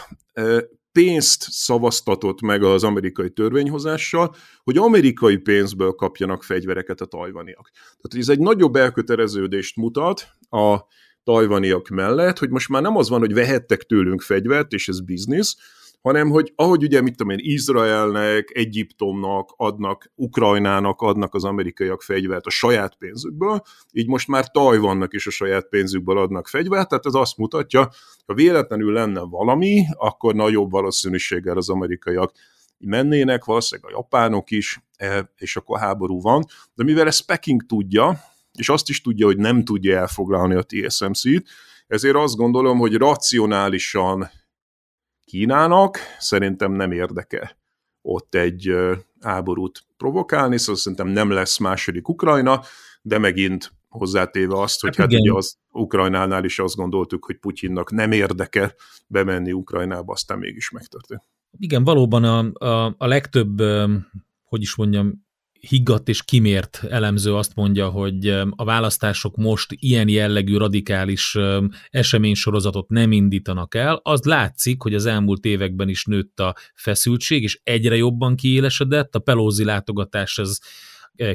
pénzt 0.93 1.47
szavaztatott 1.51 2.41
meg 2.41 2.63
az 2.63 2.85
amerikai 2.85 3.31
törvényhozással, 3.31 4.35
hogy 4.63 4.77
amerikai 4.77 5.37
pénzből 5.37 5.93
kapjanak 5.93 6.43
fegyvereket 6.43 7.01
a 7.01 7.05
tajvaniak. 7.05 7.71
Tehát 7.73 8.27
ez 8.27 8.29
egy 8.29 8.39
nagyobb 8.39 8.77
elköteleződést 8.77 9.77
mutat 9.77 10.29
a 10.49 10.79
tajvaniak 11.23 11.89
mellett, 11.89 12.39
hogy 12.39 12.51
most 12.51 12.69
már 12.69 12.83
nem 12.83 12.97
az 12.97 13.09
van, 13.09 13.21
hogy 13.21 13.35
vehettek 13.35 13.83
tőlünk 13.83 14.23
fegyvert, 14.23 14.73
és 14.73 14.89
ez 14.89 15.01
biznisz, 15.01 15.57
hanem 16.03 16.31
hogy 16.31 16.53
ahogy 16.57 16.83
ugye, 16.83 17.01
mit 17.01 17.17
tudom 17.17 17.33
én, 17.33 17.39
Izraelnek, 17.41 18.51
Egyiptomnak 18.55 19.55
adnak, 19.57 20.13
Ukrajnának 20.15 21.01
adnak 21.01 21.35
az 21.35 21.45
amerikaiak 21.45 22.03
fegyvert 22.03 22.47
a 22.47 22.51
saját 22.51 22.95
pénzükből, 22.95 23.63
így 23.93 24.07
most 24.07 24.29
már 24.29 24.51
Tajvannak 24.51 25.15
is 25.15 25.27
a 25.27 25.31
saját 25.31 25.69
pénzükből 25.69 26.19
adnak 26.19 26.49
fegyvert, 26.49 26.89
tehát 26.89 27.07
ez 27.07 27.15
azt 27.15 27.37
mutatja, 27.37 27.91
ha 28.27 28.35
véletlenül 28.35 28.93
lenne 28.93 29.21
valami, 29.21 29.85
akkor 29.97 30.35
nagyobb 30.35 30.71
valószínűséggel 30.71 31.57
az 31.57 31.69
amerikaiak 31.69 32.33
mennének, 32.79 33.45
valószínűleg 33.45 33.93
a 33.93 33.97
japánok 33.97 34.51
is, 34.51 34.81
e, 34.97 35.33
és 35.37 35.57
akkor 35.57 35.79
háború 35.79 36.21
van. 36.21 36.45
De 36.75 36.85
mivel 36.85 37.07
ezt 37.07 37.27
Peking 37.27 37.67
tudja, 37.67 38.21
és 38.59 38.69
azt 38.69 38.89
is 38.89 39.01
tudja, 39.01 39.27
hogy 39.27 39.37
nem 39.37 39.65
tudja 39.65 39.99
elfoglalni 39.99 40.55
a 40.55 40.63
TSMC-t, 40.63 41.45
ezért 41.87 42.17
azt 42.17 42.37
gondolom, 42.37 42.79
hogy 42.79 42.95
racionálisan 42.95 44.31
Kínának 45.31 45.99
szerintem 46.19 46.73
nem 46.73 46.93
érdeke 46.93 47.59
ott 48.03 48.35
egy 48.35 48.75
háborút 49.21 49.85
provokálni, 49.97 50.59
szóval 50.59 50.77
szerintem 50.77 51.09
nem 51.09 51.31
lesz 51.31 51.59
második 51.59 52.09
Ukrajna, 52.09 52.61
de 53.03 53.19
megint 53.19 53.73
hozzátéve 53.89 54.61
azt, 54.61 54.81
hogy 54.81 54.97
hát, 54.97 55.11
hát 55.11 55.21
ugye 55.21 55.33
az 55.33 55.59
Ukrajnánál 55.73 56.45
is 56.45 56.59
azt 56.59 56.77
gondoltuk, 56.77 57.25
hogy 57.25 57.37
Putyinnak 57.37 57.91
nem 57.91 58.13
érdeke 58.13 58.75
bemenni 59.07 59.53
Ukrajnába, 59.53 60.13
aztán 60.13 60.39
mégis 60.39 60.71
megtörtént. 60.71 61.23
Igen, 61.59 61.85
valóban 61.85 62.25
a, 62.25 62.67
a, 62.67 62.95
a 62.99 63.07
legtöbb, 63.07 63.63
hogy 64.45 64.61
is 64.61 64.77
mondjam, 64.77 65.27
higgadt 65.61 66.09
és 66.09 66.23
kimért 66.23 66.85
elemző 66.89 67.35
azt 67.35 67.55
mondja, 67.55 67.89
hogy 67.89 68.29
a 68.51 68.65
választások 68.65 69.37
most 69.37 69.73
ilyen 69.79 70.09
jellegű 70.09 70.57
radikális 70.57 71.37
eseménysorozatot 71.91 72.89
nem 72.89 73.13
indítanak 73.13 73.75
el, 73.75 74.01
az 74.03 74.25
látszik, 74.25 74.83
hogy 74.83 74.95
az 74.95 75.07
elmúlt 75.07 75.45
években 75.45 75.89
is 75.89 76.05
nőtt 76.05 76.41
a 76.41 76.55
feszültség, 76.75 77.43
és 77.43 77.61
egyre 77.63 77.97
jobban 77.97 78.37
kiélesedett, 78.37 79.15
a 79.15 79.19
Pelózi 79.19 79.65
látogatás 79.65 80.39
ez 80.39 80.59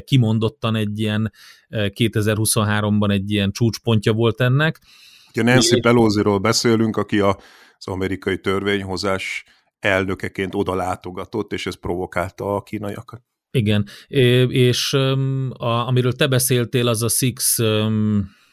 kimondottan 0.04 0.74
egy 0.74 0.98
ilyen 0.98 1.32
2023-ban 1.70 3.10
egy 3.10 3.30
ilyen 3.30 3.52
csúcspontja 3.52 4.12
volt 4.12 4.40
ennek. 4.40 4.80
Ugye 5.28 5.42
Nancy 5.42 5.80
Pelosi-ról 5.80 6.38
beszélünk, 6.38 6.96
aki 6.96 7.20
a, 7.20 7.38
az 7.78 7.86
amerikai 7.86 8.38
törvényhozás 8.40 9.44
elnökeként 9.78 10.54
oda 10.54 10.74
látogatott, 10.74 11.52
és 11.52 11.66
ez 11.66 11.74
provokálta 11.74 12.54
a 12.54 12.62
kínaiakat. 12.62 13.22
Igen, 13.56 13.86
és 14.48 14.92
a, 14.92 15.86
amiről 15.86 16.12
te 16.12 16.26
beszéltél, 16.26 16.88
az 16.88 17.02
a 17.02 17.08
Six, 17.08 17.58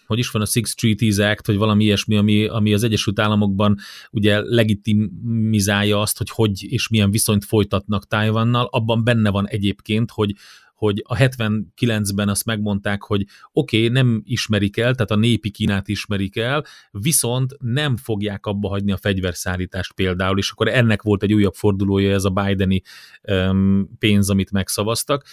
hogy 0.05 0.19
is 0.19 0.29
van 0.29 0.41
a 0.41 0.45
Six 0.45 0.75
Treaties 0.75 1.17
Act, 1.17 1.47
vagy 1.47 1.55
valami 1.55 1.83
ilyesmi, 1.83 2.15
ami, 2.15 2.45
ami 2.45 2.73
az 2.73 2.83
Egyesült 2.83 3.19
Államokban 3.19 3.77
ugye 4.11 4.41
legitimizálja 4.41 5.99
azt, 6.01 6.17
hogy 6.17 6.29
hogy 6.29 6.71
és 6.71 6.87
milyen 6.87 7.11
viszonyt 7.11 7.45
folytatnak 7.45 8.07
Tájvannal, 8.07 8.67
abban 8.71 9.03
benne 9.03 9.29
van 9.29 9.47
egyébként, 9.47 10.11
hogy 10.11 10.35
hogy 10.73 11.03
a 11.05 11.15
79-ben 11.15 12.29
azt 12.29 12.45
megmondták, 12.45 13.03
hogy 13.03 13.25
oké, 13.51 13.77
okay, 13.77 13.89
nem 13.89 14.21
ismerik 14.25 14.77
el, 14.77 14.93
tehát 14.93 15.11
a 15.11 15.15
népi 15.15 15.49
Kínát 15.49 15.87
ismerik 15.87 16.37
el, 16.37 16.65
viszont 16.91 17.55
nem 17.59 17.97
fogják 17.97 18.45
abba 18.45 18.67
hagyni 18.67 18.91
a 18.91 18.97
fegyverszállítást 18.97 19.93
például, 19.93 20.37
és 20.37 20.51
akkor 20.51 20.67
ennek 20.67 21.01
volt 21.01 21.23
egy 21.23 21.33
újabb 21.33 21.53
fordulója 21.53 22.13
ez 22.13 22.23
a 22.23 22.29
Bideni 22.29 22.81
um, 23.21 23.89
pénz, 23.99 24.29
amit 24.29 24.51
megszavaztak. 24.51 25.25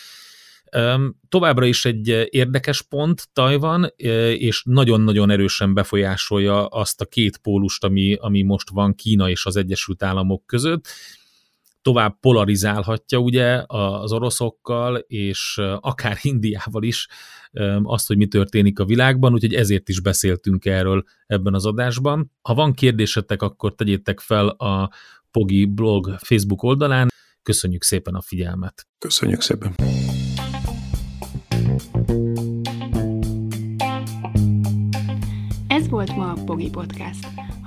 Továbbra 1.28 1.64
is 1.64 1.84
egy 1.84 2.28
érdekes 2.30 2.82
pont 2.82 3.28
Tajvan, 3.32 3.92
és 4.36 4.62
nagyon-nagyon 4.64 5.30
erősen 5.30 5.74
befolyásolja 5.74 6.66
azt 6.66 7.00
a 7.00 7.04
két 7.04 7.38
pólust, 7.38 7.84
ami, 7.84 8.14
ami 8.14 8.42
most 8.42 8.70
van 8.70 8.94
Kína 8.94 9.28
és 9.28 9.46
az 9.46 9.56
Egyesült 9.56 10.02
Államok 10.02 10.46
között 10.46 10.88
tovább 11.82 12.20
polarizálhatja 12.20 13.18
ugye 13.18 13.62
az 13.66 14.12
oroszokkal, 14.12 14.96
és 14.96 15.60
akár 15.80 16.18
Indiával 16.32 16.82
is 16.82 17.08
azt, 17.82 18.06
hogy 18.06 18.16
mi 18.16 18.26
történik 18.26 18.78
a 18.78 18.84
világban, 18.84 19.32
úgyhogy 19.32 19.54
ezért 19.54 19.88
is 19.88 20.00
beszéltünk 20.00 20.64
erről 20.64 21.04
ebben 21.26 21.54
az 21.54 21.66
adásban. 21.66 22.32
Ha 22.42 22.54
van 22.54 22.74
kérdésetek, 22.74 23.42
akkor 23.42 23.74
tegyétek 23.74 24.20
fel 24.20 24.48
a 24.48 24.90
Pogi 25.30 25.64
blog 25.64 26.16
Facebook 26.18 26.62
oldalán. 26.62 27.08
Köszönjük 27.42 27.82
szépen 27.82 28.14
a 28.14 28.20
figyelmet! 28.20 28.86
Köszönjük 28.98 29.40
szépen! 29.40 29.74
Ez 35.66 35.88
volt 35.88 36.16
ma 36.16 36.30
a 36.30 36.44
Pogi 36.44 36.70
Podcast. 36.70 37.49